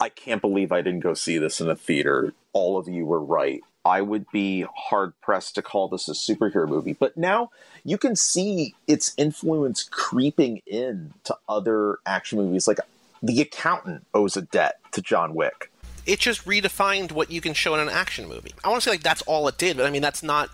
I 0.01 0.09
can't 0.09 0.41
believe 0.41 0.73
I 0.73 0.81
didn't 0.81 1.01
go 1.01 1.13
see 1.13 1.37
this 1.37 1.61
in 1.61 1.69
a 1.69 1.77
theater. 1.77 2.33
All 2.55 2.79
of 2.79 2.89
you 2.89 3.05
were 3.05 3.21
right. 3.21 3.61
I 3.85 4.01
would 4.01 4.25
be 4.31 4.65
hard 4.75 5.13
pressed 5.21 5.55
to 5.57 5.63
call 5.63 5.89
this 5.89 6.09
a 6.09 6.13
superhero 6.13 6.67
movie. 6.67 6.95
But 6.95 7.15
now 7.19 7.51
you 7.85 7.99
can 7.99 8.17
see 8.17 8.75
its 8.87 9.13
influence 9.19 9.83
creeping 9.85 10.63
in 10.67 11.13
to 11.25 11.37
other 11.47 11.99
action 12.07 12.39
movies. 12.39 12.67
Like 12.67 12.81
The 13.23 13.43
Accountant 13.43 14.07
owes 14.15 14.35
a 14.39 14.43
debt 14.43 14.79
to 14.93 15.03
John 15.03 15.35
Wick. 15.35 15.71
It 16.07 16.21
just 16.21 16.45
redefined 16.45 17.13
what 17.13 17.31
you 17.31 17.41
can 17.41 17.53
show 17.53 17.75
in 17.75 17.81
an 17.81 17.89
action 17.89 18.29
movie. 18.29 18.55
I 18.63 18.69
want 18.69 18.83
to 18.83 18.85
say 18.89 18.93
like 18.93 19.03
that's 19.03 19.23
all 19.23 19.49
it 19.49 19.59
did, 19.59 19.77
but 19.77 19.87
I 19.87 19.91
mean 19.91 20.03
that's 20.03 20.23
not 20.23 20.51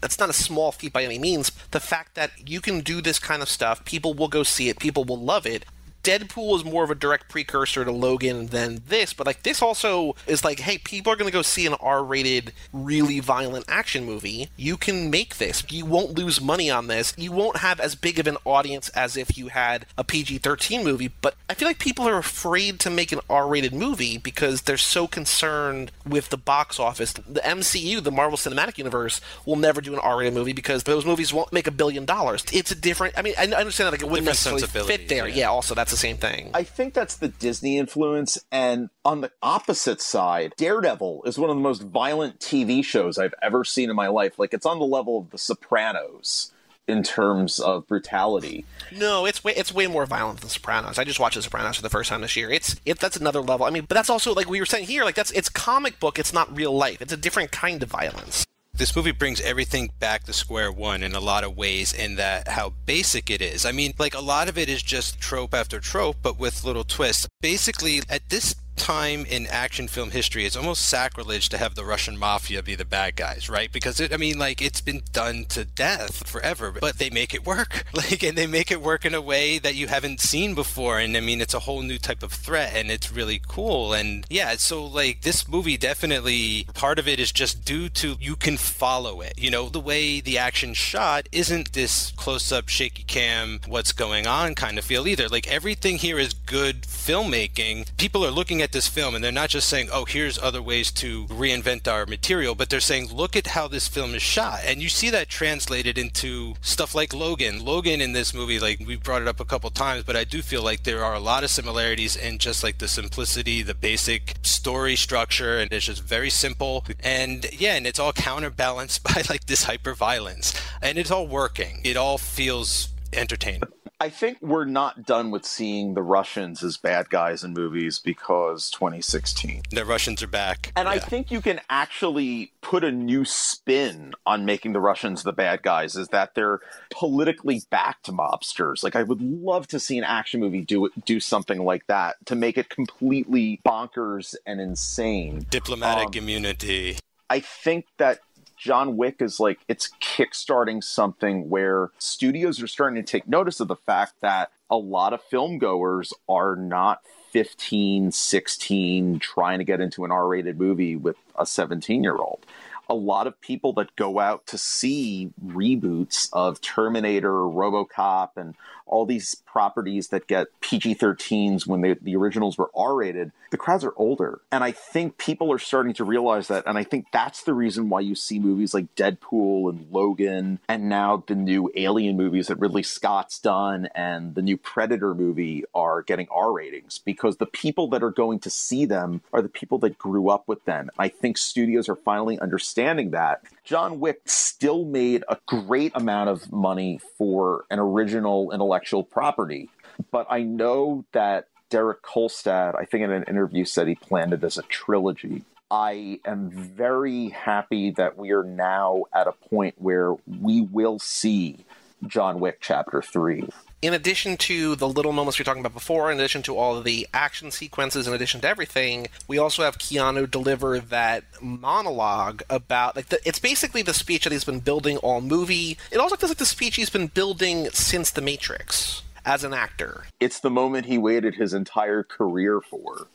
that's 0.00 0.18
not 0.18 0.28
a 0.28 0.34
small 0.34 0.72
feat 0.72 0.92
by 0.92 1.04
any 1.04 1.18
means. 1.18 1.50
The 1.70 1.80
fact 1.80 2.14
that 2.14 2.48
you 2.48 2.60
can 2.60 2.80
do 2.80 3.00
this 3.00 3.18
kind 3.18 3.42
of 3.42 3.48
stuff, 3.48 3.84
people 3.84 4.14
will 4.14 4.28
go 4.28 4.42
see 4.42 4.68
it, 4.68 4.78
people 4.78 5.04
will 5.04 5.18
love 5.18 5.46
it, 5.46 5.64
Deadpool 6.06 6.54
is 6.54 6.64
more 6.64 6.84
of 6.84 6.90
a 6.92 6.94
direct 6.94 7.28
precursor 7.28 7.84
to 7.84 7.90
Logan 7.90 8.46
than 8.46 8.82
this, 8.86 9.12
but 9.12 9.26
like 9.26 9.42
this 9.42 9.60
also 9.60 10.14
is 10.28 10.44
like, 10.44 10.60
hey, 10.60 10.78
people 10.78 11.12
are 11.12 11.16
going 11.16 11.26
to 11.28 11.32
go 11.32 11.42
see 11.42 11.66
an 11.66 11.74
R-rated, 11.80 12.52
really 12.72 13.18
violent 13.18 13.64
action 13.66 14.04
movie. 14.04 14.48
You 14.56 14.76
can 14.76 15.10
make 15.10 15.38
this. 15.38 15.64
You 15.68 15.84
won't 15.84 16.16
lose 16.16 16.40
money 16.40 16.70
on 16.70 16.86
this. 16.86 17.12
You 17.18 17.32
won't 17.32 17.56
have 17.56 17.80
as 17.80 17.96
big 17.96 18.20
of 18.20 18.28
an 18.28 18.36
audience 18.44 18.88
as 18.90 19.16
if 19.16 19.36
you 19.36 19.48
had 19.48 19.84
a 19.98 20.04
PG-13 20.04 20.84
movie. 20.84 21.10
But 21.20 21.34
I 21.50 21.54
feel 21.54 21.66
like 21.66 21.80
people 21.80 22.08
are 22.08 22.18
afraid 22.18 22.78
to 22.80 22.90
make 22.90 23.10
an 23.10 23.18
R-rated 23.28 23.74
movie 23.74 24.16
because 24.16 24.62
they're 24.62 24.76
so 24.76 25.08
concerned 25.08 25.90
with 26.06 26.28
the 26.28 26.36
box 26.36 26.78
office. 26.78 27.14
The 27.14 27.40
MCU, 27.40 28.00
the 28.00 28.12
Marvel 28.12 28.38
Cinematic 28.38 28.78
Universe, 28.78 29.20
will 29.44 29.56
never 29.56 29.80
do 29.80 29.92
an 29.92 29.98
R-rated 29.98 30.34
movie 30.34 30.52
because 30.52 30.84
those 30.84 31.04
movies 31.04 31.32
won't 31.32 31.52
make 31.52 31.66
a 31.66 31.72
billion 31.72 32.04
dollars. 32.04 32.44
It's 32.52 32.70
a 32.70 32.76
different. 32.76 33.18
I 33.18 33.22
mean, 33.22 33.34
I 33.36 33.46
understand 33.46 33.88
that 33.88 33.92
like, 33.92 34.02
it 34.02 34.08
wouldn't 34.08 34.28
Different 34.28 34.60
necessarily 34.60 34.88
fit 34.88 35.08
there. 35.08 35.26
Yeah. 35.26 35.34
yeah. 35.34 35.50
Also, 35.50 35.74
that's 35.74 35.95
the 35.96 36.06
same 36.06 36.16
thing. 36.18 36.50
I 36.52 36.62
think 36.62 36.94
that's 36.94 37.16
the 37.16 37.28
Disney 37.28 37.78
influence. 37.78 38.38
And 38.52 38.90
on 39.04 39.22
the 39.22 39.32
opposite 39.42 40.00
side, 40.00 40.52
Daredevil 40.56 41.22
is 41.24 41.38
one 41.38 41.50
of 41.50 41.56
the 41.56 41.62
most 41.62 41.82
violent 41.82 42.38
TV 42.38 42.84
shows 42.84 43.18
I've 43.18 43.34
ever 43.42 43.64
seen 43.64 43.88
in 43.88 43.96
my 43.96 44.08
life. 44.08 44.38
Like, 44.38 44.52
it's 44.52 44.66
on 44.66 44.78
the 44.78 44.84
level 44.84 45.18
of 45.18 45.30
The 45.30 45.38
Sopranos 45.38 46.52
in 46.86 47.02
terms 47.02 47.58
of 47.58 47.86
brutality. 47.86 48.64
No, 48.92 49.26
it's 49.26 49.42
way 49.42 49.52
it's 49.56 49.74
way 49.74 49.88
more 49.88 50.06
violent 50.06 50.40
than 50.40 50.50
Sopranos. 50.50 50.98
I 50.98 51.04
just 51.04 51.18
watched 51.18 51.34
The 51.34 51.42
Sopranos 51.42 51.76
for 51.76 51.82
the 51.82 51.90
first 51.90 52.10
time 52.10 52.20
this 52.20 52.36
year. 52.36 52.50
It's 52.50 52.76
it 52.84 53.00
that's 53.00 53.16
another 53.16 53.40
level. 53.40 53.66
I 53.66 53.70
mean, 53.70 53.86
but 53.88 53.96
that's 53.96 54.10
also 54.10 54.32
like 54.32 54.48
we 54.48 54.60
were 54.60 54.66
saying 54.66 54.86
here, 54.86 55.02
like 55.02 55.16
that's 55.16 55.32
it's 55.32 55.48
comic 55.48 55.98
book. 55.98 56.16
It's 56.18 56.32
not 56.32 56.54
real 56.56 56.76
life. 56.76 57.02
It's 57.02 57.12
a 57.12 57.16
different 57.16 57.50
kind 57.50 57.82
of 57.82 57.88
violence. 57.88 58.45
This 58.76 58.94
movie 58.94 59.12
brings 59.12 59.40
everything 59.40 59.90
back 59.98 60.24
to 60.24 60.32
square 60.32 60.70
one 60.70 61.02
in 61.02 61.14
a 61.14 61.20
lot 61.20 61.44
of 61.44 61.56
ways 61.56 61.92
in 61.92 62.16
that 62.16 62.48
how 62.48 62.72
basic 62.84 63.30
it 63.30 63.40
is. 63.40 63.64
I 63.64 63.72
mean, 63.72 63.94
like 63.98 64.14
a 64.14 64.20
lot 64.20 64.48
of 64.48 64.58
it 64.58 64.68
is 64.68 64.82
just 64.82 65.20
trope 65.20 65.54
after 65.54 65.80
trope, 65.80 66.16
but 66.22 66.38
with 66.38 66.64
little 66.64 66.84
twists. 66.84 67.26
Basically, 67.40 68.02
at 68.08 68.28
this 68.28 68.54
time 68.76 69.24
in 69.26 69.46
action 69.48 69.88
film 69.88 70.10
history, 70.10 70.44
it's 70.44 70.56
almost 70.56 70.88
sacrilege 70.88 71.48
to 71.48 71.58
have 71.58 71.74
the 71.74 71.84
Russian 71.84 72.16
mafia 72.16 72.62
be 72.62 72.74
the 72.74 72.84
bad 72.84 73.16
guys, 73.16 73.48
right? 73.48 73.72
Because 73.72 74.00
it, 74.00 74.12
I 74.12 74.16
mean, 74.16 74.38
like 74.38 74.62
it's 74.62 74.80
been 74.80 75.02
done 75.12 75.46
to 75.46 75.64
death 75.64 76.28
forever, 76.28 76.72
but 76.80 76.98
they 76.98 77.10
make 77.10 77.34
it 77.34 77.44
work. 77.44 77.84
Like, 77.96 78.22
and 78.22 78.36
they 78.36 78.46
make 78.46 78.70
it 78.70 78.82
work 78.82 79.06
in 79.06 79.14
a 79.14 79.22
way 79.22 79.58
that 79.58 79.74
you 79.74 79.86
haven't 79.86 80.20
seen 80.20 80.54
before. 80.54 80.98
And 80.98 81.16
I 81.16 81.20
mean, 81.20 81.40
it's 81.40 81.54
a 81.54 81.60
whole 81.60 81.80
new 81.80 81.98
type 81.98 82.22
of 82.22 82.30
threat, 82.30 82.74
and 82.74 82.90
it's 82.90 83.10
really 83.10 83.40
cool. 83.48 83.94
And 83.94 84.26
yeah, 84.28 84.56
so 84.56 84.84
like 84.84 85.22
this 85.22 85.48
movie 85.48 85.78
definitely 85.78 86.66
part 86.74 86.98
of 86.98 87.08
it 87.08 87.18
is 87.18 87.32
just 87.32 87.64
due 87.64 87.88
to 87.90 88.16
you 88.20 88.36
can 88.36 88.58
follow 88.58 89.22
it. 89.22 89.34
You 89.38 89.50
know, 89.50 89.70
the 89.70 89.80
way 89.80 90.20
the 90.20 90.36
action 90.36 90.74
shot 90.74 91.26
isn't 91.32 91.72
this 91.72 92.12
close 92.16 92.52
up, 92.52 92.68
shaky 92.68 93.04
cam, 93.04 93.60
what's 93.66 93.92
going 93.92 94.26
on 94.26 94.54
kind 94.54 94.78
of 94.78 94.84
feel 94.84 95.08
either. 95.08 95.28
Like 95.28 95.50
everything 95.50 95.96
here 95.96 96.18
is 96.18 96.34
good 96.34 96.82
filmmaking. 96.82 97.96
People 97.96 98.24
are 98.24 98.30
looking 98.30 98.60
at 98.60 98.65
this 98.72 98.88
film 98.88 99.14
and 99.14 99.22
they're 99.22 99.32
not 99.32 99.50
just 99.50 99.68
saying, 99.68 99.88
oh, 99.92 100.04
here's 100.04 100.38
other 100.38 100.62
ways 100.62 100.90
to 100.92 101.26
reinvent 101.26 101.90
our 101.90 102.06
material, 102.06 102.54
but 102.54 102.70
they're 102.70 102.80
saying, 102.80 103.12
look 103.12 103.36
at 103.36 103.48
how 103.48 103.68
this 103.68 103.88
film 103.88 104.14
is 104.14 104.22
shot. 104.22 104.60
And 104.64 104.82
you 104.82 104.88
see 104.88 105.10
that 105.10 105.28
translated 105.28 105.98
into 105.98 106.54
stuff 106.60 106.94
like 106.94 107.14
Logan. 107.14 107.64
Logan 107.64 108.00
in 108.00 108.12
this 108.12 108.32
movie, 108.34 108.58
like 108.58 108.80
we 108.86 108.96
brought 108.96 109.22
it 109.22 109.28
up 109.28 109.40
a 109.40 109.44
couple 109.44 109.70
times, 109.70 110.04
but 110.04 110.16
I 110.16 110.24
do 110.24 110.42
feel 110.42 110.62
like 110.62 110.82
there 110.82 111.04
are 111.04 111.14
a 111.14 111.20
lot 111.20 111.44
of 111.44 111.50
similarities 111.50 112.16
in 112.16 112.38
just 112.38 112.62
like 112.62 112.78
the 112.78 112.88
simplicity, 112.88 113.62
the 113.62 113.74
basic 113.74 114.34
story 114.42 114.96
structure, 114.96 115.58
and 115.58 115.72
it's 115.72 115.86
just 115.86 116.02
very 116.02 116.30
simple. 116.30 116.84
And 117.00 117.46
yeah, 117.52 117.74
and 117.76 117.86
it's 117.86 117.98
all 117.98 118.12
counterbalanced 118.12 119.02
by 119.14 119.22
like 119.28 119.46
this 119.46 119.64
hyper 119.64 119.94
violence. 119.94 120.54
And 120.82 120.98
it's 120.98 121.10
all 121.10 121.26
working. 121.26 121.80
It 121.84 121.96
all 121.96 122.18
feels 122.18 122.88
entertaining. 123.12 123.62
I 123.98 124.10
think 124.10 124.38
we're 124.42 124.66
not 124.66 125.06
done 125.06 125.30
with 125.30 125.46
seeing 125.46 125.94
the 125.94 126.02
Russians 126.02 126.62
as 126.62 126.76
bad 126.76 127.08
guys 127.08 127.42
in 127.42 127.54
movies 127.54 127.98
because 127.98 128.70
2016. 128.70 129.62
The 129.70 129.86
Russians 129.86 130.22
are 130.22 130.26
back. 130.26 130.70
And 130.76 130.86
I 130.86 130.98
think 130.98 131.30
you 131.30 131.40
can 131.40 131.60
actually 131.70 132.52
put 132.60 132.84
a 132.84 132.92
new 132.92 133.24
spin 133.24 134.12
on 134.26 134.44
making 134.44 134.74
the 134.74 134.80
Russians 134.80 135.22
the 135.22 135.32
bad 135.32 135.62
guys 135.62 135.96
is 135.96 136.08
that 136.08 136.34
they're 136.34 136.60
politically 136.90 137.62
backed 137.70 138.10
mobsters. 138.12 138.82
Like 138.82 138.96
I 138.96 139.02
would 139.02 139.22
love 139.22 139.66
to 139.68 139.80
see 139.80 139.96
an 139.96 140.04
action 140.04 140.40
movie 140.40 140.60
do 140.60 140.84
it, 140.84 141.04
do 141.06 141.18
something 141.18 141.64
like 141.64 141.86
that 141.86 142.16
to 142.26 142.34
make 142.34 142.58
it 142.58 142.68
completely 142.68 143.62
bonkers 143.64 144.34
and 144.44 144.60
insane. 144.60 145.46
diplomatic 145.48 146.08
Um, 146.08 146.24
immunity. 146.24 146.98
I 147.30 147.40
think 147.40 147.86
that 147.96 148.20
John 148.56 148.96
Wick 148.96 149.16
is 149.20 149.38
like 149.38 149.60
it's 149.68 149.90
kickstarting 150.00 150.82
something 150.82 151.48
where 151.48 151.90
studios 151.98 152.62
are 152.62 152.66
starting 152.66 153.02
to 153.02 153.08
take 153.08 153.28
notice 153.28 153.60
of 153.60 153.68
the 153.68 153.76
fact 153.76 154.20
that 154.20 154.50
a 154.70 154.76
lot 154.76 155.12
of 155.12 155.22
film 155.22 155.58
goers 155.58 156.12
are 156.28 156.56
not 156.56 157.02
15, 157.32 158.12
16 158.12 159.18
trying 159.18 159.58
to 159.58 159.64
get 159.64 159.80
into 159.80 160.04
an 160.04 160.10
R-rated 160.10 160.58
movie 160.58 160.96
with 160.96 161.16
a 161.36 161.44
17-year-old. 161.44 162.40
A 162.88 162.94
lot 162.94 163.26
of 163.26 163.40
people 163.40 163.72
that 163.74 163.96
go 163.96 164.18
out 164.18 164.46
to 164.48 164.58
see 164.58 165.30
reboots 165.44 166.28
of 166.32 166.60
Terminator, 166.60 167.32
RoboCop 167.32 168.30
and 168.36 168.54
all 168.86 169.04
these 169.04 169.34
properties 169.34 170.08
that 170.08 170.28
get 170.28 170.46
PG-13s 170.60 171.66
when 171.66 171.80
they, 171.80 171.94
the 171.94 172.14
originals 172.14 172.56
were 172.56 172.70
R-rated, 172.76 173.32
the 173.50 173.56
crowds 173.56 173.84
are 173.84 173.92
older. 173.96 174.40
And 174.52 174.62
I 174.62 174.70
think 174.70 175.18
people 175.18 175.52
are 175.52 175.58
starting 175.58 175.92
to 175.94 176.04
realize 176.04 176.48
that. 176.48 176.64
And 176.66 176.78
I 176.78 176.84
think 176.84 177.06
that's 177.12 177.42
the 177.42 177.54
reason 177.54 177.88
why 177.88 178.00
you 178.00 178.14
see 178.14 178.38
movies 178.38 178.74
like 178.74 178.94
Deadpool 178.94 179.70
and 179.70 179.90
Logan 179.90 180.60
and 180.68 180.88
now 180.88 181.24
the 181.26 181.34
new 181.34 181.70
Alien 181.74 182.16
movies 182.16 182.46
that 182.46 182.60
Ridley 182.60 182.84
Scott's 182.84 183.40
done 183.40 183.88
and 183.94 184.34
the 184.34 184.42
new 184.42 184.56
Predator 184.56 185.14
movie 185.14 185.64
are 185.74 186.02
getting 186.02 186.28
R 186.30 186.52
ratings 186.52 187.00
because 187.04 187.38
the 187.38 187.46
people 187.46 187.88
that 187.88 188.04
are 188.04 188.10
going 188.10 188.38
to 188.40 188.50
see 188.50 188.84
them 188.84 189.22
are 189.32 189.42
the 189.42 189.48
people 189.48 189.78
that 189.78 189.98
grew 189.98 190.28
up 190.28 190.46
with 190.46 190.64
them. 190.64 190.90
I 190.98 191.08
think 191.08 191.38
studios 191.38 191.88
are 191.88 191.96
finally 191.96 192.38
understanding 192.38 192.75
that. 192.76 193.42
John 193.64 194.00
Wick 194.00 194.20
still 194.26 194.84
made 194.84 195.24
a 195.28 195.38
great 195.46 195.92
amount 195.94 196.28
of 196.28 196.52
money 196.52 197.00
for 197.16 197.64
an 197.70 197.78
original 197.78 198.52
intellectual 198.52 199.02
property, 199.02 199.70
but 200.10 200.26
I 200.28 200.42
know 200.42 201.04
that 201.12 201.48
Derek 201.70 202.02
Kolstad, 202.02 202.78
I 202.78 202.84
think 202.84 203.02
in 203.04 203.10
an 203.10 203.24
interview, 203.24 203.64
said 203.64 203.88
he 203.88 203.94
planned 203.94 204.34
it 204.34 204.44
as 204.44 204.58
a 204.58 204.62
trilogy. 204.62 205.42
I 205.70 206.20
am 206.24 206.50
very 206.50 207.30
happy 207.30 207.92
that 207.92 208.18
we 208.18 208.30
are 208.32 208.44
now 208.44 209.04
at 209.12 209.26
a 209.26 209.32
point 209.32 209.74
where 209.78 210.14
we 210.26 210.60
will 210.60 210.98
see 210.98 211.64
John 212.06 212.40
Wick 212.40 212.58
Chapter 212.60 213.00
3. 213.02 213.48
In 213.82 213.92
addition 213.92 214.36
to 214.38 214.74
the 214.76 214.88
little 214.88 215.12
moments 215.12 215.38
we 215.38 215.42
were 215.42 215.44
talking 215.44 215.60
about 215.60 215.74
before, 215.74 216.10
in 216.10 216.18
addition 216.18 216.42
to 216.42 216.56
all 216.56 216.76
of 216.76 216.84
the 216.84 217.06
action 217.12 217.50
sequences, 217.50 218.06
in 218.06 218.14
addition 218.14 218.40
to 218.40 218.48
everything, 218.48 219.08
we 219.28 219.38
also 219.38 219.62
have 219.62 219.78
Keanu 219.78 220.30
deliver 220.30 220.80
that 220.80 221.24
monologue 221.42 222.42
about 222.48 222.96
like 222.96 223.10
the, 223.10 223.18
it's 223.26 223.38
basically 223.38 223.82
the 223.82 223.94
speech 223.94 224.24
that 224.24 224.32
he's 224.32 224.44
been 224.44 224.60
building 224.60 224.96
all 224.98 225.20
movie. 225.20 225.76
It 225.90 225.98
also 225.98 226.16
feels 226.16 226.30
like 226.30 226.38
the 226.38 226.46
speech 226.46 226.76
he's 226.76 226.90
been 226.90 227.08
building 227.08 227.68
since 227.72 228.10
The 228.10 228.22
Matrix 228.22 229.02
as 229.26 229.44
an 229.44 229.52
actor. 229.52 230.04
It's 230.20 230.40
the 230.40 230.50
moment 230.50 230.86
he 230.86 230.96
waited 230.96 231.34
his 231.34 231.52
entire 231.52 232.02
career 232.02 232.60
for. 232.62 233.08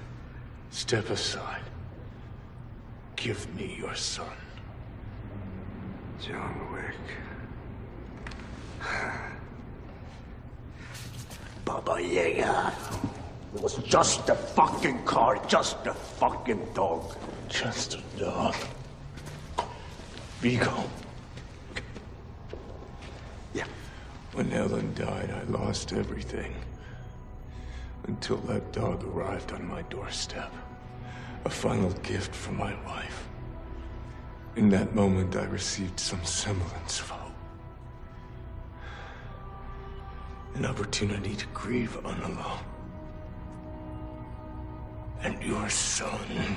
Step 0.70 1.10
aside. 1.10 1.64
Give 3.16 3.54
me 3.56 3.76
your 3.80 3.96
son. 3.96 4.28
John 6.20 6.72
Wick. 6.72 6.96
Baba 11.72 12.02
Yaga. 12.02 12.74
It 13.56 13.62
was 13.62 13.76
just 13.78 14.28
a 14.28 14.36
fucking 14.36 15.06
car, 15.06 15.42
just 15.48 15.78
a 15.88 15.94
fucking 15.94 16.68
dog. 16.74 17.16
Just 17.48 17.94
a 17.94 18.02
dog. 18.20 18.56
Viggo. 20.42 20.84
Yeah. 23.54 23.64
When 24.34 24.52
Ellen 24.52 24.94
died, 24.96 25.32
I 25.32 25.44
lost 25.50 25.94
everything. 25.94 26.54
Until 28.08 28.38
that 28.52 28.74
dog 28.74 29.06
arrived 29.06 29.54
on 29.54 29.66
my 29.66 29.84
doorstep. 29.84 30.52
A 31.46 31.50
final 31.50 31.92
gift 32.04 32.36
from 32.36 32.58
my 32.58 32.76
wife. 32.86 33.30
In 34.58 34.68
that 34.72 34.94
moment, 34.94 35.38
I 35.38 35.46
received 35.46 35.98
some 36.02 36.24
semblance 36.26 37.00
of 37.00 37.12
An 40.62 40.68
opportunity 40.68 41.36
to 41.36 41.48
grieve 41.56 41.98
unalone. 42.04 42.60
And 45.24 45.42
your 45.42 45.68
son 45.72 46.56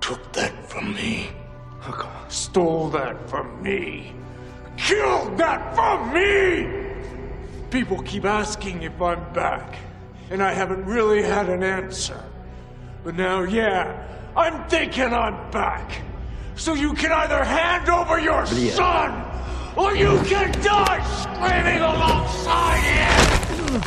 took 0.00 0.32
that 0.32 0.70
from 0.70 0.94
me. 0.94 1.28
Stole 2.28 2.88
that 2.88 3.28
from 3.28 3.62
me. 3.62 4.14
Killed 4.78 5.36
that 5.36 5.74
from 5.74 6.14
me! 6.14 6.96
People 7.68 8.00
keep 8.04 8.24
asking 8.24 8.84
if 8.84 9.02
I'm 9.02 9.30
back, 9.34 9.76
and 10.30 10.42
I 10.42 10.54
haven't 10.54 10.86
really 10.86 11.22
had 11.22 11.50
an 11.50 11.62
answer. 11.62 12.24
But 13.04 13.16
now, 13.16 13.42
yeah, 13.42 14.02
I'm 14.34 14.66
thinking 14.70 15.12
I'm 15.12 15.50
back. 15.50 16.00
So 16.54 16.72
you 16.72 16.94
can 16.94 17.12
either 17.12 17.44
hand 17.44 17.90
over 17.90 18.18
your 18.18 18.46
son, 18.46 19.31
or 19.76 19.94
you 19.96 20.20
can 20.24 20.52
die 20.62 21.02
screaming 21.22 21.82
alongside 21.82 22.80
him! 22.80 23.82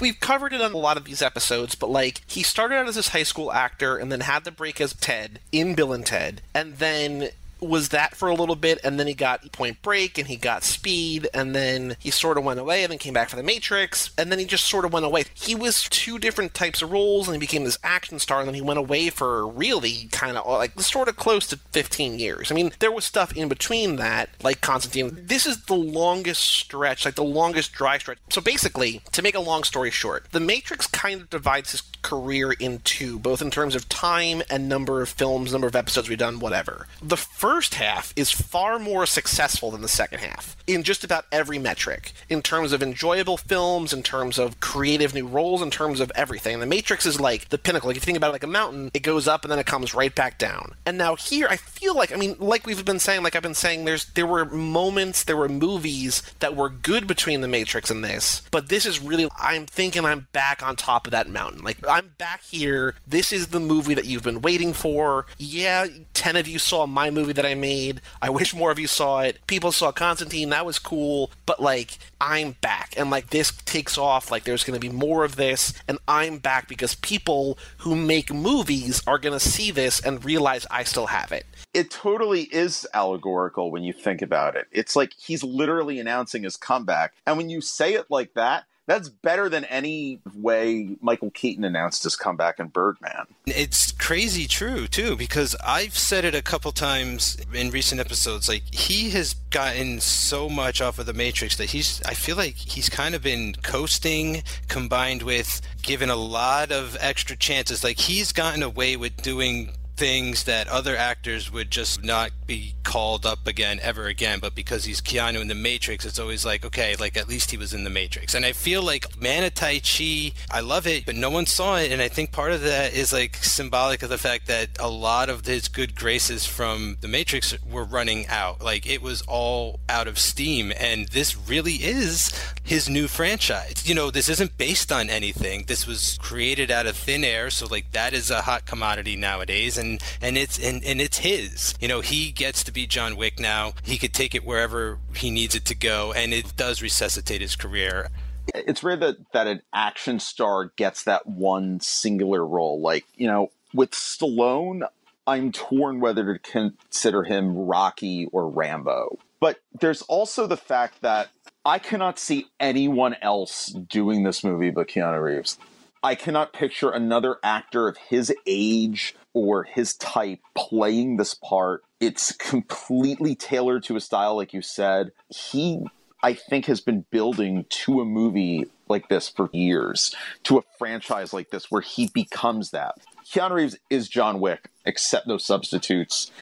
we've 0.00 0.18
covered 0.20 0.52
it 0.52 0.60
on 0.60 0.72
a 0.72 0.78
lot 0.78 0.96
of 0.96 1.04
these 1.04 1.22
episodes, 1.22 1.74
but 1.74 1.90
like 1.90 2.22
he 2.26 2.42
started 2.42 2.76
out 2.76 2.88
as 2.88 2.94
this 2.94 3.08
high 3.08 3.22
school 3.22 3.52
actor 3.52 3.96
and 3.96 4.10
then 4.10 4.20
had 4.20 4.44
the 4.44 4.50
break 4.50 4.80
as 4.80 4.94
Ted 4.94 5.40
in 5.52 5.74
Bill 5.74 5.92
and 5.92 6.06
Ted, 6.06 6.42
and 6.54 6.78
then 6.78 7.30
was 7.60 7.90
that 7.90 8.16
for 8.16 8.28
a 8.28 8.34
little 8.34 8.56
bit, 8.56 8.78
and 8.84 8.98
then 8.98 9.06
he 9.06 9.14
got 9.14 9.50
Point 9.52 9.82
Break, 9.82 10.18
and 10.18 10.28
he 10.28 10.36
got 10.36 10.64
Speed, 10.64 11.28
and 11.34 11.54
then 11.54 11.96
he 11.98 12.10
sort 12.10 12.38
of 12.38 12.44
went 12.44 12.60
away, 12.60 12.82
and 12.82 12.90
then 12.90 12.98
came 12.98 13.14
back 13.14 13.28
for 13.28 13.36
The 13.36 13.42
Matrix, 13.42 14.10
and 14.18 14.30
then 14.30 14.38
he 14.38 14.44
just 14.44 14.66
sort 14.66 14.84
of 14.84 14.92
went 14.92 15.06
away. 15.06 15.24
He 15.34 15.54
was 15.54 15.84
two 15.84 16.18
different 16.18 16.54
types 16.54 16.82
of 16.82 16.90
roles, 16.90 17.28
and 17.28 17.34
he 17.34 17.40
became 17.40 17.64
this 17.64 17.78
action 17.82 18.18
star, 18.18 18.40
and 18.40 18.48
then 18.48 18.54
he 18.54 18.60
went 18.60 18.78
away 18.78 19.10
for 19.10 19.46
really 19.46 20.08
kind 20.12 20.36
of 20.36 20.46
like 20.46 20.78
sort 20.80 21.08
of 21.08 21.16
close 21.16 21.46
to 21.48 21.56
15 21.72 22.18
years. 22.18 22.50
I 22.50 22.54
mean, 22.54 22.72
there 22.78 22.92
was 22.92 23.04
stuff 23.04 23.36
in 23.36 23.48
between 23.48 23.96
that, 23.96 24.30
like 24.42 24.60
Constantine. 24.60 25.26
This 25.26 25.46
is 25.46 25.64
the 25.64 25.74
longest 25.74 26.42
stretch, 26.42 27.04
like 27.04 27.14
the 27.14 27.24
longest 27.24 27.72
dry 27.72 27.98
stretch. 27.98 28.18
So 28.30 28.40
basically, 28.40 29.02
to 29.12 29.22
make 29.22 29.34
a 29.34 29.40
long 29.40 29.64
story 29.64 29.90
short, 29.90 30.26
The 30.32 30.40
Matrix 30.40 30.86
kind 30.86 31.20
of 31.20 31.30
divides 31.30 31.72
his 31.72 31.82
career 32.02 32.52
in 32.52 32.80
two, 32.80 33.18
both 33.18 33.42
in 33.42 33.50
terms 33.50 33.74
of 33.74 33.88
time 33.88 34.42
and 34.50 34.68
number 34.68 35.02
of 35.02 35.08
films, 35.08 35.52
number 35.52 35.66
of 35.66 35.76
episodes 35.76 36.08
we've 36.08 36.18
done, 36.18 36.40
whatever. 36.40 36.86
The 37.02 37.16
first 37.16 37.49
half 37.74 38.12
is 38.16 38.30
far 38.30 38.78
more 38.78 39.06
successful 39.06 39.70
than 39.70 39.82
the 39.82 39.88
second 39.88 40.20
half 40.20 40.56
in 40.66 40.82
just 40.82 41.04
about 41.04 41.26
every 41.32 41.58
metric, 41.58 42.12
in 42.28 42.42
terms 42.42 42.72
of 42.72 42.82
enjoyable 42.82 43.36
films, 43.36 43.92
in 43.92 44.02
terms 44.02 44.38
of 44.38 44.60
creative 44.60 45.14
new 45.14 45.26
roles, 45.26 45.62
in 45.62 45.70
terms 45.70 46.00
of 46.00 46.12
everything. 46.14 46.60
The 46.60 46.66
Matrix 46.66 47.06
is 47.06 47.20
like 47.20 47.48
the 47.48 47.58
pinnacle. 47.58 47.88
Like 47.88 47.96
if 47.96 48.02
you 48.02 48.06
think 48.06 48.18
about 48.18 48.28
it 48.28 48.32
like 48.32 48.44
a 48.44 48.48
mountain, 48.48 48.90
it 48.94 49.02
goes 49.02 49.26
up 49.26 49.44
and 49.44 49.50
then 49.50 49.58
it 49.58 49.66
comes 49.66 49.94
right 49.94 50.14
back 50.14 50.38
down. 50.38 50.74
And 50.86 50.96
now 50.96 51.16
here, 51.16 51.48
I 51.48 51.56
feel 51.56 51.94
like, 51.94 52.12
I 52.12 52.16
mean, 52.16 52.36
like 52.38 52.66
we've 52.66 52.84
been 52.84 52.98
saying, 52.98 53.22
like 53.22 53.34
I've 53.34 53.42
been 53.42 53.54
saying, 53.54 53.84
there's 53.84 54.04
there 54.06 54.26
were 54.26 54.44
moments, 54.44 55.24
there 55.24 55.36
were 55.36 55.48
movies 55.48 56.22
that 56.38 56.54
were 56.54 56.68
good 56.68 57.06
between 57.06 57.40
The 57.40 57.48
Matrix 57.48 57.90
and 57.90 58.04
this, 58.04 58.42
but 58.50 58.68
this 58.68 58.86
is 58.86 59.00
really, 59.00 59.28
I'm 59.38 59.66
thinking 59.66 60.04
I'm 60.04 60.28
back 60.32 60.62
on 60.62 60.76
top 60.76 61.06
of 61.06 61.10
that 61.12 61.28
mountain. 61.28 61.62
Like 61.62 61.78
I'm 61.88 62.12
back 62.18 62.42
here. 62.42 62.94
This 63.06 63.32
is 63.32 63.48
the 63.48 63.60
movie 63.60 63.94
that 63.94 64.04
you've 64.04 64.22
been 64.22 64.42
waiting 64.42 64.72
for. 64.72 65.26
Yeah, 65.38 65.86
10 66.14 66.36
of 66.36 66.46
you 66.46 66.58
saw 66.58 66.86
my 66.86 67.10
movie 67.10 67.32
that 67.40 67.48
I 67.48 67.54
made. 67.54 68.02
I 68.20 68.28
wish 68.28 68.54
more 68.54 68.70
of 68.70 68.78
you 68.78 68.86
saw 68.86 69.20
it. 69.20 69.38
People 69.46 69.72
saw 69.72 69.92
Constantine. 69.92 70.50
That 70.50 70.66
was 70.66 70.78
cool. 70.78 71.30
But, 71.46 71.60
like, 71.60 71.98
I'm 72.20 72.52
back. 72.60 72.92
And, 72.98 73.08
like, 73.08 73.30
this 73.30 73.50
takes 73.64 73.96
off. 73.96 74.30
Like, 74.30 74.44
there's 74.44 74.62
going 74.62 74.78
to 74.78 74.86
be 74.86 74.94
more 74.94 75.24
of 75.24 75.36
this. 75.36 75.72
And 75.88 75.98
I'm 76.06 76.36
back 76.36 76.68
because 76.68 76.94
people 76.96 77.56
who 77.78 77.96
make 77.96 78.30
movies 78.30 79.02
are 79.06 79.18
going 79.18 79.32
to 79.32 79.40
see 79.40 79.70
this 79.70 80.00
and 80.00 80.22
realize 80.22 80.66
I 80.70 80.84
still 80.84 81.06
have 81.06 81.32
it. 81.32 81.46
It 81.72 81.90
totally 81.90 82.42
is 82.42 82.86
allegorical 82.92 83.70
when 83.70 83.84
you 83.84 83.94
think 83.94 84.20
about 84.20 84.56
it. 84.56 84.66
It's 84.70 84.94
like 84.94 85.14
he's 85.16 85.42
literally 85.42 85.98
announcing 85.98 86.42
his 86.42 86.58
comeback. 86.58 87.14
And 87.26 87.38
when 87.38 87.48
you 87.48 87.62
say 87.62 87.94
it 87.94 88.06
like 88.10 88.34
that, 88.34 88.64
that's 88.90 89.08
better 89.08 89.48
than 89.48 89.64
any 89.66 90.20
way 90.34 90.96
Michael 91.00 91.30
Keaton 91.30 91.62
announced 91.62 92.02
his 92.02 92.16
comeback 92.16 92.58
in 92.58 92.66
Birdman. 92.66 93.26
It's 93.46 93.92
crazy 93.92 94.48
true 94.48 94.88
too 94.88 95.14
because 95.14 95.54
I've 95.64 95.96
said 95.96 96.24
it 96.24 96.34
a 96.34 96.42
couple 96.42 96.72
times 96.72 97.38
in 97.54 97.70
recent 97.70 98.00
episodes. 98.00 98.48
Like 98.48 98.64
he 98.74 99.10
has 99.10 99.34
gotten 99.50 100.00
so 100.00 100.48
much 100.48 100.80
off 100.80 100.98
of 100.98 101.06
the 101.06 101.12
Matrix 101.12 101.56
that 101.58 101.70
he's. 101.70 102.02
I 102.04 102.14
feel 102.14 102.34
like 102.34 102.56
he's 102.56 102.88
kind 102.88 103.14
of 103.14 103.22
been 103.22 103.54
coasting, 103.62 104.42
combined 104.66 105.22
with 105.22 105.60
given 105.82 106.10
a 106.10 106.16
lot 106.16 106.72
of 106.72 106.96
extra 106.98 107.36
chances. 107.36 107.84
Like 107.84 108.00
he's 108.00 108.32
gotten 108.32 108.64
away 108.64 108.96
with 108.96 109.16
doing 109.22 109.70
things 110.00 110.44
that 110.44 110.66
other 110.68 110.96
actors 110.96 111.52
would 111.52 111.70
just 111.70 112.02
not 112.02 112.30
be 112.46 112.74
called 112.84 113.26
up 113.26 113.46
again 113.46 113.78
ever 113.82 114.06
again. 114.06 114.38
But 114.40 114.54
because 114.54 114.84
he's 114.84 115.02
Keanu 115.02 115.42
in 115.42 115.48
the 115.48 115.54
Matrix, 115.54 116.06
it's 116.06 116.18
always 116.18 116.42
like, 116.42 116.64
okay, 116.64 116.96
like 116.98 117.18
at 117.18 117.28
least 117.28 117.50
he 117.50 117.58
was 117.58 117.74
in 117.74 117.84
the 117.84 117.90
Matrix. 117.90 118.32
And 118.32 118.46
I 118.46 118.52
feel 118.52 118.82
like 118.82 119.20
Man 119.20 119.44
of 119.44 119.52
Tai 119.52 119.80
Chi, 119.80 120.32
I 120.50 120.60
love 120.60 120.86
it, 120.86 121.04
but 121.04 121.16
no 121.16 121.28
one 121.28 121.44
saw 121.44 121.76
it. 121.76 121.92
And 121.92 122.00
I 122.00 122.08
think 122.08 122.32
part 122.32 122.52
of 122.52 122.62
that 122.62 122.94
is 122.94 123.12
like 123.12 123.36
symbolic 123.36 124.02
of 124.02 124.08
the 124.08 124.16
fact 124.16 124.46
that 124.46 124.70
a 124.80 124.88
lot 124.88 125.28
of 125.28 125.44
his 125.44 125.68
good 125.68 125.94
graces 125.94 126.46
from 126.46 126.96
the 127.02 127.08
Matrix 127.08 127.54
were 127.62 127.84
running 127.84 128.26
out. 128.28 128.62
Like 128.62 128.86
it 128.86 129.02
was 129.02 129.20
all 129.28 129.80
out 129.86 130.08
of 130.08 130.18
steam. 130.18 130.72
And 130.80 131.08
this 131.08 131.36
really 131.36 131.74
is 131.74 132.32
his 132.64 132.88
new 132.88 133.06
franchise. 133.06 133.86
You 133.86 133.94
know, 133.94 134.10
this 134.10 134.30
isn't 134.30 134.56
based 134.56 134.90
on 134.90 135.10
anything. 135.10 135.64
This 135.66 135.86
was 135.86 136.16
created 136.22 136.70
out 136.70 136.86
of 136.86 136.96
thin 136.96 137.22
air. 137.22 137.50
So 137.50 137.66
like 137.66 137.92
that 137.92 138.14
is 138.14 138.30
a 138.30 138.40
hot 138.42 138.64
commodity 138.64 139.16
nowadays. 139.16 139.76
And 139.76 139.89
and 139.90 140.02
and 140.22 140.36
it's 140.36 140.58
and, 140.58 140.84
and 140.84 141.00
it's 141.00 141.18
his. 141.18 141.74
You 141.80 141.88
know, 141.88 142.00
he 142.00 142.30
gets 142.30 142.64
to 142.64 142.72
be 142.72 142.86
John 142.86 143.16
Wick 143.16 143.38
now. 143.40 143.72
He 143.82 143.98
could 143.98 144.12
take 144.12 144.34
it 144.34 144.44
wherever 144.44 144.98
he 145.14 145.30
needs 145.30 145.54
it 145.54 145.64
to 145.66 145.74
go, 145.74 146.12
and 146.12 146.32
it 146.32 146.56
does 146.56 146.82
resuscitate 146.82 147.40
his 147.40 147.56
career. 147.56 148.08
It's 148.54 148.82
rare 148.82 148.96
that 148.96 149.32
that 149.32 149.46
an 149.46 149.62
action 149.72 150.20
star 150.20 150.72
gets 150.76 151.04
that 151.04 151.26
one 151.26 151.80
singular 151.80 152.44
role. 152.46 152.80
Like 152.80 153.06
you 153.16 153.26
know, 153.26 153.50
with 153.74 153.90
Stallone, 153.92 154.82
I'm 155.26 155.52
torn 155.52 156.00
whether 156.00 156.36
to 156.36 156.38
consider 156.38 157.24
him 157.24 157.56
Rocky 157.56 158.26
or 158.32 158.48
Rambo. 158.48 159.18
But 159.40 159.60
there's 159.80 160.02
also 160.02 160.46
the 160.46 160.56
fact 160.56 161.00
that 161.00 161.30
I 161.64 161.78
cannot 161.78 162.18
see 162.18 162.46
anyone 162.58 163.16
else 163.22 163.66
doing 163.66 164.22
this 164.22 164.44
movie 164.44 164.70
but 164.70 164.88
Keanu 164.88 165.22
Reeves. 165.22 165.58
I 166.02 166.14
cannot 166.14 166.54
picture 166.54 166.90
another 166.90 167.36
actor 167.42 167.86
of 167.86 167.98
his 167.98 168.32
age 168.46 169.14
or 169.34 169.64
his 169.64 169.94
type 169.94 170.40
playing 170.54 171.16
this 171.16 171.34
part. 171.34 171.82
It's 172.00 172.32
completely 172.32 173.34
tailored 173.34 173.84
to 173.84 173.94
his 173.94 174.04
style, 174.04 174.36
like 174.36 174.52
you 174.52 174.62
said. 174.62 175.12
He, 175.28 175.84
I 176.22 176.34
think, 176.34 176.66
has 176.66 176.80
been 176.80 177.04
building 177.10 177.66
to 177.68 178.00
a 178.00 178.04
movie 178.04 178.66
like 178.88 179.08
this 179.08 179.28
for 179.28 179.48
years, 179.52 180.14
to 180.44 180.58
a 180.58 180.62
franchise 180.78 181.32
like 181.32 181.50
this 181.50 181.70
where 181.70 181.82
he 181.82 182.08
becomes 182.12 182.70
that. 182.70 182.96
Keanu 183.30 183.52
Reeves 183.52 183.78
is 183.88 184.08
John 184.08 184.40
Wick, 184.40 184.68
except 184.84 185.28
no 185.28 185.38
substitutes. 185.38 186.32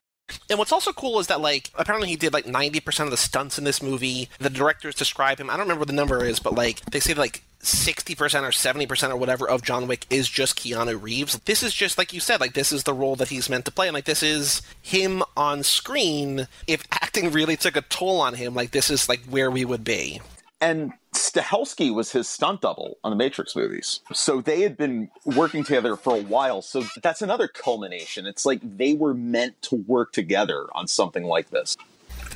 And 0.50 0.58
what's 0.58 0.72
also 0.72 0.92
cool 0.92 1.18
is 1.20 1.26
that, 1.28 1.40
like, 1.40 1.70
apparently 1.74 2.08
he 2.08 2.16
did 2.16 2.32
like 2.32 2.44
90% 2.44 3.04
of 3.04 3.10
the 3.10 3.16
stunts 3.16 3.58
in 3.58 3.64
this 3.64 3.82
movie. 3.82 4.28
The 4.38 4.50
directors 4.50 4.94
describe 4.94 5.40
him, 5.40 5.50
I 5.50 5.54
don't 5.54 5.60
remember 5.60 5.80
what 5.80 5.88
the 5.88 5.94
number 5.94 6.24
is, 6.24 6.38
but 6.38 6.54
like, 6.54 6.80
they 6.86 7.00
say 7.00 7.14
like 7.14 7.42
60% 7.68 8.18
or 8.42 8.86
70% 8.86 9.10
or 9.10 9.16
whatever 9.16 9.48
of 9.48 9.62
John 9.62 9.86
Wick 9.86 10.06
is 10.10 10.28
just 10.28 10.58
Keanu 10.58 11.00
Reeves. 11.00 11.38
This 11.44 11.62
is 11.62 11.74
just, 11.74 11.98
like 11.98 12.12
you 12.12 12.20
said, 12.20 12.40
like, 12.40 12.54
this 12.54 12.72
is 12.72 12.84
the 12.84 12.94
role 12.94 13.16
that 13.16 13.28
he's 13.28 13.48
meant 13.48 13.64
to 13.66 13.70
play. 13.70 13.88
And, 13.88 13.94
like, 13.94 14.04
this 14.04 14.22
is 14.22 14.62
him 14.82 15.22
on 15.36 15.62
screen. 15.62 16.48
If 16.66 16.84
acting 16.92 17.30
really 17.30 17.56
took 17.56 17.76
a 17.76 17.82
toll 17.82 18.20
on 18.20 18.34
him, 18.34 18.54
like, 18.54 18.70
this 18.70 18.90
is, 18.90 19.08
like, 19.08 19.20
where 19.28 19.50
we 19.50 19.64
would 19.64 19.84
be. 19.84 20.20
And 20.60 20.92
Stahelski 21.14 21.94
was 21.94 22.12
his 22.12 22.28
stunt 22.28 22.62
double 22.62 22.98
on 23.04 23.10
the 23.10 23.16
Matrix 23.16 23.54
movies. 23.54 24.00
So 24.12 24.40
they 24.40 24.62
had 24.62 24.76
been 24.76 25.10
working 25.24 25.64
together 25.64 25.96
for 25.96 26.16
a 26.16 26.22
while. 26.22 26.62
So 26.62 26.84
that's 27.02 27.22
another 27.22 27.48
culmination. 27.48 28.26
It's 28.26 28.44
like 28.44 28.60
they 28.62 28.94
were 28.94 29.14
meant 29.14 29.60
to 29.62 29.76
work 29.76 30.12
together 30.12 30.66
on 30.72 30.88
something 30.88 31.24
like 31.24 31.50
this. 31.50 31.76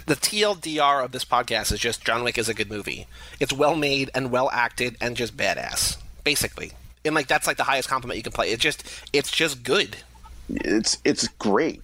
The 0.07 0.17
TLDR 0.17 1.05
of 1.05 1.13
this 1.13 1.25
podcast 1.25 1.73
is 1.73 1.81
just 1.81 2.05
John 2.05 2.25
Wick 2.25 2.39
is 2.39 2.49
a 2.49 2.55
good 2.55 2.71
movie. 2.71 3.07
It's 3.41 3.53
well 3.53 3.77
made 3.77 4.11
and 4.15 4.31
well 4.31 4.51
acted 4.53 4.97
and 5.01 5.17
just 5.17 5.37
badass, 5.37 5.97
basically. 6.25 6.73
And 7.05 7.15
like 7.15 7.29
that's 7.29 7.47
like 7.47 7.57
the 7.57 7.65
highest 7.65 7.89
compliment 7.89 8.17
you 8.17 8.23
can 8.23 8.33
play. 8.33 8.51
It's 8.51 8.63
just 8.63 8.85
it's 9.13 9.31
just 9.31 9.63
good. 9.63 9.99
It's 10.49 10.99
it's 11.05 11.29
great. 11.29 11.83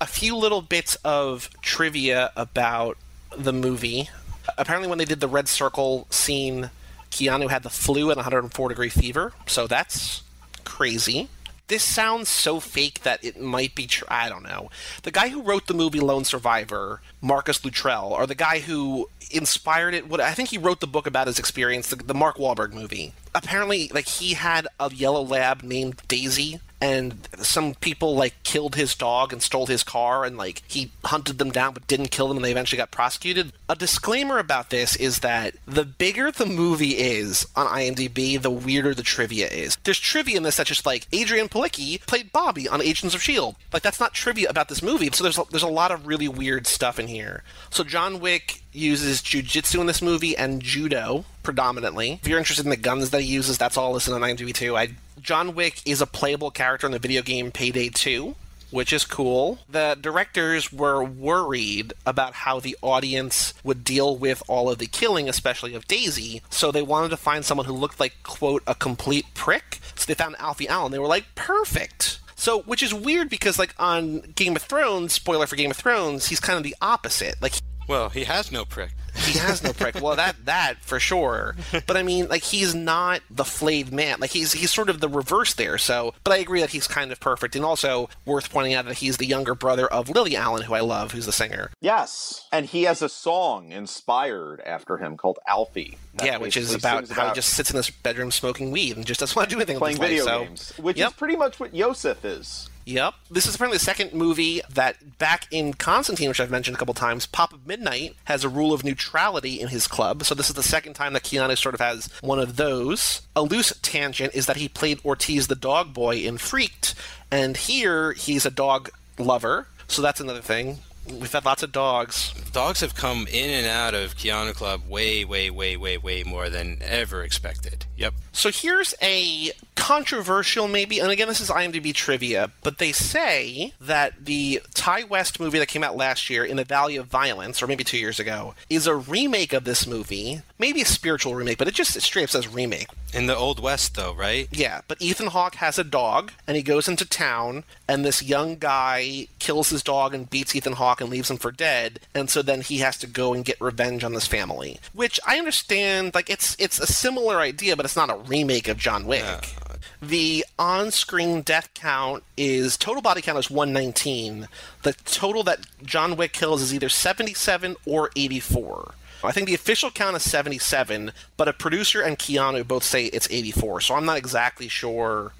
A 0.00 0.06
few 0.06 0.36
little 0.36 0.62
bits 0.62 0.96
of 1.04 1.50
trivia 1.62 2.30
about 2.36 2.96
the 3.36 3.52
movie 3.52 4.08
apparently 4.56 4.88
when 4.88 4.98
they 4.98 5.04
did 5.04 5.20
the 5.20 5.28
red 5.28 5.48
circle 5.48 6.06
scene, 6.10 6.70
Keanu 7.10 7.50
had 7.50 7.62
the 7.62 7.70
flu 7.70 8.10
and 8.10 8.16
104 8.16 8.68
degree 8.68 8.88
fever, 8.88 9.32
so 9.46 9.66
that's 9.66 10.22
crazy. 10.64 11.28
This 11.68 11.84
sounds 11.84 12.30
so 12.30 12.60
fake 12.60 13.02
that 13.02 13.22
it 13.22 13.40
might 13.40 13.74
be 13.74 13.86
true. 13.86 14.08
I 14.10 14.30
don't 14.30 14.42
know. 14.42 14.70
The 15.02 15.10
guy 15.10 15.28
who 15.28 15.42
wrote 15.42 15.66
the 15.66 15.74
movie 15.74 16.00
Lone 16.00 16.24
Survivor, 16.24 17.02
Marcus 17.20 17.62
Luttrell, 17.62 18.12
or 18.12 18.26
the 18.26 18.34
guy 18.34 18.60
who 18.60 19.08
inspired 19.30 19.92
it. 19.92 20.08
What 20.08 20.20
I 20.20 20.32
think 20.32 20.48
he 20.48 20.56
wrote 20.56 20.80
the 20.80 20.86
book 20.86 21.06
about 21.06 21.26
his 21.26 21.38
experience, 21.38 21.88
the, 21.88 21.96
the 21.96 22.14
Mark 22.14 22.36
Wahlberg 22.36 22.72
movie. 22.72 23.12
Apparently, 23.34 23.90
like 23.92 24.08
he 24.08 24.32
had 24.32 24.66
a 24.80 24.90
yellow 24.92 25.22
lab 25.22 25.62
named 25.62 26.02
Daisy 26.08 26.60
and 26.80 27.28
some 27.38 27.74
people 27.74 28.14
like 28.14 28.34
killed 28.44 28.76
his 28.76 28.94
dog 28.94 29.32
and 29.32 29.42
stole 29.42 29.66
his 29.66 29.82
car 29.82 30.24
and 30.24 30.36
like 30.36 30.62
he 30.68 30.90
hunted 31.04 31.38
them 31.38 31.50
down 31.50 31.74
but 31.74 31.86
didn't 31.86 32.10
kill 32.10 32.28
them 32.28 32.36
and 32.36 32.44
they 32.44 32.50
eventually 32.50 32.76
got 32.78 32.90
prosecuted. 32.90 33.52
A 33.68 33.74
disclaimer 33.74 34.38
about 34.38 34.70
this 34.70 34.94
is 34.96 35.20
that 35.20 35.54
the 35.66 35.84
bigger 35.84 36.30
the 36.30 36.46
movie 36.46 36.96
is 36.96 37.46
on 37.56 37.66
IMDb, 37.66 38.40
the 38.40 38.50
weirder 38.50 38.94
the 38.94 39.02
trivia 39.02 39.48
is. 39.48 39.76
There's 39.84 39.98
trivia 39.98 40.36
in 40.36 40.42
this 40.42 40.56
that's 40.56 40.68
just 40.68 40.86
like 40.86 41.10
Adrianne 41.10 41.50
Palicki 41.50 42.04
played 42.06 42.32
Bobby 42.32 42.68
on 42.68 42.80
Agents 42.80 43.14
of 43.14 43.22
Shield. 43.22 43.56
Like 43.72 43.82
that's 43.82 44.00
not 44.00 44.14
trivia 44.14 44.48
about 44.48 44.68
this 44.68 44.82
movie. 44.82 45.10
So 45.12 45.24
there's 45.24 45.38
a, 45.38 45.44
there's 45.50 45.62
a 45.62 45.68
lot 45.68 45.90
of 45.90 46.06
really 46.06 46.28
weird 46.28 46.66
stuff 46.66 46.98
in 46.98 47.08
here. 47.08 47.42
So 47.70 47.84
John 47.84 48.20
Wick 48.20 48.62
uses 48.72 49.20
jujitsu 49.20 49.80
in 49.80 49.86
this 49.86 50.02
movie 50.02 50.36
and 50.36 50.62
judo 50.62 51.24
predominantly. 51.42 52.20
If 52.22 52.28
you're 52.28 52.38
interested 52.38 52.66
in 52.66 52.70
the 52.70 52.76
guns 52.76 53.10
that 53.10 53.22
he 53.22 53.26
uses, 53.26 53.58
that's 53.58 53.76
all 53.76 53.92
listed 53.92 54.14
on 54.14 54.20
IMDb 54.20 54.54
too. 54.54 54.76
I 54.76 54.90
John 55.22 55.54
Wick 55.54 55.80
is 55.84 56.00
a 56.00 56.06
playable 56.06 56.50
character 56.50 56.86
in 56.86 56.92
the 56.92 56.98
video 56.98 57.22
game 57.22 57.50
Payday 57.50 57.90
2. 57.90 58.34
which 58.70 58.92
is 58.92 59.04
cool. 59.04 59.58
The 59.68 59.96
directors 59.98 60.72
were 60.72 61.02
worried 61.02 61.94
about 62.04 62.34
how 62.34 62.60
the 62.60 62.76
audience 62.82 63.54
would 63.64 63.82
deal 63.84 64.16
with 64.16 64.42
all 64.46 64.68
of 64.70 64.78
the 64.78 64.86
killing, 64.86 65.28
especially 65.28 65.74
of 65.74 65.88
Daisy, 65.88 66.42
so 66.50 66.70
they 66.70 66.82
wanted 66.82 67.08
to 67.08 67.16
find 67.16 67.44
someone 67.44 67.66
who 67.66 67.72
looked 67.72 67.98
like, 67.98 68.14
quote, 68.22 68.62
a 68.66 68.74
complete 68.74 69.26
prick. 69.34 69.78
So 69.94 70.04
they 70.06 70.14
found 70.14 70.36
Alfie 70.38 70.68
Allen. 70.68 70.92
They 70.92 70.98
were 70.98 71.06
like, 71.06 71.34
perfect. 71.34 72.20
So, 72.36 72.60
which 72.62 72.82
is 72.82 72.94
weird 72.94 73.28
because, 73.28 73.58
like, 73.58 73.74
on 73.78 74.20
Game 74.36 74.54
of 74.54 74.62
Thrones, 74.62 75.12
spoiler 75.12 75.46
for 75.46 75.56
Game 75.56 75.72
of 75.72 75.76
Thrones, 75.76 76.28
he's 76.28 76.38
kind 76.38 76.56
of 76.56 76.62
the 76.62 76.76
opposite. 76.80 77.34
Like, 77.42 77.54
Well, 77.88 78.10
he 78.10 78.24
has 78.24 78.52
no 78.52 78.64
prick. 78.64 78.90
he 79.16 79.36
has 79.38 79.64
no 79.64 79.72
prick. 79.72 80.00
Well, 80.00 80.14
that 80.16 80.44
that 80.44 80.76
for 80.82 81.00
sure. 81.00 81.56
But 81.86 81.96
I 81.96 82.02
mean, 82.02 82.28
like 82.28 82.42
he's 82.44 82.74
not 82.74 83.20
the 83.30 83.44
flayed 83.44 83.92
man. 83.92 84.20
Like 84.20 84.30
he's 84.30 84.52
he's 84.52 84.72
sort 84.72 84.88
of 84.90 85.00
the 85.00 85.08
reverse 85.08 85.54
there. 85.54 85.76
So, 85.78 86.14
but 86.22 86.32
I 86.34 86.36
agree 86.36 86.60
that 86.60 86.70
he's 86.70 86.86
kind 86.86 87.10
of 87.10 87.18
perfect, 87.18 87.56
and 87.56 87.64
also 87.64 88.10
worth 88.24 88.50
pointing 88.50 88.74
out 88.74 88.84
that 88.84 88.98
he's 88.98 89.16
the 89.16 89.26
younger 89.26 89.54
brother 89.54 89.86
of 89.88 90.08
Lily 90.10 90.36
Allen, 90.36 90.62
who 90.62 90.74
I 90.74 90.80
love, 90.80 91.12
who's 91.12 91.26
the 91.26 91.32
singer. 91.32 91.70
Yes, 91.80 92.46
and 92.52 92.66
he 92.66 92.82
has 92.84 93.02
a 93.02 93.08
song 93.08 93.72
inspired 93.72 94.60
after 94.60 94.98
him 94.98 95.16
called 95.16 95.38
Alfie. 95.48 95.98
that 96.14 96.26
yeah, 96.26 96.36
which 96.36 96.56
is 96.56 96.66
basically 96.68 96.88
about 96.88 97.06
sings 97.06 97.18
how 97.18 97.28
he 97.28 97.34
just 97.34 97.54
sits 97.54 97.70
in 97.70 97.76
his 97.76 97.90
bedroom 97.90 98.30
smoking 98.30 98.70
weed 98.70 98.96
and 98.96 99.04
just 99.06 99.20
doesn't 99.20 99.34
want 99.34 99.48
to 99.48 99.54
do 99.56 99.58
anything 99.58 99.78
playing 99.78 99.98
with 99.98 100.10
his 100.10 100.20
video 100.20 100.38
life. 100.38 100.46
games, 100.48 100.60
So, 100.76 100.82
which 100.82 100.96
yep. 100.98 101.08
is 101.08 101.14
pretty 101.14 101.36
much 101.36 101.58
what 101.58 101.72
Iosef 101.72 102.18
is. 102.24 102.68
Yep. 102.88 103.14
This 103.30 103.46
is 103.46 103.54
apparently 103.54 103.76
the 103.76 103.84
second 103.84 104.14
movie 104.14 104.62
that 104.70 105.18
back 105.18 105.46
in 105.50 105.74
Constantine, 105.74 106.30
which 106.30 106.40
I've 106.40 106.50
mentioned 106.50 106.74
a 106.74 106.78
couple 106.78 106.94
times, 106.94 107.26
Papa 107.26 107.58
Midnight 107.66 108.16
has 108.24 108.44
a 108.44 108.48
rule 108.48 108.72
of 108.72 108.82
neutrality 108.82 109.60
in 109.60 109.68
his 109.68 109.86
club. 109.86 110.24
So 110.24 110.34
this 110.34 110.48
is 110.48 110.54
the 110.54 110.62
second 110.62 110.94
time 110.94 111.12
that 111.12 111.22
Keanu 111.22 111.58
sort 111.58 111.74
of 111.74 111.82
has 111.82 112.08
one 112.22 112.38
of 112.38 112.56
those. 112.56 113.20
A 113.36 113.42
loose 113.42 113.78
tangent 113.82 114.34
is 114.34 114.46
that 114.46 114.56
he 114.56 114.70
played 114.70 115.04
Ortiz 115.04 115.48
the 115.48 115.54
dog 115.54 115.92
boy 115.92 116.16
in 116.16 116.38
Freaked, 116.38 116.94
and 117.30 117.58
here 117.58 118.14
he's 118.14 118.46
a 118.46 118.50
dog 118.50 118.88
lover. 119.18 119.66
So 119.86 120.00
that's 120.00 120.20
another 120.20 120.40
thing. 120.40 120.78
We've 121.10 121.32
had 121.32 121.44
lots 121.44 121.62
of 121.62 121.72
dogs. 121.72 122.32
Dogs 122.52 122.80
have 122.80 122.94
come 122.94 123.26
in 123.30 123.50
and 123.50 123.66
out 123.66 123.94
of 123.94 124.16
Keanu 124.16 124.54
Club 124.54 124.82
way, 124.88 125.24
way, 125.24 125.50
way, 125.50 125.76
way, 125.76 125.96
way 125.98 126.22
more 126.22 126.48
than 126.48 126.78
ever 126.82 127.22
expected. 127.22 127.86
Yep. 127.96 128.14
So 128.32 128.50
here's 128.50 128.94
a 129.02 129.52
controversial, 129.74 130.68
maybe, 130.68 130.98
and 130.98 131.10
again, 131.10 131.28
this 131.28 131.40
is 131.40 131.50
IMDb 131.50 131.94
trivia, 131.94 132.50
but 132.62 132.78
they 132.78 132.92
say 132.92 133.72
that 133.80 134.24
the 134.24 134.60
Ti 134.74 135.04
West 135.04 135.40
movie 135.40 135.58
that 135.58 135.66
came 135.66 135.82
out 135.82 135.96
last 135.96 136.28
year, 136.30 136.44
In 136.44 136.56
the 136.56 136.64
Valley 136.64 136.96
of 136.96 137.06
Violence, 137.06 137.62
or 137.62 137.66
maybe 137.66 137.84
two 137.84 137.98
years 137.98 138.20
ago, 138.20 138.54
is 138.68 138.86
a 138.86 138.94
remake 138.94 139.52
of 139.52 139.64
this 139.64 139.86
movie. 139.86 140.42
Maybe 140.58 140.80
a 140.82 140.86
spiritual 140.86 141.34
remake, 141.34 141.58
but 141.58 141.68
it 141.68 141.74
just 141.74 142.00
straight 142.00 142.24
up 142.24 142.30
says 142.30 142.48
remake. 142.48 142.88
In 143.14 143.26
the 143.26 143.36
Old 143.36 143.60
West, 143.60 143.94
though, 143.94 144.12
right? 144.12 144.48
Yeah, 144.50 144.80
but 144.88 145.00
Ethan 145.00 145.28
Hawke 145.28 145.54
has 145.56 145.78
a 145.78 145.84
dog, 145.84 146.32
and 146.46 146.56
he 146.56 146.62
goes 146.62 146.88
into 146.88 147.08
town, 147.08 147.64
and 147.86 148.04
this 148.04 148.22
young 148.22 148.56
guy 148.56 149.28
kills 149.38 149.70
his 149.70 149.82
dog 149.82 150.14
and 150.14 150.28
beats 150.28 150.56
Ethan 150.56 150.74
Hawke 150.74 151.00
and 151.00 151.10
leaves 151.10 151.30
him 151.30 151.36
for 151.36 151.52
dead, 151.52 152.00
and 152.14 152.28
so 152.28 152.42
then 152.42 152.60
he 152.60 152.78
has 152.78 152.98
to 152.98 153.06
go 153.06 153.32
and 153.32 153.44
get 153.44 153.60
revenge 153.60 154.02
on 154.02 154.14
this 154.14 154.26
family. 154.26 154.78
Which 154.92 155.20
I 155.26 155.38
understand, 155.38 156.14
like 156.14 156.28
it's 156.28 156.56
it's 156.58 156.80
a 156.80 156.86
similar 156.86 157.38
idea, 157.38 157.76
but 157.76 157.84
it's 157.84 157.96
not 157.96 158.10
a 158.10 158.16
remake 158.16 158.68
of 158.68 158.78
John 158.78 159.06
Wick. 159.06 159.54
The 160.02 160.44
on-screen 160.58 161.42
death 161.42 161.70
count 161.74 162.24
is 162.36 162.76
total 162.76 163.02
body 163.02 163.22
count 163.22 163.38
is 163.38 163.50
119. 163.50 164.48
The 164.82 164.92
total 164.92 165.42
that 165.44 165.60
John 165.82 166.16
Wick 166.16 166.32
kills 166.32 166.62
is 166.62 166.74
either 166.74 166.88
77 166.88 167.76
or 167.86 168.10
84. 168.16 168.94
I 169.24 169.32
think 169.32 169.46
the 169.46 169.54
official 169.54 169.90
count 169.90 170.16
is 170.16 170.22
77, 170.22 171.12
but 171.36 171.48
a 171.48 171.52
producer 171.52 172.00
and 172.02 172.18
Keanu 172.18 172.66
both 172.66 172.84
say 172.84 173.06
it's 173.06 173.28
84. 173.30 173.80
So 173.80 173.94
I'm 173.94 174.04
not 174.04 174.16
exactly 174.16 174.68
sure 174.68 175.32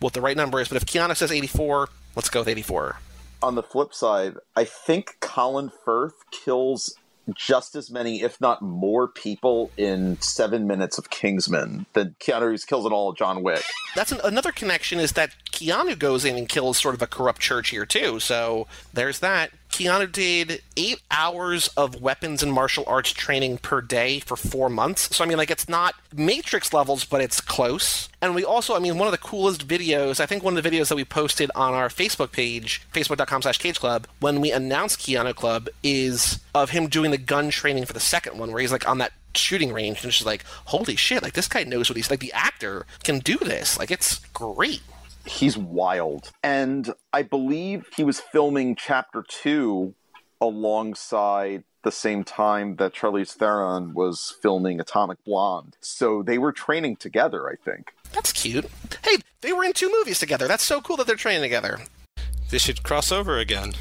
what 0.00 0.12
the 0.12 0.20
right 0.20 0.36
number 0.36 0.60
is, 0.60 0.68
but 0.68 0.76
if 0.76 0.86
Keanu 0.86 1.16
says 1.16 1.32
84, 1.32 1.88
let's 2.14 2.28
go 2.28 2.40
with 2.40 2.48
84. 2.48 2.98
On 3.42 3.54
the 3.54 3.62
flip 3.62 3.94
side, 3.94 4.34
I 4.54 4.64
think 4.64 5.16
Colin 5.20 5.70
Firth 5.84 6.14
kills 6.30 6.94
just 7.34 7.74
as 7.74 7.90
many, 7.90 8.22
if 8.22 8.40
not 8.40 8.62
more, 8.62 9.08
people 9.08 9.70
in 9.76 10.20
seven 10.20 10.66
minutes 10.66 10.98
of 10.98 11.10
Kingsman 11.10 11.86
than 11.92 12.14
Keanu 12.20 12.48
Reeves 12.48 12.64
kills 12.64 12.86
in 12.86 12.92
all 12.92 13.10
of 13.10 13.16
John 13.16 13.42
Wick. 13.42 13.64
That's 13.94 14.12
an, 14.12 14.20
another 14.22 14.52
connection 14.52 15.00
is 15.00 15.12
that 15.12 15.34
Keanu 15.50 15.98
goes 15.98 16.24
in 16.24 16.36
and 16.36 16.48
kills 16.48 16.78
sort 16.78 16.94
of 16.94 17.02
a 17.02 17.06
corrupt 17.06 17.40
church 17.40 17.70
here 17.70 17.86
too. 17.86 18.20
So 18.20 18.66
there's 18.92 19.18
that. 19.20 19.50
Keanu 19.76 20.10
did 20.10 20.62
eight 20.78 21.02
hours 21.10 21.68
of 21.76 22.00
weapons 22.00 22.42
and 22.42 22.50
martial 22.50 22.82
arts 22.86 23.12
training 23.12 23.58
per 23.58 23.82
day 23.82 24.20
for 24.20 24.34
four 24.34 24.70
months. 24.70 25.14
So 25.14 25.22
I 25.22 25.26
mean, 25.26 25.36
like 25.36 25.50
it's 25.50 25.68
not 25.68 25.94
Matrix 26.14 26.72
levels, 26.72 27.04
but 27.04 27.20
it's 27.20 27.42
close. 27.42 28.08
And 28.22 28.34
we 28.34 28.42
also, 28.42 28.74
I 28.74 28.78
mean, 28.78 28.96
one 28.96 29.06
of 29.06 29.12
the 29.12 29.18
coolest 29.18 29.68
videos. 29.68 30.18
I 30.18 30.24
think 30.24 30.42
one 30.42 30.56
of 30.56 30.62
the 30.64 30.70
videos 30.70 30.88
that 30.88 30.96
we 30.96 31.04
posted 31.04 31.50
on 31.54 31.74
our 31.74 31.90
Facebook 31.90 32.32
page, 32.32 32.80
facebook.com/slash 32.94 33.58
Cage 33.58 33.78
Club, 33.78 34.06
when 34.18 34.40
we 34.40 34.50
announced 34.50 35.00
Keanu 35.00 35.34
Club, 35.34 35.68
is 35.82 36.40
of 36.54 36.70
him 36.70 36.88
doing 36.88 37.10
the 37.10 37.18
gun 37.18 37.50
training 37.50 37.84
for 37.84 37.92
the 37.92 38.00
second 38.00 38.38
one, 38.38 38.52
where 38.52 38.62
he's 38.62 38.72
like 38.72 38.88
on 38.88 38.96
that 38.96 39.12
shooting 39.34 39.74
range 39.74 40.02
and 40.02 40.10
just 40.10 40.24
like, 40.24 40.42
holy 40.64 40.96
shit, 40.96 41.22
like 41.22 41.34
this 41.34 41.48
guy 41.48 41.64
knows 41.64 41.90
what 41.90 41.98
he's 41.98 42.10
like. 42.10 42.20
The 42.20 42.32
actor 42.32 42.86
can 43.04 43.18
do 43.18 43.36
this. 43.36 43.78
Like 43.78 43.90
it's 43.90 44.20
great. 44.32 44.80
He's 45.26 45.58
wild. 45.58 46.30
And 46.42 46.92
I 47.12 47.22
believe 47.22 47.88
he 47.96 48.04
was 48.04 48.20
filming 48.20 48.76
chapter 48.76 49.24
two 49.28 49.94
alongside 50.40 51.64
the 51.82 51.92
same 51.92 52.24
time 52.24 52.76
that 52.76 52.94
Charlize 52.94 53.32
Theron 53.32 53.94
was 53.94 54.34
filming 54.42 54.80
Atomic 54.80 55.22
Blonde. 55.24 55.76
So 55.80 56.22
they 56.22 56.38
were 56.38 56.52
training 56.52 56.96
together, 56.96 57.48
I 57.48 57.54
think. 57.64 57.92
That's 58.12 58.32
cute. 58.32 58.66
Hey, 59.04 59.18
they 59.40 59.52
were 59.52 59.64
in 59.64 59.72
two 59.72 59.90
movies 59.90 60.18
together. 60.18 60.48
That's 60.48 60.64
so 60.64 60.80
cool 60.80 60.96
that 60.96 61.06
they're 61.06 61.16
training 61.16 61.42
together. 61.42 61.78
They 62.50 62.58
should 62.58 62.82
cross 62.82 63.12
over 63.12 63.38
again. 63.38 63.74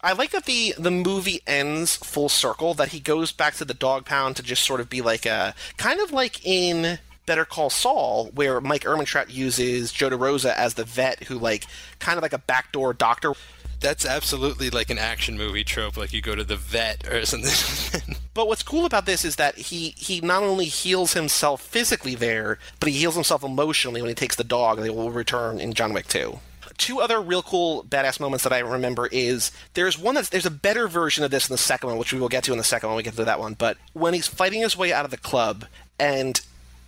I 0.00 0.12
like 0.12 0.30
that 0.32 0.46
the 0.46 0.74
the 0.78 0.90
movie 0.90 1.42
ends 1.46 1.96
full 1.96 2.28
circle. 2.28 2.74
That 2.74 2.88
he 2.88 3.00
goes 3.00 3.30
back 3.32 3.54
to 3.54 3.64
the 3.64 3.74
dog 3.74 4.04
pound 4.04 4.36
to 4.36 4.42
just 4.42 4.64
sort 4.64 4.80
of 4.80 4.90
be 4.90 5.00
like 5.00 5.26
a 5.26 5.54
kind 5.76 6.00
of 6.00 6.10
like 6.10 6.44
in 6.44 6.98
Better 7.26 7.44
Call 7.44 7.70
Saul, 7.70 8.30
where 8.34 8.60
Mike 8.60 8.82
Ehrmantraut 8.82 9.32
uses 9.32 9.92
Joe 9.92 10.10
DeRosa 10.10 10.54
as 10.54 10.74
the 10.74 10.84
vet 10.84 11.24
who 11.24 11.38
like 11.38 11.66
kind 11.98 12.18
of 12.18 12.22
like 12.22 12.32
a 12.32 12.38
backdoor 12.38 12.92
doctor. 12.92 13.32
That's 13.80 14.06
absolutely 14.06 14.70
like 14.70 14.90
an 14.90 14.98
action 14.98 15.36
movie 15.36 15.64
trope, 15.64 15.96
like 15.96 16.12
you 16.12 16.20
go 16.20 16.36
to 16.36 16.44
the 16.44 16.56
vet 16.56 17.06
or 17.08 17.24
something. 17.26 18.16
But 18.34 18.48
what's 18.48 18.62
cool 18.62 18.86
about 18.86 19.06
this 19.06 19.24
is 19.24 19.36
that 19.36 19.56
he 19.56 19.90
he 19.96 20.20
not 20.20 20.42
only 20.42 20.66
heals 20.66 21.12
himself 21.12 21.60
physically 21.60 22.14
there, 22.14 22.58
but 22.80 22.88
he 22.88 22.98
heals 22.98 23.14
himself 23.14 23.42
emotionally 23.42 24.00
when 24.00 24.08
he 24.08 24.14
takes 24.14 24.36
the 24.36 24.44
dog. 24.44 24.78
And 24.78 24.86
they 24.86 24.90
will 24.90 25.10
return 25.10 25.60
in 25.60 25.74
John 25.74 25.92
Wick 25.92 26.06
2. 26.08 26.38
Two 26.78 27.00
other 27.00 27.20
real 27.20 27.42
cool 27.42 27.84
badass 27.84 28.18
moments 28.18 28.44
that 28.44 28.52
I 28.52 28.60
remember 28.60 29.06
is 29.12 29.52
there's 29.74 29.98
one 29.98 30.14
that's 30.14 30.30
there's 30.30 30.46
a 30.46 30.50
better 30.50 30.88
version 30.88 31.24
of 31.24 31.30
this 31.30 31.48
in 31.48 31.52
the 31.52 31.58
second 31.58 31.90
one, 31.90 31.98
which 31.98 32.12
we 32.12 32.18
will 32.20 32.28
get 32.28 32.44
to 32.44 32.52
in 32.52 32.58
the 32.58 32.64
second 32.64 32.88
one. 32.88 32.94
when 32.94 33.04
We 33.04 33.04
get 33.04 33.16
to 33.16 33.24
that 33.24 33.38
one, 33.38 33.54
but 33.54 33.76
when 33.92 34.14
he's 34.14 34.26
fighting 34.26 34.62
his 34.62 34.76
way 34.76 34.92
out 34.92 35.04
of 35.04 35.10
the 35.10 35.18
club 35.18 35.66
and 35.98 36.40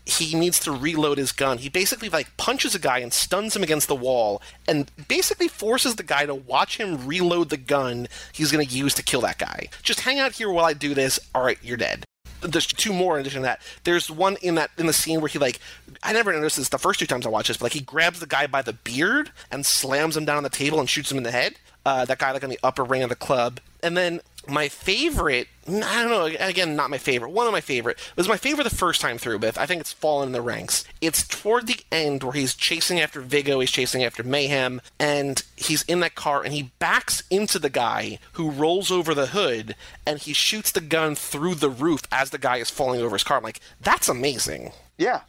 he 0.07 0.35
needs 0.35 0.59
to 0.61 0.73
reload 0.73 1.19
his 1.19 1.33
gun. 1.33 1.59
He 1.59 1.69
basically 1.69 2.09
like 2.09 2.37
punches 2.37 2.75
a 2.75 2.79
guy 2.79 2.99
and 2.99 3.13
stuns 3.13 3.57
him 3.57 3.63
against 3.63 3.89
the 3.89 3.95
wall 3.95 4.43
and 4.69 4.91
basically 5.09 5.49
forces 5.49 5.97
the 5.97 6.03
guy 6.03 6.27
to 6.27 6.35
watch 6.35 6.77
him 6.77 7.07
reload 7.07 7.49
the 7.49 7.57
gun 7.57 8.09
he's 8.33 8.53
going 8.53 8.67
to 8.67 8.75
use 8.75 8.95
to 8.95 9.03
kill 9.03 9.23
that 9.23 9.39
guy. 9.39 9.69
Just 9.83 10.01
hang 10.01 10.19
out 10.19 10.33
here 10.33 10.51
while 10.51 10.67
I 10.67 10.75
do 10.75 10.95
this. 10.95 11.19
All 11.35 11.43
right, 11.43 11.59
you're 11.63 11.79
dead. 11.79 12.05
There's 12.43 12.67
two 12.67 12.93
more 12.93 13.17
in 13.17 13.23
addition 13.23 13.41
to 13.41 13.47
that. 13.47 13.63
There's 13.85 14.11
one 14.11 14.37
in 14.43 14.57
that 14.57 14.71
in 14.77 14.87
the 14.87 14.93
scene 14.93 15.23
where 15.23 15.29
he 15.29 15.39
like 15.39 15.59
I 16.03 16.13
never 16.13 16.33
noticed 16.33 16.59
this 16.59 16.69
the 16.69 16.79
first 16.79 17.01
two 17.01 17.07
times 17.07 17.25
I 17.25 17.31
watched 17.31 17.49
this, 17.49 17.57
but 17.57 17.65
like 17.65 17.73
he 17.73 17.81
grabs 17.81 18.21
the 18.21 18.27
guy 18.27 18.47
by 18.47 18.61
the 18.61 18.75
beard 18.75 19.33
and 19.51 19.65
slams 19.65 20.17
him 20.17 20.27
down 20.27 20.37
on 20.37 20.43
the 20.43 20.51
table 20.51 20.79
and 20.79 20.89
shoots 20.89 21.11
him 21.11 21.17
in 21.17 21.25
the 21.25 21.31
head. 21.31 21.55
Uh, 21.87 22.05
that 22.05 22.19
guy 22.19 22.33
like 22.33 22.45
on 22.45 22.51
the 22.51 22.61
upper 22.63 22.85
ring 22.85 23.03
of 23.03 23.09
the 23.09 23.17
club. 23.17 23.61
And 23.83 23.97
then 23.97 24.21
my 24.49 24.69
favorite, 24.69 25.49
I 25.67 26.03
don't 26.03 26.11
know, 26.11 26.25
again, 26.25 26.77
not 26.77 26.91
my 26.91 26.99
favorite, 26.99 27.31
one 27.31 27.47
of 27.47 27.53
my 27.53 27.61
favorite, 27.61 27.99
it 27.99 28.17
was 28.17 28.29
my 28.29 28.37
favorite 28.37 28.65
the 28.65 28.75
first 28.75 29.01
time 29.01 29.19
through, 29.19 29.39
but 29.39 29.57
I 29.57 29.67
think 29.67 29.81
it's 29.81 29.93
fallen 29.93 30.29
in 30.29 30.33
the 30.33 30.43
ranks. 30.43 30.85
It's 31.01 31.27
toward 31.27 31.67
the 31.67 31.81
end 31.91 32.23
where 32.23 32.33
he's 32.33 32.55
chasing 32.55 33.01
after 33.01 33.21
Viggo, 33.21 33.61
he's 33.61 33.71
chasing 33.71 34.05
after 34.05 34.23
Mayhem, 34.23 34.81
and 34.99 35.43
he's 35.57 35.83
in 35.85 36.01
that 36.01 36.15
car 36.15 36.43
and 36.43 36.53
he 36.53 36.71
backs 36.79 37.23
into 37.31 37.59
the 37.59 37.71
guy 37.71 38.19
who 38.33 38.51
rolls 38.51 38.91
over 38.91 39.15
the 39.15 39.29
hood 39.29 39.75
and 40.07 40.19
he 40.19 40.33
shoots 40.33 40.71
the 40.71 40.81
gun 40.81 41.15
through 41.15 41.55
the 41.55 41.71
roof 41.71 42.03
as 42.13 42.31
the 42.31 42.39
guy 42.39 42.57
is 42.59 42.71
falling 42.71 43.01
over 43.01 43.15
his 43.15 43.25
car. 43.25 43.39
I'm 43.39 43.43
like, 43.43 43.61
that's 43.81 44.09
amazing. 44.09 44.73
Yeah, 44.99 45.23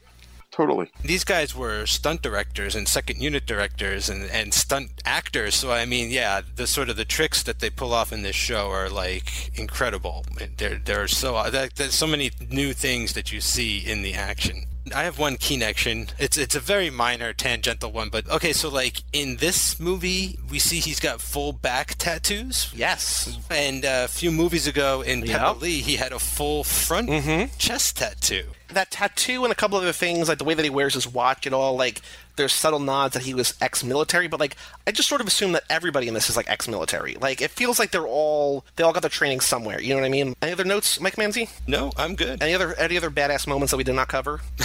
totally. 0.55 0.89
These 1.03 1.25
guys 1.25 1.53
were 1.53 1.85
stunt 1.85 2.21
directors 2.21 2.75
and 2.75 2.87
second 2.87 3.21
unit 3.21 3.45
directors 3.45 4.09
and, 4.09 4.29
and 4.31 4.53
stunt 4.53 5.01
actors. 5.03 5.55
So 5.55 5.71
I 5.71 5.85
mean, 5.85 6.09
yeah, 6.09 6.41
the 6.55 6.65
sort 6.65 6.89
of 6.89 6.95
the 6.95 7.05
tricks 7.05 7.43
that 7.43 7.59
they 7.59 7.69
pull 7.69 7.93
off 7.93 8.13
in 8.13 8.21
this 8.23 8.35
show 8.35 8.69
are 8.69 8.89
like 8.89 9.51
incredible. 9.57 10.25
There, 10.57 10.79
there 10.83 11.03
are 11.03 11.07
so 11.07 11.49
there's 11.49 11.93
so 11.93 12.07
many 12.07 12.31
new 12.49 12.73
things 12.73 13.13
that 13.13 13.31
you 13.31 13.41
see 13.41 13.79
in 13.79 14.01
the 14.01 14.13
action. 14.13 14.65
I 14.93 15.03
have 15.03 15.17
one 15.17 15.37
connection. 15.37 16.09
It's 16.19 16.37
it's 16.37 16.53
a 16.55 16.59
very 16.59 16.89
minor 16.89 17.33
tangential 17.33 17.91
one, 17.91 18.09
but 18.09 18.29
okay. 18.29 18.53
So 18.53 18.69
like 18.69 19.01
in 19.13 19.37
this 19.37 19.79
movie, 19.79 20.37
we 20.49 20.59
see 20.59 20.79
he's 20.79 20.99
got 20.99 21.21
full 21.21 21.53
back 21.53 21.95
tattoos. 21.97 22.71
Yes. 22.75 23.39
And 23.49 23.83
uh, 23.85 24.03
a 24.05 24.07
few 24.07 24.31
movies 24.31 24.67
ago 24.67 25.01
in 25.01 25.19
Yep. 25.25 25.27
Pippa 25.27 25.59
Lee, 25.59 25.81
he 25.81 25.95
had 25.95 26.11
a 26.11 26.19
full 26.19 26.63
front 26.63 27.09
chest 27.57 27.97
tattoo. 27.97 28.43
that 28.69 28.91
tattoo 28.91 29.43
and 29.43 29.51
a 29.51 29.55
couple 29.55 29.77
other 29.77 29.91
things, 29.93 30.27
like 30.29 30.37
the 30.37 30.43
way 30.43 30.53
that 30.53 30.63
he 30.63 30.69
wears 30.69 30.93
his 30.93 31.07
watch, 31.07 31.45
and 31.45 31.55
all 31.55 31.75
like 31.75 32.01
there's 32.35 32.53
subtle 32.53 32.79
nods 32.79 33.13
that 33.13 33.23
he 33.23 33.33
was 33.33 33.53
ex-military, 33.61 34.27
but 34.27 34.39
like 34.39 34.55
I 34.87 34.91
just 34.91 35.09
sort 35.09 35.21
of 35.21 35.27
assume 35.27 35.53
that 35.53 35.63
everybody 35.69 36.07
in 36.07 36.13
this 36.13 36.29
is 36.29 36.37
like 36.37 36.49
ex-military. 36.49 37.15
Like 37.15 37.41
it 37.41 37.51
feels 37.51 37.79
like 37.79 37.91
they're 37.91 38.07
all 38.07 38.65
they 38.75 38.83
all 38.83 38.93
got 38.93 39.01
their 39.01 39.09
training 39.09 39.39
somewhere. 39.39 39.81
You 39.81 39.89
know 39.89 40.01
what 40.01 40.05
I 40.05 40.09
mean? 40.09 40.35
Any 40.41 40.51
other 40.51 40.63
notes, 40.63 40.99
Mike 40.99 41.15
Manzi? 41.15 41.49
No, 41.67 41.91
I'm 41.97 42.15
good. 42.15 42.41
Any 42.41 42.53
other 42.53 42.73
any 42.75 42.97
other 42.97 43.09
badass 43.09 43.47
moments 43.47 43.71
that 43.71 43.77
we 43.77 43.83
did 43.83 43.95
not 43.95 44.07
cover? 44.07 44.41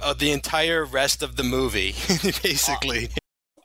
uh, 0.00 0.14
the 0.14 0.32
entire 0.32 0.84
rest 0.84 1.22
of 1.22 1.36
the 1.36 1.44
movie, 1.44 1.92
basically. 2.42 3.10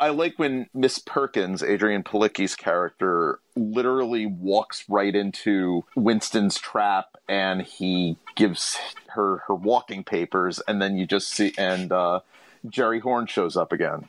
I 0.02 0.10
like 0.10 0.40
when 0.40 0.68
Miss 0.74 0.98
Perkins, 0.98 1.62
Adrianne 1.62 2.04
Palicki's 2.04 2.56
character, 2.56 3.40
literally 3.56 4.26
walks 4.26 4.84
right 4.90 5.16
into 5.16 5.86
Winston's 5.96 6.58
trap 6.58 7.18
and 7.30 7.62
he 7.62 8.18
gives 8.36 8.80
her 9.10 9.44
her 9.48 9.54
walking 9.54 10.04
papers, 10.04 10.60
and 10.68 10.82
then 10.82 10.98
you 10.98 11.06
just 11.06 11.30
see 11.30 11.54
and 11.56 11.92
uh, 11.92 12.22
Jerry 12.70 13.00
Horn 13.00 13.28
shows 13.28 13.58
up 13.58 13.72
again. 13.72 14.08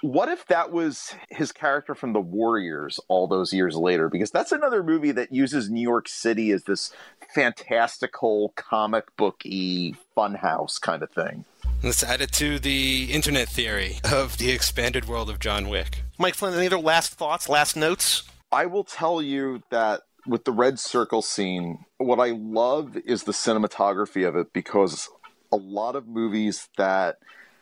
What 0.00 0.28
if 0.28 0.46
that 0.46 0.70
was 0.70 1.16
his 1.28 1.50
character 1.50 1.92
from 1.92 2.12
The 2.12 2.20
Warriors 2.20 3.00
all 3.08 3.26
those 3.26 3.52
years 3.52 3.74
later? 3.74 4.08
Because 4.08 4.30
that's 4.30 4.52
another 4.52 4.84
movie 4.84 5.10
that 5.10 5.32
uses 5.32 5.68
New 5.68 5.80
York 5.80 6.08
City 6.08 6.52
as 6.52 6.64
this 6.64 6.92
fantastical 7.34 8.52
comic 8.54 9.16
booky 9.16 9.96
funhouse 10.16 10.80
kind 10.80 11.02
of 11.02 11.10
thing. 11.10 11.44
Let's 11.82 12.04
add 12.04 12.20
it 12.20 12.30
to 12.32 12.60
the 12.60 13.10
internet 13.10 13.48
theory 13.48 13.98
of 14.04 14.38
the 14.38 14.52
expanded 14.52 15.06
world 15.06 15.30
of 15.30 15.40
John 15.40 15.68
Wick. 15.68 16.02
Mike 16.16 16.34
Flynn, 16.34 16.54
any 16.54 16.66
other 16.66 16.78
last 16.78 17.14
thoughts, 17.14 17.48
last 17.48 17.76
notes? 17.76 18.22
I 18.52 18.66
will 18.66 18.84
tell 18.84 19.20
you 19.20 19.62
that 19.70 20.02
with 20.26 20.44
the 20.44 20.52
red 20.52 20.78
circle 20.78 21.22
scene, 21.22 21.84
what 21.96 22.20
I 22.20 22.30
love 22.30 22.96
is 22.96 23.24
the 23.24 23.32
cinematography 23.32 24.26
of 24.26 24.36
it 24.36 24.52
because 24.52 25.08
a 25.50 25.56
lot 25.56 25.96
of 25.96 26.06
movies 26.06 26.68
that 26.76 27.18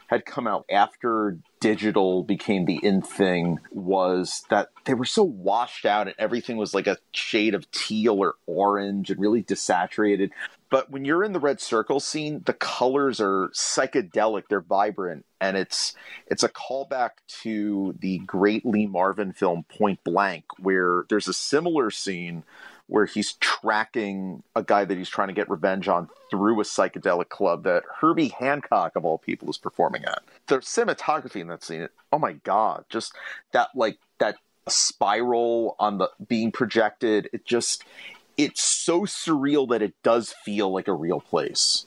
had 0.06 0.24
come 0.24 0.46
out 0.46 0.64
after 0.70 1.38
digital 1.60 2.22
became 2.22 2.64
the 2.64 2.78
in 2.82 3.02
thing 3.02 3.58
was 3.70 4.44
that 4.50 4.68
they 4.84 4.94
were 4.94 5.04
so 5.04 5.22
washed 5.22 5.84
out 5.84 6.06
and 6.06 6.14
everything 6.18 6.56
was 6.56 6.74
like 6.74 6.86
a 6.86 6.98
shade 7.12 7.54
of 7.54 7.70
teal 7.72 8.20
or 8.20 8.34
orange 8.46 9.10
and 9.10 9.20
really 9.20 9.42
desaturated. 9.42 10.30
But 10.68 10.90
when 10.90 11.04
you're 11.04 11.24
in 11.24 11.32
the 11.32 11.40
red 11.40 11.60
circle 11.60 12.00
scene, 12.00 12.42
the 12.44 12.52
colors 12.52 13.20
are 13.20 13.48
psychedelic, 13.54 14.44
they're 14.48 14.60
vibrant, 14.60 15.24
and 15.40 15.56
it's 15.56 15.94
it's 16.26 16.42
a 16.42 16.48
callback 16.48 17.10
to 17.42 17.94
the 18.00 18.18
great 18.18 18.66
Lee 18.66 18.86
Marvin 18.86 19.32
film 19.32 19.64
Point 19.68 20.02
Blank, 20.02 20.44
where 20.58 21.04
there's 21.08 21.28
a 21.28 21.32
similar 21.32 21.90
scene 21.90 22.42
where 22.88 23.06
he's 23.06 23.32
tracking 23.34 24.42
a 24.54 24.62
guy 24.62 24.84
that 24.84 24.96
he's 24.96 25.08
trying 25.08 25.28
to 25.28 25.34
get 25.34 25.50
revenge 25.50 25.88
on 25.88 26.08
through 26.30 26.60
a 26.60 26.64
psychedelic 26.64 27.28
club 27.28 27.64
that 27.64 27.82
Herbie 28.00 28.28
Hancock, 28.28 28.94
of 28.96 29.04
all 29.04 29.18
people, 29.18 29.50
is 29.50 29.58
performing 29.58 30.04
at. 30.04 30.22
The 30.46 30.58
cinematography 30.58 31.40
in 31.40 31.48
that 31.48 31.64
scene, 31.64 31.88
oh 32.12 32.18
my 32.18 32.34
god, 32.34 32.84
just 32.88 33.14
that 33.52 33.70
like 33.74 33.98
that 34.18 34.36
spiral 34.68 35.76
on 35.78 35.98
the 35.98 36.10
being 36.28 36.52
projected, 36.52 37.28
it 37.32 37.44
just 37.44 37.84
it's 38.36 38.62
so 38.62 39.02
surreal 39.02 39.68
that 39.70 39.82
it 39.82 39.94
does 40.02 40.34
feel 40.44 40.72
like 40.72 40.88
a 40.88 40.92
real 40.92 41.20
place. 41.20 41.86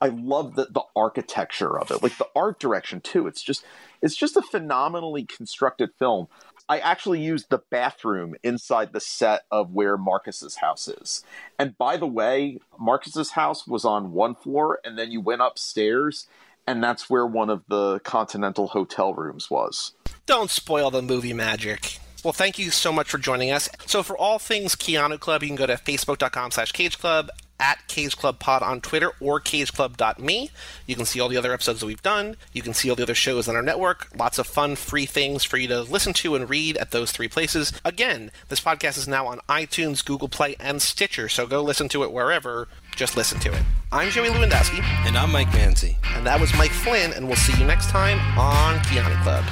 I 0.00 0.08
love 0.08 0.54
the 0.54 0.66
the 0.70 0.84
architecture 0.94 1.78
of 1.78 1.90
it, 1.90 2.02
like 2.02 2.18
the 2.18 2.28
art 2.36 2.60
direction 2.60 3.00
too. 3.00 3.26
It's 3.26 3.42
just 3.42 3.64
it's 4.00 4.16
just 4.16 4.36
a 4.36 4.42
phenomenally 4.42 5.24
constructed 5.24 5.90
film. 5.98 6.28
I 6.68 6.78
actually 6.80 7.20
used 7.20 7.48
the 7.48 7.62
bathroom 7.70 8.34
inside 8.42 8.92
the 8.92 9.00
set 9.00 9.42
of 9.50 9.72
where 9.72 9.96
Marcus's 9.96 10.56
house 10.56 10.86
is. 10.86 11.24
And 11.58 11.76
by 11.78 11.96
the 11.96 12.06
way, 12.06 12.58
Marcus's 12.78 13.30
house 13.30 13.66
was 13.66 13.86
on 13.86 14.12
one 14.12 14.34
floor, 14.34 14.78
and 14.84 14.98
then 14.98 15.10
you 15.10 15.22
went 15.22 15.40
upstairs, 15.40 16.26
and 16.66 16.84
that's 16.84 17.08
where 17.08 17.26
one 17.26 17.48
of 17.48 17.62
the 17.68 18.00
Continental 18.00 18.68
hotel 18.68 19.14
rooms 19.14 19.50
was. 19.50 19.92
Don't 20.26 20.50
spoil 20.50 20.90
the 20.90 21.00
movie 21.00 21.32
magic. 21.32 22.00
Well, 22.22 22.34
thank 22.34 22.58
you 22.58 22.70
so 22.70 22.92
much 22.92 23.08
for 23.08 23.16
joining 23.16 23.50
us. 23.50 23.70
So, 23.86 24.02
for 24.02 24.18
all 24.18 24.38
things 24.38 24.74
Keanu 24.74 25.18
Club, 25.18 25.42
you 25.42 25.48
can 25.48 25.56
go 25.56 25.66
to 25.66 25.74
facebook.com 25.74 26.50
slash 26.50 26.72
cage 26.72 26.98
club, 26.98 27.30
at 27.60 27.86
Cage 27.88 28.16
Club 28.16 28.38
Pod 28.38 28.62
on 28.62 28.80
Twitter 28.80 29.12
or 29.20 29.40
cageclub.me. 29.40 30.50
You 30.86 30.96
can 30.96 31.04
see 31.04 31.20
all 31.20 31.28
the 31.28 31.36
other 31.36 31.52
episodes 31.52 31.80
that 31.80 31.86
we've 31.86 32.02
done. 32.02 32.36
You 32.52 32.62
can 32.62 32.74
see 32.74 32.88
all 32.90 32.96
the 32.96 33.02
other 33.02 33.14
shows 33.14 33.48
on 33.48 33.56
our 33.56 33.62
network. 33.62 34.08
Lots 34.16 34.38
of 34.38 34.46
fun, 34.46 34.76
free 34.76 35.06
things 35.06 35.44
for 35.44 35.56
you 35.56 35.68
to 35.68 35.82
listen 35.82 36.12
to 36.14 36.34
and 36.34 36.48
read 36.48 36.76
at 36.76 36.90
those 36.90 37.12
three 37.12 37.28
places. 37.28 37.72
Again, 37.84 38.30
this 38.48 38.60
podcast 38.60 38.98
is 38.98 39.08
now 39.08 39.26
on 39.26 39.40
iTunes, 39.48 40.04
Google 40.04 40.28
Play, 40.28 40.56
and 40.60 40.80
Stitcher, 40.80 41.28
so 41.28 41.46
go 41.46 41.62
listen 41.62 41.88
to 41.90 42.02
it 42.02 42.12
wherever. 42.12 42.68
Just 42.96 43.16
listen 43.16 43.38
to 43.40 43.52
it. 43.52 43.62
I'm 43.92 44.10
Joey 44.10 44.28
Lewandowski. 44.28 44.82
And 45.06 45.16
I'm 45.16 45.32
Mike 45.32 45.48
Manzi. 45.48 45.96
And 46.16 46.26
that 46.26 46.40
was 46.40 46.52
Mike 46.54 46.72
Flynn, 46.72 47.12
and 47.12 47.26
we'll 47.26 47.36
see 47.36 47.58
you 47.58 47.64
next 47.64 47.88
time 47.90 48.18
on 48.38 48.78
Keanu 48.80 49.22
Club. 49.22 49.44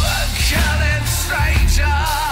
We're 0.00 0.26
killing 0.38 1.04
strangers. 1.04 2.24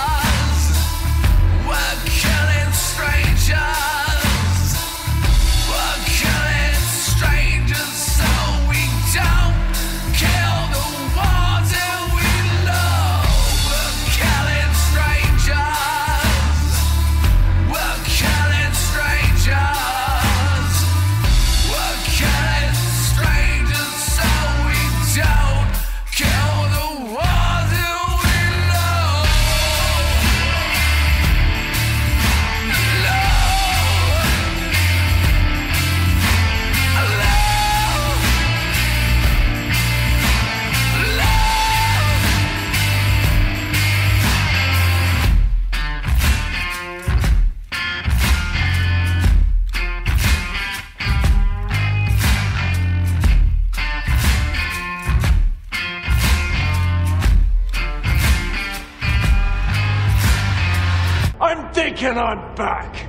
Thinking 61.82 62.16
I'm 62.16 62.54
back. 62.54 63.01